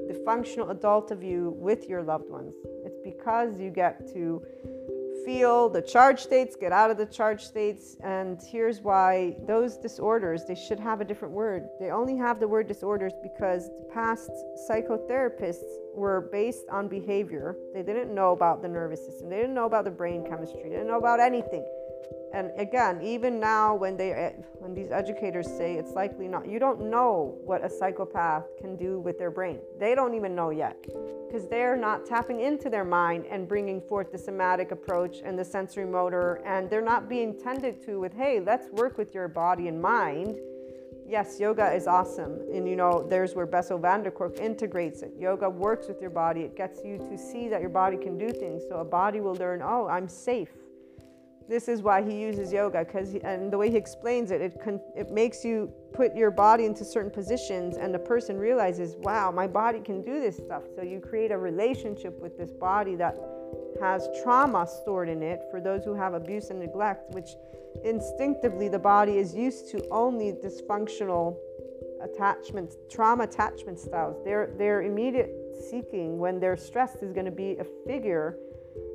the 0.08 0.22
functional 0.24 0.70
adult 0.70 1.10
of 1.10 1.22
you 1.22 1.54
with 1.56 1.88
your 1.88 2.02
loved 2.02 2.28
ones. 2.28 2.54
It's 2.84 2.98
because 3.02 3.58
you 3.58 3.70
get 3.70 4.06
to 4.12 4.42
feel 5.26 5.68
the 5.68 5.82
charge 5.82 6.22
states, 6.22 6.54
get 6.54 6.72
out 6.72 6.90
of 6.90 6.96
the 6.96 7.04
charge 7.04 7.44
states. 7.44 7.96
And 8.02 8.40
here's 8.40 8.80
why 8.80 9.36
those 9.46 9.76
disorders, 9.76 10.44
they 10.46 10.54
should 10.54 10.78
have 10.78 11.00
a 11.00 11.04
different 11.04 11.34
word. 11.34 11.68
They 11.80 11.90
only 11.90 12.16
have 12.16 12.38
the 12.38 12.46
word 12.46 12.68
disorders 12.68 13.12
because 13.22 13.68
the 13.76 13.88
past 13.92 14.30
psychotherapists 14.70 15.64
were 15.94 16.28
based 16.30 16.66
on 16.70 16.86
behavior. 16.86 17.56
They 17.74 17.82
didn't 17.82 18.14
know 18.14 18.30
about 18.30 18.62
the 18.62 18.68
nervous 18.68 19.04
system, 19.04 19.28
they 19.28 19.36
didn't 19.36 19.54
know 19.54 19.66
about 19.66 19.84
the 19.84 19.90
brain 19.90 20.24
chemistry, 20.24 20.62
they 20.62 20.76
didn't 20.76 20.86
know 20.86 20.98
about 20.98 21.18
anything 21.18 21.66
and 22.36 22.50
again 22.58 23.00
even 23.02 23.40
now 23.40 23.74
when 23.74 23.96
they 23.96 24.12
eh, 24.12 24.32
when 24.58 24.74
these 24.74 24.90
educators 24.90 25.46
say 25.46 25.74
it's 25.74 25.92
likely 25.92 26.28
not 26.28 26.46
you 26.46 26.58
don't 26.58 26.80
know 26.80 27.38
what 27.44 27.64
a 27.64 27.70
psychopath 27.70 28.44
can 28.60 28.76
do 28.76 29.00
with 29.00 29.18
their 29.18 29.30
brain. 29.30 29.58
They 29.78 29.94
don't 29.94 30.14
even 30.14 30.34
know 30.34 30.50
yet 30.50 30.76
because 31.26 31.48
they're 31.48 31.76
not 31.76 32.04
tapping 32.04 32.40
into 32.40 32.68
their 32.68 32.84
mind 32.84 33.24
and 33.30 33.48
bringing 33.48 33.80
forth 33.80 34.12
the 34.12 34.18
somatic 34.18 34.70
approach 34.70 35.18
and 35.24 35.38
the 35.38 35.44
sensory 35.44 35.86
motor 35.86 36.42
and 36.44 36.68
they're 36.68 36.82
not 36.94 37.08
being 37.08 37.38
tended 37.38 37.82
to 37.86 38.00
with 38.00 38.12
hey 38.12 38.40
let's 38.40 38.68
work 38.70 38.98
with 38.98 39.14
your 39.14 39.28
body 39.28 39.68
and 39.68 39.80
mind. 39.80 40.36
Yes 41.08 41.38
yoga 41.38 41.72
is 41.72 41.86
awesome 41.86 42.40
and 42.52 42.68
you 42.68 42.76
know 42.76 43.06
there's 43.08 43.34
where 43.34 43.46
bessel 43.46 43.78
van 43.78 44.02
der 44.02 44.10
kolk 44.10 44.38
integrates 44.38 45.02
it. 45.02 45.12
Yoga 45.18 45.48
works 45.48 45.86
with 45.88 46.00
your 46.00 46.10
body. 46.10 46.40
It 46.40 46.56
gets 46.56 46.80
you 46.84 46.98
to 46.98 47.16
see 47.16 47.48
that 47.48 47.60
your 47.60 47.70
body 47.70 47.96
can 47.96 48.18
do 48.18 48.30
things. 48.30 48.64
So 48.68 48.76
a 48.78 48.84
body 48.84 49.20
will 49.20 49.36
learn 49.36 49.62
oh 49.62 49.86
i'm 49.86 50.08
safe 50.08 50.50
this 51.48 51.68
is 51.68 51.82
why 51.82 52.02
he 52.02 52.20
uses 52.20 52.52
yoga 52.52 52.84
because 52.84 53.14
and 53.14 53.52
the 53.52 53.58
way 53.58 53.70
he 53.70 53.76
explains 53.76 54.30
it 54.30 54.40
it 54.40 54.58
it 54.96 55.10
makes 55.10 55.44
you 55.44 55.72
put 55.92 56.14
your 56.14 56.30
body 56.30 56.64
into 56.64 56.84
certain 56.84 57.10
positions 57.10 57.76
and 57.76 57.94
the 57.94 57.98
person 57.98 58.36
realizes 58.36 58.96
wow 58.96 59.30
my 59.30 59.46
body 59.46 59.80
can 59.80 60.02
do 60.02 60.20
this 60.20 60.36
stuff. 60.36 60.62
So 60.74 60.82
you 60.82 61.00
create 61.00 61.30
a 61.30 61.38
relationship 61.38 62.20
with 62.20 62.36
this 62.36 62.52
body 62.52 62.96
that 62.96 63.16
has 63.80 64.08
trauma 64.22 64.66
stored 64.66 65.08
in 65.08 65.22
it 65.22 65.42
for 65.50 65.60
those 65.60 65.84
who 65.84 65.94
have 65.94 66.14
abuse 66.14 66.50
and 66.50 66.58
neglect 66.58 67.14
which 67.14 67.30
instinctively 67.84 68.68
the 68.68 68.78
body 68.78 69.18
is 69.18 69.34
used 69.34 69.70
to 69.70 69.86
only 69.90 70.32
dysfunctional 70.32 71.36
attachment 72.02 72.74
trauma 72.90 73.24
attachment 73.24 73.78
styles. 73.78 74.22
Their 74.24 74.52
their 74.58 74.82
immediate 74.82 75.30
seeking 75.70 76.18
when 76.18 76.40
they're 76.40 76.56
stressed 76.56 77.02
is 77.02 77.12
going 77.12 77.26
to 77.26 77.32
be 77.32 77.56
a 77.58 77.64
figure 77.86 78.36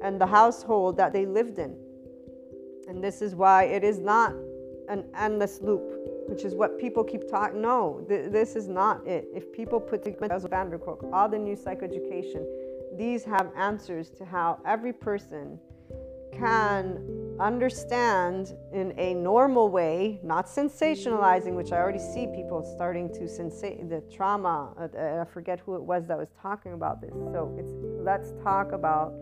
and 0.03 0.19
the 0.19 0.27
household 0.27 0.97
that 0.97 1.13
they 1.13 1.25
lived 1.25 1.57
in 1.57 1.75
and 2.91 3.01
this 3.01 3.21
is 3.21 3.35
why 3.35 3.63
it 3.63 3.85
is 3.85 3.99
not 3.99 4.33
an 4.89 5.05
endless 5.17 5.61
loop, 5.61 5.93
which 6.27 6.43
is 6.43 6.53
what 6.53 6.77
people 6.77 7.05
keep 7.05 7.29
talking. 7.29 7.61
No, 7.61 8.05
th- 8.09 8.29
this 8.29 8.57
is 8.57 8.67
not 8.67 9.07
it. 9.07 9.29
If 9.33 9.53
people 9.53 9.79
put 9.79 10.03
together 10.03 10.37
Van 10.49 10.69
der 10.69 10.77
all 11.13 11.29
the 11.29 11.39
new 11.39 11.55
psychoeducation, 11.55 12.45
these 12.97 13.23
have 13.23 13.49
answers 13.55 14.09
to 14.09 14.25
how 14.25 14.59
every 14.65 14.91
person 14.91 15.57
can 16.33 17.37
understand 17.39 18.57
in 18.73 18.93
a 18.97 19.13
normal 19.13 19.69
way, 19.69 20.19
not 20.21 20.47
sensationalizing, 20.47 21.55
which 21.55 21.71
I 21.71 21.77
already 21.77 21.99
see 21.99 22.27
people 22.27 22.61
starting 22.75 23.07
to 23.13 23.21
sensate 23.21 23.89
the 23.89 24.01
trauma. 24.13 24.73
Uh, 24.77 25.21
I 25.21 25.25
forget 25.31 25.61
who 25.61 25.75
it 25.75 25.83
was 25.83 26.07
that 26.07 26.17
was 26.17 26.29
talking 26.41 26.73
about 26.73 26.99
this. 26.99 27.13
So 27.31 27.55
it's 27.57 27.71
let's 28.03 28.33
talk 28.43 28.73
about 28.73 29.13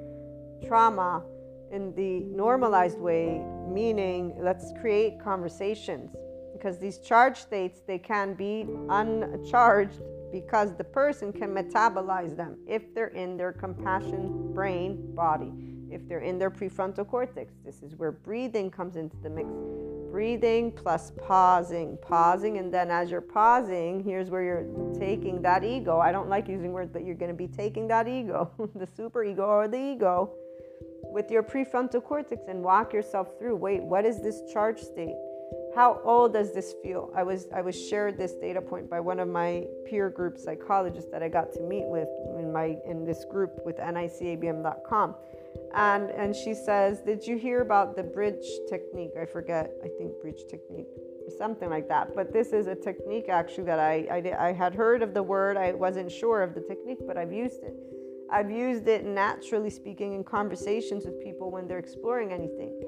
trauma 0.65 1.23
in 1.71 1.93
the 1.95 2.21
normalized 2.35 2.99
way, 2.99 3.41
meaning 3.69 4.35
let's 4.37 4.73
create 4.81 5.19
conversations. 5.23 6.15
Because 6.53 6.77
these 6.77 6.97
charged 6.97 7.37
states 7.37 7.81
they 7.87 7.99
can 7.99 8.33
be 8.33 8.67
uncharged 8.89 10.01
because 10.31 10.75
the 10.75 10.83
person 10.83 11.31
can 11.31 11.49
metabolize 11.49 12.35
them 12.35 12.57
if 12.67 12.93
they're 12.93 13.07
in 13.07 13.37
their 13.37 13.53
compassion 13.53 14.53
brain 14.53 15.15
body. 15.15 15.51
If 15.91 16.07
they're 16.07 16.19
in 16.19 16.37
their 16.37 16.51
prefrontal 16.51 17.07
cortex 17.07 17.53
this 17.65 17.81
is 17.81 17.95
where 17.95 18.11
breathing 18.11 18.69
comes 18.69 18.95
into 18.95 19.17
the 19.17 19.29
mix. 19.29 19.49
Breathing 20.11 20.71
plus 20.71 21.11
pausing 21.25 21.97
pausing 22.01 22.57
and 22.57 22.73
then 22.73 22.91
as 22.91 23.09
you're 23.09 23.21
pausing 23.21 24.03
here's 24.03 24.29
where 24.29 24.43
you're 24.43 24.93
taking 24.99 25.41
that 25.43 25.63
ego. 25.63 25.99
I 25.99 26.11
don't 26.11 26.29
like 26.29 26.47
using 26.47 26.73
words 26.73 26.91
but 26.91 27.05
you're 27.05 27.15
going 27.15 27.31
to 27.31 27.37
be 27.37 27.47
taking 27.47 27.87
that 27.87 28.07
ego 28.07 28.51
the 28.75 28.87
super 28.87 29.23
ego 29.23 29.43
or 29.43 29.67
the 29.67 29.77
ego 29.77 30.31
with 31.11 31.31
your 31.31 31.43
prefrontal 31.43 32.03
cortex 32.03 32.41
and 32.47 32.63
walk 32.63 32.93
yourself 32.93 33.37
through 33.37 33.55
wait 33.55 33.81
what 33.81 34.05
is 34.05 34.21
this 34.21 34.41
charge 34.51 34.79
state? 34.79 35.15
How 35.75 36.01
old 36.03 36.33
does 36.33 36.53
this 36.53 36.73
feel? 36.83 37.11
I 37.15 37.23
was 37.23 37.47
i 37.53 37.61
was 37.61 37.75
shared 37.89 38.17
this 38.17 38.33
data 38.33 38.61
point 38.61 38.89
by 38.89 38.99
one 38.99 39.19
of 39.19 39.27
my 39.27 39.65
peer 39.85 40.09
group 40.09 40.37
psychologists 40.37 41.09
that 41.11 41.23
i 41.23 41.29
got 41.29 41.51
to 41.53 41.61
meet 41.61 41.85
with 41.85 42.09
in 42.37 42.51
my 42.51 42.77
in 42.85 43.05
this 43.05 43.25
group 43.25 43.59
with 43.65 43.77
nicabm.com 43.77 45.15
and 45.75 46.09
and 46.11 46.35
she 46.35 46.53
says 46.53 47.01
did 47.01 47.25
you 47.25 47.37
hear 47.37 47.61
about 47.61 47.95
the 47.95 48.03
bridge 48.03 48.45
technique? 48.67 49.11
I 49.19 49.25
forget 49.25 49.71
i 49.83 49.89
think 49.97 50.19
bridge 50.21 50.43
technique 50.49 50.87
or 51.25 51.31
something 51.37 51.69
like 51.69 51.87
that. 51.89 52.15
But 52.15 52.33
this 52.33 52.53
is 52.53 52.67
a 52.67 52.75
technique 52.75 53.29
actually 53.29 53.65
that 53.65 53.79
I, 53.79 54.07
I 54.11 54.49
i 54.49 54.53
had 54.53 54.73
heard 54.73 55.01
of 55.03 55.13
the 55.13 55.23
word. 55.23 55.57
I 55.57 55.73
wasn't 55.73 56.11
sure 56.11 56.41
of 56.41 56.53
the 56.53 56.61
technique 56.61 56.99
but 57.07 57.17
i've 57.17 57.33
used 57.33 57.63
it 57.63 57.75
I've 58.31 58.51
used 58.51 58.87
it 58.87 59.05
naturally 59.05 59.69
speaking 59.69 60.13
in 60.13 60.23
conversations 60.23 61.05
with 61.05 61.21
people 61.23 61.51
when 61.51 61.67
they're 61.67 61.79
exploring 61.79 62.31
anything. 62.31 62.79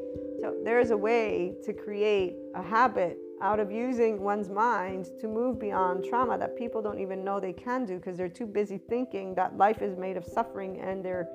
So 0.41 0.55
there's 0.63 0.91
a 0.91 0.97
way 0.97 1.55
to 1.63 1.73
create 1.73 2.35
a 2.55 2.61
habit 2.61 3.17
out 3.41 3.59
of 3.59 3.71
using 3.71 4.21
one's 4.21 4.49
mind 4.49 5.09
to 5.19 5.27
move 5.27 5.59
beyond 5.59 6.05
trauma 6.05 6.37
that 6.37 6.55
people 6.55 6.81
don't 6.81 6.99
even 6.99 7.23
know 7.23 7.39
they 7.39 7.53
can 7.53 7.85
do 7.85 7.97
because 7.97 8.17
they're 8.17 8.29
too 8.29 8.45
busy 8.45 8.77
thinking 8.77 9.33
that 9.35 9.57
life 9.57 9.81
is 9.81 9.97
made 9.97 10.15
of 10.15 10.25
suffering 10.25 10.79
and 10.79 11.03
they're 11.03 11.27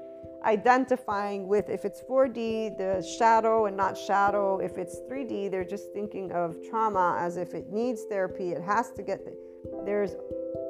identifying 0.44 1.48
with 1.48 1.68
if 1.68 1.84
it's 1.84 2.02
4D, 2.08 2.78
the 2.78 3.04
shadow 3.18 3.66
and 3.66 3.76
not 3.76 3.98
shadow. 3.98 4.58
If 4.58 4.78
it's 4.78 5.00
3D, 5.10 5.50
they're 5.50 5.64
just 5.64 5.92
thinking 5.92 6.30
of 6.30 6.56
trauma 6.70 7.16
as 7.18 7.36
if 7.36 7.54
it 7.54 7.70
needs 7.70 8.04
therapy. 8.08 8.52
It 8.52 8.62
has 8.62 8.92
to 8.92 9.02
get, 9.02 9.24
the, 9.24 9.36
there's 9.84 10.14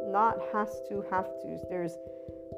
not 0.09 0.39
has 0.53 0.81
to, 0.89 1.05
have 1.11 1.27
to. 1.43 1.59
There's 1.69 1.97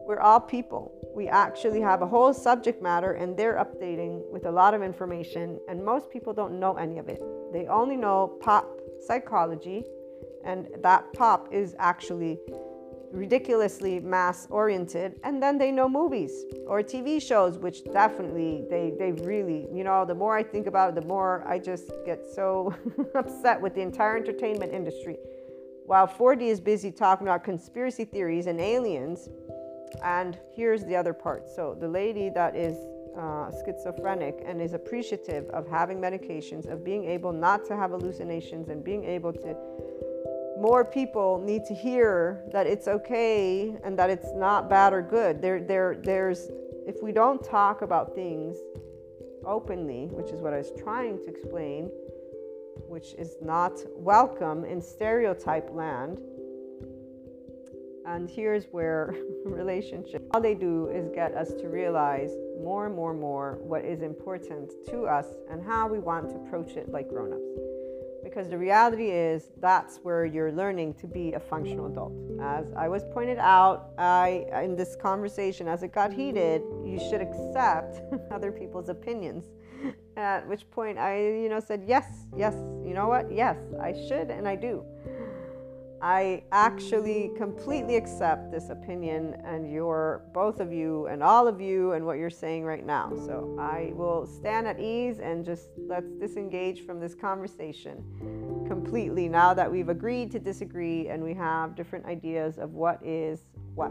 we're 0.08 0.20
all 0.20 0.40
people. 0.40 0.90
We 1.14 1.28
actually 1.28 1.82
have 1.82 2.00
a 2.00 2.06
whole 2.06 2.32
subject 2.32 2.82
matter 2.82 3.12
and 3.12 3.36
they're 3.36 3.56
updating 3.56 4.22
with 4.32 4.46
a 4.46 4.50
lot 4.50 4.72
of 4.72 4.82
information, 4.82 5.60
and 5.68 5.84
most 5.84 6.10
people 6.10 6.32
don't 6.32 6.58
know 6.58 6.76
any 6.76 6.98
of 6.98 7.10
it. 7.10 7.22
They 7.52 7.66
only 7.66 7.96
know 7.96 8.38
pop 8.40 8.66
psychology, 9.06 9.84
and 10.46 10.66
that 10.82 11.12
pop 11.12 11.52
is 11.52 11.76
actually 11.78 12.38
ridiculously 13.12 14.00
mass 14.00 14.46
oriented 14.50 15.18
and 15.24 15.42
then 15.42 15.56
they 15.56 15.72
know 15.72 15.88
movies 15.88 16.44
or 16.66 16.82
tv 16.82 17.18
shows 17.22 17.56
which 17.56 17.82
definitely 17.84 18.66
they 18.68 18.92
they 18.98 19.12
really 19.22 19.66
you 19.72 19.82
know 19.82 20.04
the 20.04 20.14
more 20.14 20.36
i 20.36 20.42
think 20.42 20.66
about 20.66 20.90
it 20.90 20.94
the 20.94 21.06
more 21.08 21.42
i 21.48 21.58
just 21.58 21.90
get 22.04 22.22
so 22.34 22.74
upset 23.14 23.58
with 23.58 23.74
the 23.74 23.80
entire 23.80 24.18
entertainment 24.18 24.74
industry 24.74 25.16
while 25.86 26.06
4d 26.06 26.42
is 26.42 26.60
busy 26.60 26.92
talking 26.92 27.26
about 27.26 27.42
conspiracy 27.42 28.04
theories 28.04 28.46
and 28.46 28.60
aliens 28.60 29.30
and 30.02 30.38
here's 30.54 30.84
the 30.84 30.96
other 30.96 31.12
part. 31.12 31.48
So 31.48 31.76
the 31.78 31.88
lady 31.88 32.30
that 32.30 32.56
is 32.56 32.76
uh, 33.18 33.50
schizophrenic 33.64 34.42
and 34.46 34.62
is 34.62 34.74
appreciative 34.74 35.48
of 35.50 35.66
having 35.68 35.98
medications, 35.98 36.70
of 36.70 36.84
being 36.84 37.04
able 37.04 37.32
not 37.32 37.64
to 37.66 37.76
have 37.76 37.90
hallucinations, 37.90 38.68
and 38.68 38.84
being 38.84 39.04
able 39.04 39.32
to. 39.32 39.56
More 40.60 40.84
people 40.84 41.40
need 41.44 41.64
to 41.66 41.74
hear 41.74 42.44
that 42.52 42.66
it's 42.66 42.88
okay 42.88 43.76
and 43.84 43.98
that 43.98 44.10
it's 44.10 44.32
not 44.34 44.68
bad 44.68 44.92
or 44.92 45.02
good. 45.02 45.40
There, 45.40 45.60
there, 45.60 45.96
there's. 46.02 46.48
If 46.86 47.02
we 47.02 47.12
don't 47.12 47.42
talk 47.44 47.82
about 47.82 48.14
things 48.14 48.56
openly, 49.44 50.06
which 50.10 50.30
is 50.30 50.40
what 50.40 50.54
I 50.54 50.58
was 50.58 50.72
trying 50.78 51.18
to 51.18 51.28
explain, 51.28 51.90
which 52.88 53.14
is 53.14 53.36
not 53.42 53.72
welcome 53.94 54.64
in 54.64 54.80
stereotype 54.80 55.70
land, 55.72 56.20
and 58.14 58.28
here's 58.28 58.64
where 58.70 59.14
relationship 59.44 60.26
all 60.32 60.40
they 60.40 60.54
do 60.54 60.88
is 60.88 61.08
get 61.14 61.34
us 61.34 61.52
to 61.54 61.68
realize 61.68 62.30
more 62.62 62.86
and 62.86 62.94
more 62.94 63.12
and 63.12 63.20
more 63.20 63.58
what 63.60 63.84
is 63.84 64.02
important 64.02 64.72
to 64.86 65.02
us 65.02 65.26
and 65.50 65.62
how 65.62 65.86
we 65.86 65.98
want 65.98 66.28
to 66.28 66.36
approach 66.36 66.72
it 66.72 66.88
like 66.90 67.08
grown-ups. 67.08 67.42
Because 68.24 68.48
the 68.48 68.58
reality 68.58 69.10
is 69.10 69.50
that's 69.60 69.98
where 69.98 70.24
you're 70.24 70.52
learning 70.52 70.94
to 70.94 71.06
be 71.06 71.32
a 71.34 71.40
functional 71.40 71.86
adult. 71.86 72.12
As 72.42 72.66
I 72.76 72.88
was 72.88 73.04
pointed 73.12 73.38
out, 73.38 73.90
I 73.96 74.46
in 74.62 74.74
this 74.74 74.96
conversation 74.96 75.68
as 75.68 75.82
it 75.82 75.92
got 75.92 76.12
heated, 76.12 76.62
you 76.84 76.98
should 76.98 77.20
accept 77.20 78.00
other 78.30 78.50
people's 78.50 78.88
opinions. 78.88 79.46
At 80.16 80.46
which 80.48 80.68
point 80.70 80.98
I, 80.98 81.20
you 81.20 81.48
know, 81.48 81.60
said 81.60 81.84
yes, 81.86 82.26
yes, 82.36 82.54
you 82.84 82.92
know 82.92 83.06
what? 83.06 83.30
Yes, 83.30 83.56
I 83.80 83.92
should 83.92 84.30
and 84.30 84.48
I 84.48 84.56
do. 84.56 84.84
I 86.00 86.44
actually 86.52 87.32
completely 87.36 87.96
accept 87.96 88.52
this 88.52 88.70
opinion 88.70 89.36
and 89.44 89.70
your 89.70 90.22
both 90.32 90.60
of 90.60 90.72
you 90.72 91.06
and 91.06 91.22
all 91.22 91.48
of 91.48 91.60
you 91.60 91.92
and 91.92 92.06
what 92.06 92.18
you're 92.18 92.30
saying 92.30 92.64
right 92.64 92.86
now. 92.86 93.12
So 93.26 93.56
I 93.58 93.92
will 93.94 94.26
stand 94.26 94.68
at 94.68 94.78
ease 94.78 95.18
and 95.18 95.44
just 95.44 95.70
let's 95.88 96.12
disengage 96.20 96.86
from 96.86 97.00
this 97.00 97.14
conversation 97.14 98.64
completely 98.68 99.28
now 99.28 99.54
that 99.54 99.70
we've 99.70 99.88
agreed 99.88 100.30
to 100.32 100.38
disagree 100.38 101.08
and 101.08 101.22
we 101.22 101.34
have 101.34 101.74
different 101.74 102.06
ideas 102.06 102.58
of 102.58 102.74
what 102.74 103.04
is 103.04 103.44
what. 103.74 103.90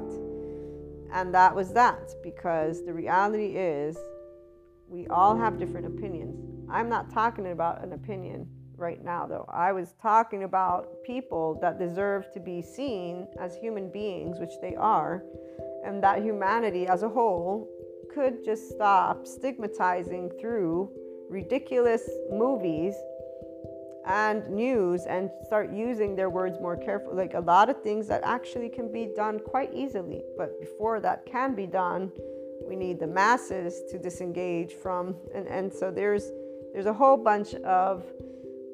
And 1.12 1.34
that 1.34 1.54
was 1.54 1.74
that 1.74 2.12
because 2.24 2.86
the 2.86 2.94
reality 2.94 3.58
is 3.58 3.98
we 4.88 5.08
all 5.08 5.36
have 5.36 5.60
different 5.60 5.88
opinions. 5.88 6.40
I'm 6.70 6.88
not 6.88 7.12
talking 7.12 7.52
about 7.52 7.84
an 7.84 7.94
opinion 7.94 8.48
right 8.78 9.04
now, 9.04 9.26
though. 9.26 9.46
I 9.52 9.72
was 9.72 9.94
talking 10.02 10.44
about 10.44 11.04
people 11.04 11.58
that 11.62 11.80
deserve 11.80 12.32
to 12.34 12.40
be 12.40 12.62
seen 12.62 13.28
as 13.40 13.56
human 13.56 13.90
beings, 13.92 14.40
which 14.40 14.54
they 14.62 14.76
are, 14.76 15.24
and 15.86 16.04
that 16.04 16.22
humanity 16.22 16.88
as 16.88 17.04
a 17.04 17.10
whole 17.10 17.68
could 18.14 18.44
just 18.44 18.70
stop 18.70 19.26
stigmatizing 19.28 20.32
through 20.40 20.90
ridiculous 21.30 22.08
movies 22.32 22.96
and 24.06 24.48
news 24.50 25.06
and 25.06 25.30
start 25.46 25.74
using 25.74 26.16
their 26.16 26.30
words 26.30 26.58
more 26.62 26.78
carefully. 26.78 27.16
Like 27.16 27.34
a 27.34 27.42
lot 27.42 27.70
of 27.70 27.82
things 27.84 28.08
that 28.08 28.22
actually 28.24 28.70
can 28.70 28.92
be 28.92 29.10
done 29.16 29.40
quite 29.40 29.74
easily, 29.74 30.24
but 30.38 30.60
before 30.60 31.00
that 31.02 31.26
can 31.26 31.56
be 31.56 31.68
done, 31.68 32.12
we 32.66 32.76
need 32.76 33.00
the 33.00 33.08
masses 33.08 33.82
to 33.92 34.00
disengage 34.00 34.74
from 34.74 35.16
and, 35.34 35.48
and 35.48 35.72
so 35.72 35.92
there's 35.92 36.32
there's 36.74 36.86
a 36.86 36.94
whole 36.94 37.18
bunch 37.18 37.54
of 37.56 38.04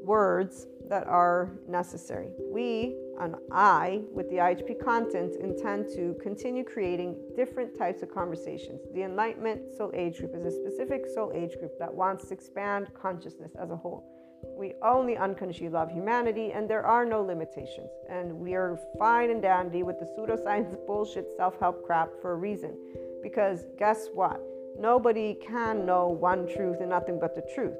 words 0.04 0.68
that 0.90 1.08
are 1.08 1.52
necessary. 1.68 2.30
We, 2.52 2.96
and 3.20 3.36
I, 3.52 4.02
with 4.12 4.30
the 4.30 4.38
IHP 4.38 4.84
content, 4.84 5.36
intend 5.40 5.90
to 5.96 6.16
continue 6.22 6.64
creating 6.64 7.16
different 7.36 7.78
types 7.78 8.04
of 8.04 8.14
conversations. 8.14 8.82
The 8.94 9.04
Enlightenment 9.04 9.74
Soul 9.76 9.92
Age 9.94 10.20
Group 10.20 10.36
is 10.36 10.46
a 10.46 10.52
specific 10.52 11.06
soul 11.14 11.32
age 11.34 11.58
group 11.58 11.72
that 11.80 11.94
wants 11.94 12.28
to 12.28 12.34
expand 12.34 12.88
consciousness 13.00 13.52
as 13.62 13.72
a 13.72 13.76
whole. 13.76 14.10
We 14.58 14.74
only 14.84 15.16
unconditionally 15.16 15.72
love 15.72 15.90
humanity, 15.90 16.52
and 16.52 16.70
there 16.70 16.86
are 16.86 17.06
no 17.06 17.22
limitations. 17.22 17.90
And 18.10 18.34
we 18.34 18.56
are 18.56 18.78
fine 19.00 19.32
and 19.32 19.42
dandy 19.42 19.84
with 19.84 20.00
the 20.00 20.06
pseudoscience 20.06 20.76
bullshit 20.86 21.32
self 21.38 21.58
help 21.60 21.86
crap 21.86 22.10
for 22.22 22.34
a 22.34 22.36
reason. 22.36 22.78
Because 23.22 23.66
guess 23.80 24.10
what? 24.14 24.42
Nobody 24.78 25.36
can 25.36 25.86
know 25.86 26.08
one 26.08 26.48
truth 26.48 26.78
and 26.82 26.90
nothing 26.90 27.20
but 27.20 27.36
the 27.36 27.44
truth 27.56 27.78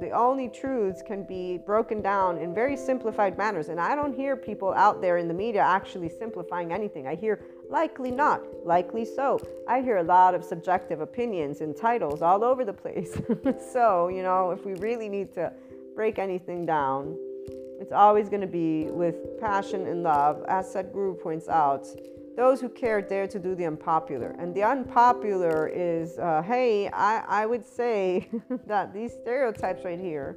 the 0.00 0.10
only 0.10 0.48
truths 0.48 1.02
can 1.02 1.24
be 1.24 1.58
broken 1.58 2.00
down 2.00 2.38
in 2.38 2.54
very 2.54 2.76
simplified 2.76 3.36
manners. 3.36 3.68
And 3.68 3.78
I 3.78 3.94
don't 3.94 4.14
hear 4.14 4.34
people 4.34 4.72
out 4.72 5.00
there 5.00 5.18
in 5.18 5.28
the 5.28 5.34
media 5.34 5.60
actually 5.60 6.08
simplifying 6.08 6.72
anything. 6.72 7.06
I 7.06 7.14
hear 7.14 7.40
likely 7.68 8.10
not, 8.10 8.40
likely 8.64 9.04
so. 9.04 9.38
I 9.68 9.82
hear 9.82 9.98
a 9.98 10.02
lot 10.02 10.34
of 10.34 10.42
subjective 10.42 11.00
opinions 11.00 11.60
and 11.60 11.76
titles 11.76 12.22
all 12.22 12.42
over 12.42 12.64
the 12.64 12.72
place. 12.72 13.12
so, 13.72 14.08
you 14.08 14.22
know, 14.22 14.50
if 14.50 14.64
we 14.64 14.74
really 14.74 15.08
need 15.08 15.34
to 15.34 15.52
break 15.94 16.18
anything 16.18 16.64
down, 16.64 17.16
it's 17.78 17.92
always 17.92 18.28
going 18.28 18.42
to 18.42 18.46
be 18.46 18.84
with 18.90 19.38
passion 19.40 19.86
and 19.86 20.02
love. 20.02 20.44
As 20.48 20.74
Sadhguru 20.74 21.20
points 21.20 21.48
out, 21.48 21.86
those 22.36 22.60
who 22.60 22.68
care 22.68 23.00
dare 23.00 23.26
to 23.26 23.38
do 23.38 23.54
the 23.54 23.66
unpopular. 23.66 24.34
And 24.38 24.54
the 24.54 24.62
unpopular 24.62 25.68
is 25.68 26.18
uh, 26.18 26.42
hey, 26.42 26.88
I, 26.88 27.24
I 27.26 27.46
would 27.46 27.64
say 27.64 28.28
that 28.66 28.92
these 28.94 29.12
stereotypes 29.12 29.84
right 29.84 29.98
here, 29.98 30.36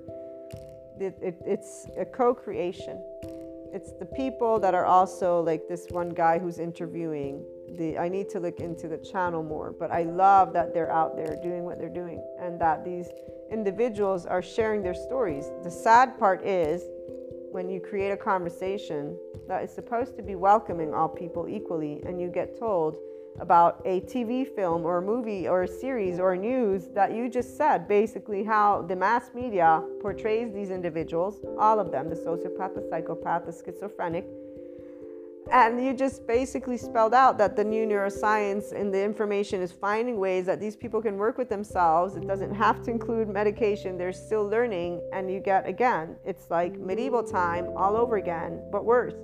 it, 0.99 1.17
it, 1.21 1.37
it's 1.45 1.87
a 1.97 2.05
co 2.05 2.33
creation. 2.33 3.01
It's 3.73 3.91
the 3.93 4.05
people 4.05 4.59
that 4.59 4.75
are 4.75 4.85
also 4.85 5.41
like 5.41 5.67
this 5.67 5.87
one 5.89 6.09
guy 6.09 6.37
who's 6.37 6.59
interviewing. 6.59 7.43
The, 7.77 7.97
I 7.97 8.07
need 8.07 8.29
to 8.29 8.39
look 8.39 8.59
into 8.59 8.87
the 8.87 8.99
channel 8.99 9.41
more, 9.41 9.73
but 9.77 9.89
I 9.89 10.03
love 10.03 10.53
that 10.53 10.75
they're 10.75 10.91
out 10.91 11.15
there 11.15 11.37
doing 11.41 11.63
what 11.63 11.79
they're 11.79 11.89
doing 11.89 12.23
and 12.39 12.61
that 12.61 12.85
these 12.85 13.07
individuals 13.51 14.27
are 14.27 14.43
sharing 14.43 14.83
their 14.83 14.93
stories. 14.93 15.45
The 15.63 15.71
sad 15.71 16.19
part 16.19 16.45
is 16.45 16.83
when 17.53 17.69
you 17.69 17.79
create 17.79 18.09
a 18.09 18.17
conversation 18.17 19.15
that 19.47 19.63
is 19.63 19.71
supposed 19.71 20.17
to 20.17 20.23
be 20.23 20.33
welcoming 20.33 20.91
all 20.91 21.07
people 21.07 21.47
equally, 21.47 22.01
and 22.05 22.19
you 22.19 22.27
get 22.27 22.57
told 22.57 22.97
about 23.39 23.81
a 23.85 24.01
TV 24.01 24.47
film 24.55 24.85
or 24.85 24.97
a 24.97 25.01
movie 25.01 25.47
or 25.47 25.63
a 25.63 25.67
series 25.67 26.19
or 26.19 26.35
news 26.35 26.89
that 26.93 27.13
you 27.13 27.29
just 27.29 27.55
said 27.55 27.87
basically 27.87 28.43
how 28.43 28.81
the 28.83 28.95
mass 28.95 29.31
media 29.35 29.83
portrays 30.01 30.51
these 30.51 30.71
individuals, 30.71 31.41
all 31.59 31.79
of 31.79 31.91
them 31.91 32.09
the 32.09 32.15
sociopath, 32.15 32.73
the 32.73 32.87
psychopath, 32.89 33.45
the 33.45 33.51
schizophrenic 33.51 34.25
and 35.51 35.83
you 35.83 35.93
just 35.93 36.25
basically 36.25 36.77
spelled 36.77 37.13
out 37.13 37.37
that 37.37 37.55
the 37.55 37.63
new 37.63 37.85
neuroscience 37.85 38.71
and 38.71 38.93
the 38.93 39.03
information 39.03 39.61
is 39.61 39.71
finding 39.71 40.17
ways 40.17 40.45
that 40.45 40.59
these 40.59 40.75
people 40.75 41.01
can 41.01 41.17
work 41.17 41.37
with 41.37 41.49
themselves. 41.49 42.15
It 42.15 42.27
doesn't 42.27 42.53
have 42.55 42.81
to 42.83 42.91
include 42.91 43.27
medication. 43.27 43.97
They're 43.97 44.13
still 44.13 44.47
learning. 44.47 45.01
And 45.11 45.31
you 45.31 45.39
get, 45.39 45.67
again, 45.67 46.15
it's 46.25 46.49
like 46.49 46.79
medieval 46.79 47.23
time 47.23 47.67
all 47.75 47.95
over 47.95 48.17
again, 48.17 48.63
but 48.71 48.85
worse. 48.85 49.15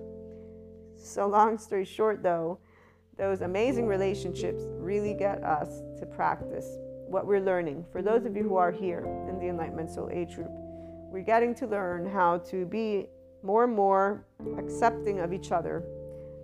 So, 0.95 1.27
long 1.27 1.57
story 1.57 1.85
short, 1.85 2.21
though, 2.21 2.59
those 3.17 3.41
amazing 3.41 3.87
relationships 3.87 4.63
really 4.67 5.13
get 5.13 5.43
us 5.43 5.81
to 5.99 6.05
practice 6.05 6.77
what 7.07 7.25
we're 7.25 7.41
learning. 7.41 7.85
For 7.91 8.01
those 8.01 8.25
of 8.25 8.35
you 8.35 8.43
who 8.43 8.57
are 8.57 8.71
here 8.71 9.05
in 9.29 9.39
the 9.39 9.47
Enlightenment 9.47 9.89
Soul 9.89 10.09
Age 10.11 10.35
group, 10.35 10.51
we're 10.51 11.23
getting 11.23 11.55
to 11.55 11.67
learn 11.67 12.05
how 12.05 12.37
to 12.49 12.65
be 12.65 13.07
more 13.41 13.63
and 13.63 13.75
more 13.75 14.25
accepting 14.57 15.19
of 15.19 15.33
each 15.33 15.51
other 15.51 15.83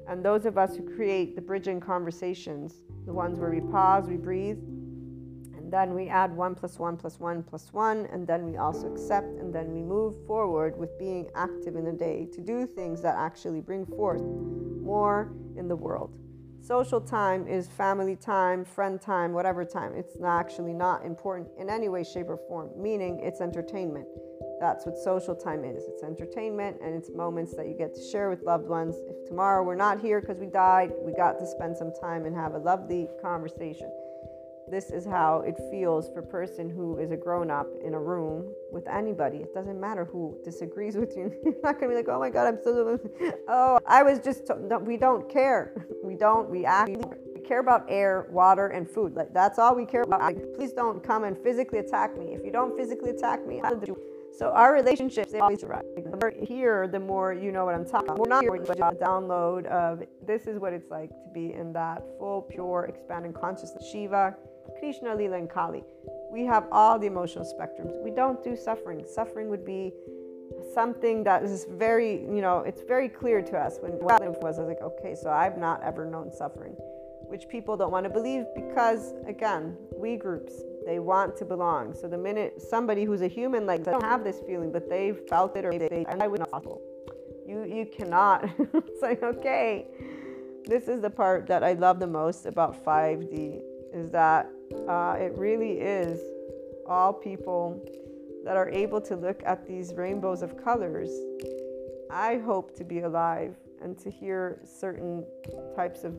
and 0.08 0.24
those 0.24 0.45
of 0.45 0.58
us 0.58 0.76
who 0.76 0.84
create 0.95 1.36
the 1.36 1.41
bridging 1.41 1.80
conversations, 1.80 2.82
the 3.06 3.14
ones 3.14 3.39
where 3.39 3.49
we 3.49 3.62
pause, 3.62 4.08
we 4.08 4.18
breathe, 4.18 4.58
and 5.56 5.72
then 5.72 5.93
we 5.93 6.08
add 6.08 6.36
one 6.36 6.53
plus 6.53 6.78
one 6.78 6.95
plus 6.95 7.20
one 7.20 7.41
plus 7.43 7.74
one, 7.74 8.08
and 8.12 8.28
then 8.28 8.45
we 8.45 8.58
also 8.58 8.91
accept, 8.91 9.28
and 9.39 9.53
then 9.53 9.72
we 9.74 9.82
move 9.82 10.14
forward 10.28 10.78
with 10.78 10.97
being 10.99 11.30
active 11.36 11.76
in 11.76 11.86
the 11.86 11.91
day 11.91 12.28
to 12.34 12.41
do 12.41 12.68
things 12.68 13.01
that 13.01 13.16
actually 13.18 13.62
bring 13.62 13.86
forth 13.86 14.22
more 14.22 15.34
in 15.58 15.68
the 15.68 15.76
world. 15.76 16.14
Social 16.62 16.99
time 16.99 17.47
is 17.47 17.68
family 17.68 18.16
time, 18.16 18.66
friend 18.66 18.99
time, 18.99 19.34
whatever 19.34 19.64
time. 19.64 19.93
It's 19.95 20.16
actually 20.24 20.74
not 20.74 21.06
important 21.06 21.49
in 21.60 21.70
any 21.70 21.89
way, 21.89 22.03
shape, 22.03 22.28
or 22.28 22.38
form, 22.47 22.70
meaning 22.76 23.20
it's 23.22 23.39
entertainment. 23.39 24.08
That's 24.60 24.86
what 24.86 24.97
social 24.97 25.36
time 25.36 25.64
is 25.66 25.84
it's 25.88 26.03
entertainment 26.03 26.78
and 26.82 26.95
it's 26.95 27.10
moments 27.10 27.56
that 27.56 27.68
you 27.68 27.74
get 27.74 27.93
to 27.95 28.01
share 28.01 28.30
with 28.30 28.41
loved 28.43 28.68
ones. 28.68 28.95
If 29.10 29.28
tomorrow 29.28 29.64
we're 29.64 29.76
not 29.76 29.99
here 29.99 30.22
because 30.22 30.39
we 30.39 30.45
died, 30.47 30.91
we 31.01 31.14
got 31.14 31.39
to 31.39 31.47
spend 31.47 31.76
some 31.78 31.91
time 31.99 32.26
and 32.26 32.36
have 32.36 32.53
a 32.53 32.60
lovely 32.60 33.10
conversation. 33.22 33.91
This 34.68 34.89
is 34.89 35.06
how 35.06 35.41
it 35.41 35.56
feels 35.70 36.10
for 36.10 36.22
a 36.22 36.26
person 36.26 36.70
who 36.70 36.97
is 36.97 37.12
a 37.12 37.18
grown 37.18 37.51
up 37.51 37.68
in 37.84 37.93
a 37.93 37.99
room 37.99 38.51
with 38.72 38.88
anybody. 38.88 39.38
It 39.38 39.53
doesn't 39.53 39.80
matter 39.80 40.06
who 40.06 40.39
disagrees 40.43 40.95
with 40.95 41.16
you. 41.16 41.32
You're 41.45 41.53
not 41.62 41.80
going 41.80 41.84
to 41.84 41.88
be 41.89 41.95
like, 41.95 42.08
oh 42.08 42.20
my 42.20 42.32
God, 42.32 42.47
I'm 42.47 42.60
so. 42.64 42.99
Oh, 43.47 43.80
I 43.86 44.01
was 44.01 44.20
just. 44.20 44.49
No, 44.60 44.80
we 44.80 44.97
don't 44.97 45.30
care. 45.30 45.86
We 46.03 46.16
don't. 46.16 46.49
We 46.49 46.66
actually 46.66 47.01
we 47.34 47.41
care 47.41 47.60
about 47.60 47.86
air, 47.89 48.28
water, 48.30 48.68
and 48.68 48.89
food. 48.89 49.16
Like 49.16 49.34
that's 49.34 49.58
all 49.58 49.76
we 49.76 49.86
care 49.86 50.03
about. 50.03 50.22
Like, 50.22 50.53
please 50.56 50.72
don't 50.72 51.03
come 51.03 51.24
and 51.24 51.36
physically 51.38 51.80
attack 51.80 52.18
me. 52.18 52.34
If 52.34 52.45
you 52.45 52.51
don't 52.51 52.78
physically 52.78 53.10
attack 53.10 53.45
me, 53.45 53.60
I'll 53.62 53.80
do. 53.80 53.97
So 54.38 54.51
our 54.51 54.73
relationships 54.73 55.31
they 55.31 55.39
always 55.39 55.61
survive. 55.61 55.83
The 55.95 56.17
more 56.21 56.33
here, 56.41 56.88
the 56.88 56.99
more 56.99 57.33
you 57.33 57.51
know 57.51 57.65
what 57.65 57.75
I'm 57.75 57.86
talking 57.86 58.09
about. 58.09 58.19
We're 58.19 58.27
not 58.27 58.43
here, 58.43 58.55
a 58.55 58.95
download 58.95 59.65
of 59.67 60.03
this 60.25 60.47
is 60.47 60.59
what 60.59 60.73
it's 60.73 60.89
like 60.89 61.09
to 61.09 61.29
be 61.33 61.53
in 61.53 61.71
that 61.73 62.03
full, 62.19 62.41
pure, 62.41 62.86
expanding 62.89 63.33
consciousness. 63.33 63.89
Shiva, 63.91 64.36
Krishna, 64.79 65.15
Lila, 65.15 65.38
and 65.38 65.49
Kali. 65.49 65.83
We 66.31 66.43
have 66.45 66.67
all 66.71 66.99
the 66.99 67.07
emotional 67.07 67.45
spectrums. 67.45 68.03
We 68.03 68.11
don't 68.11 68.43
do 68.43 68.57
suffering. 68.57 69.05
Suffering 69.07 69.49
would 69.49 69.65
be 69.65 69.93
something 70.73 71.23
that 71.23 71.43
is 71.43 71.65
very, 71.71 72.21
you 72.21 72.41
know, 72.41 72.59
it's 72.59 72.81
very 72.83 73.09
clear 73.09 73.41
to 73.41 73.57
us 73.57 73.77
when 73.79 73.93
well, 73.99 74.21
it 74.21 74.29
was, 74.41 74.59
I 74.59 74.63
was 74.63 74.67
like, 74.67 74.81
okay, 74.81 75.15
so 75.15 75.29
I've 75.29 75.57
not 75.57 75.81
ever 75.83 76.05
known 76.05 76.31
suffering, 76.31 76.73
which 77.27 77.47
people 77.47 77.77
don't 77.77 77.91
want 77.91 78.03
to 78.03 78.09
believe 78.09 78.45
because, 78.53 79.13
again, 79.27 79.77
we 79.97 80.17
groups, 80.17 80.53
they 80.86 80.99
want 80.99 81.36
to 81.38 81.45
belong. 81.45 81.93
So 81.93 82.07
the 82.07 82.17
minute 82.17 82.61
somebody 82.61 83.03
who's 83.03 83.21
a 83.21 83.27
human 83.27 83.65
like 83.65 83.83
don't 83.83 84.03
have 84.03 84.23
this 84.23 84.39
feeling, 84.45 84.71
but 84.71 84.89
they 84.89 85.13
felt 85.27 85.55
it 85.57 85.65
or 85.65 85.71
they, 85.71 85.88
they 85.88 86.05
I 86.07 86.27
would 86.27 86.39
not. 86.39 86.63
You 87.47 87.63
you 87.63 87.86
cannot. 87.86 88.49
it's 88.73 89.01
like 89.01 89.23
okay. 89.23 89.88
This 90.65 90.88
is 90.88 91.01
the 91.01 91.09
part 91.09 91.47
that 91.47 91.63
I 91.63 91.73
love 91.73 91.99
the 91.99 92.07
most 92.07 92.45
about 92.47 92.83
5D 92.83 93.61
is 93.93 94.09
that 94.11 94.49
uh, 94.89 95.15
it 95.19 95.38
really 95.38 95.73
is 95.73 96.19
all 96.88 97.13
people 97.13 97.83
that 98.43 98.57
are 98.57 98.69
able 98.69 98.99
to 99.01 99.15
look 99.15 99.41
at 99.45 99.67
these 99.67 99.93
rainbows 99.93 100.41
of 100.41 100.63
colors. 100.63 101.09
I 102.11 102.38
hope 102.38 102.75
to 102.77 102.83
be 102.83 103.01
alive 103.01 103.55
and 103.81 103.97
to 103.99 104.09
hear 104.09 104.59
certain 104.63 105.25
types 105.75 106.03
of 106.03 106.15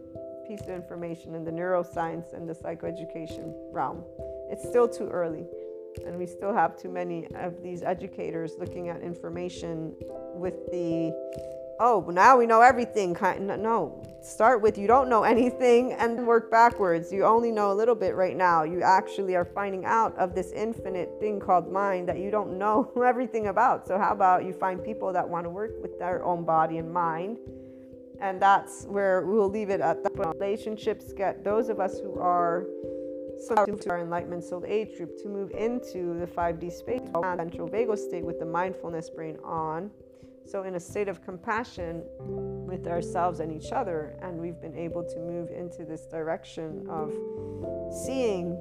pieces 0.46 0.68
of 0.68 0.74
information 0.74 1.34
in 1.34 1.44
the 1.44 1.50
neuroscience 1.50 2.32
and 2.34 2.48
the 2.48 2.52
psychoeducation 2.52 3.52
realm. 3.72 4.04
It's 4.50 4.68
still 4.68 4.88
too 4.88 5.08
early, 5.08 5.44
and 6.06 6.18
we 6.18 6.26
still 6.26 6.52
have 6.52 6.76
too 6.76 6.88
many 6.88 7.26
of 7.34 7.62
these 7.62 7.82
educators 7.82 8.52
looking 8.58 8.88
at 8.88 9.02
information 9.02 9.94
with 10.34 10.54
the 10.70 11.12
oh 11.78 12.08
now 12.10 12.38
we 12.38 12.46
know 12.46 12.62
everything 12.62 13.12
kind 13.14 13.46
no 13.46 14.02
start 14.26 14.60
with 14.60 14.76
you 14.76 14.86
don't 14.86 15.08
know 15.08 15.22
anything 15.22 15.92
and 15.92 16.26
work 16.26 16.50
backwards. 16.50 17.12
You 17.12 17.24
only 17.24 17.52
know 17.52 17.72
a 17.72 17.74
little 17.74 17.94
bit 17.94 18.14
right 18.14 18.36
now. 18.36 18.64
You 18.64 18.82
actually 18.82 19.36
are 19.36 19.44
finding 19.44 19.84
out 19.84 20.16
of 20.18 20.34
this 20.34 20.52
infinite 20.52 21.10
thing 21.20 21.38
called 21.40 21.70
mind 21.70 22.08
that 22.08 22.18
you 22.18 22.30
don't 22.30 22.58
know 22.58 22.92
everything 23.04 23.46
about. 23.48 23.86
So 23.86 23.98
how 23.98 24.12
about 24.12 24.44
you 24.44 24.52
find 24.52 24.82
people 24.82 25.12
that 25.12 25.28
want 25.28 25.44
to 25.44 25.50
work 25.50 25.72
with 25.80 25.98
their 25.98 26.24
own 26.24 26.44
body 26.44 26.78
and 26.78 26.92
mind? 26.92 27.38
And 28.20 28.40
that's 28.40 28.84
where 28.86 29.26
we'll 29.26 29.50
leave 29.50 29.68
it 29.70 29.80
at 29.80 30.02
that 30.02 30.18
relationships 30.18 31.12
get 31.12 31.44
those 31.44 31.68
of 31.68 31.80
us 31.80 31.98
who 32.00 32.18
are 32.18 32.64
so 33.38 33.64
to 33.64 33.90
our 33.90 34.00
enlightenment 34.00 34.44
soul 34.44 34.64
age 34.66 34.96
group 34.96 35.16
to 35.22 35.28
move 35.28 35.50
into 35.52 36.18
the 36.18 36.26
5D 36.26 36.72
space, 36.72 37.00
ventral 37.36 37.68
vagal 37.68 37.98
state 37.98 38.24
with 38.24 38.38
the 38.38 38.46
mindfulness 38.46 39.10
brain 39.10 39.36
on. 39.44 39.90
So 40.44 40.62
in 40.62 40.76
a 40.76 40.80
state 40.80 41.08
of 41.08 41.24
compassion 41.24 42.04
with 42.18 42.86
ourselves 42.86 43.40
and 43.40 43.50
each 43.50 43.72
other, 43.72 44.16
and 44.22 44.38
we've 44.38 44.60
been 44.60 44.76
able 44.76 45.02
to 45.02 45.18
move 45.18 45.50
into 45.50 45.84
this 45.84 46.06
direction 46.06 46.86
of 46.88 47.12
seeing 48.04 48.52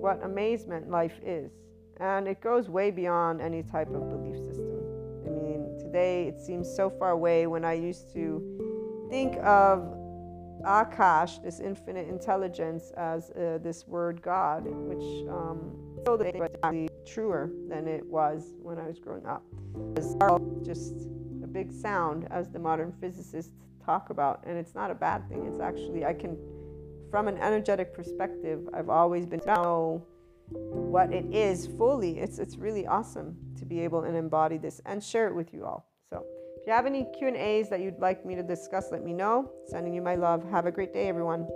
what 0.00 0.22
amazement 0.24 0.90
life 0.90 1.18
is. 1.24 1.50
And 1.98 2.28
it 2.28 2.40
goes 2.40 2.68
way 2.68 2.90
beyond 2.90 3.40
any 3.40 3.62
type 3.62 3.88
of 3.88 4.08
belief 4.10 4.36
system. 4.36 4.80
I 5.26 5.30
mean, 5.30 5.76
today 5.78 6.28
it 6.28 6.40
seems 6.40 6.68
so 6.74 6.88
far 6.88 7.10
away 7.10 7.46
when 7.46 7.64
I 7.64 7.74
used 7.74 8.12
to 8.14 8.42
think 9.10 9.36
of 9.42 9.96
Akash, 10.64 11.42
this 11.42 11.60
infinite 11.60 12.08
intelligence, 12.08 12.92
as 12.96 13.30
uh, 13.30 13.58
this 13.62 13.86
word 13.86 14.22
God, 14.22 14.64
which 14.66 15.28
um, 15.28 15.72
is 16.06 16.50
actually 16.62 16.88
truer 17.06 17.50
than 17.68 17.86
it 17.86 18.04
was 18.04 18.54
when 18.62 18.78
I 18.78 18.86
was 18.86 18.98
growing 18.98 19.26
up. 19.26 19.42
It's 19.96 20.14
just 20.64 21.08
a 21.42 21.46
big 21.46 21.72
sound, 21.72 22.26
as 22.30 22.48
the 22.50 22.58
modern 22.58 22.92
physicists 23.00 23.52
talk 23.84 24.10
about. 24.10 24.42
And 24.46 24.56
it's 24.56 24.74
not 24.74 24.90
a 24.90 24.94
bad 24.94 25.28
thing. 25.28 25.46
It's 25.46 25.60
actually, 25.60 26.04
I 26.04 26.14
can, 26.14 26.36
from 27.10 27.28
an 27.28 27.38
energetic 27.38 27.94
perspective, 27.94 28.60
I've 28.72 28.88
always 28.88 29.26
been 29.26 29.40
to 29.40 29.46
know 29.46 30.06
what 30.48 31.12
it 31.12 31.26
is 31.34 31.66
fully. 31.66 32.18
It's, 32.18 32.38
it's 32.38 32.56
really 32.56 32.86
awesome 32.86 33.36
to 33.56 33.64
be 33.64 33.80
able 33.80 34.04
and 34.04 34.16
embody 34.16 34.58
this 34.58 34.80
and 34.86 35.02
share 35.02 35.28
it 35.28 35.34
with 35.34 35.52
you 35.52 35.64
all. 35.64 35.88
So 36.10 36.24
if 36.64 36.68
you 36.68 36.72
have 36.72 36.86
any 36.86 37.04
Q&As 37.18 37.68
that 37.68 37.80
you'd 37.80 38.00
like 38.00 38.24
me 38.24 38.34
to 38.36 38.42
discuss, 38.42 38.90
let 38.90 39.04
me 39.04 39.12
know. 39.12 39.52
Sending 39.66 39.92
you 39.92 40.00
my 40.00 40.14
love. 40.14 40.42
Have 40.50 40.64
a 40.64 40.72
great 40.72 40.94
day, 40.94 41.08
everyone. 41.08 41.46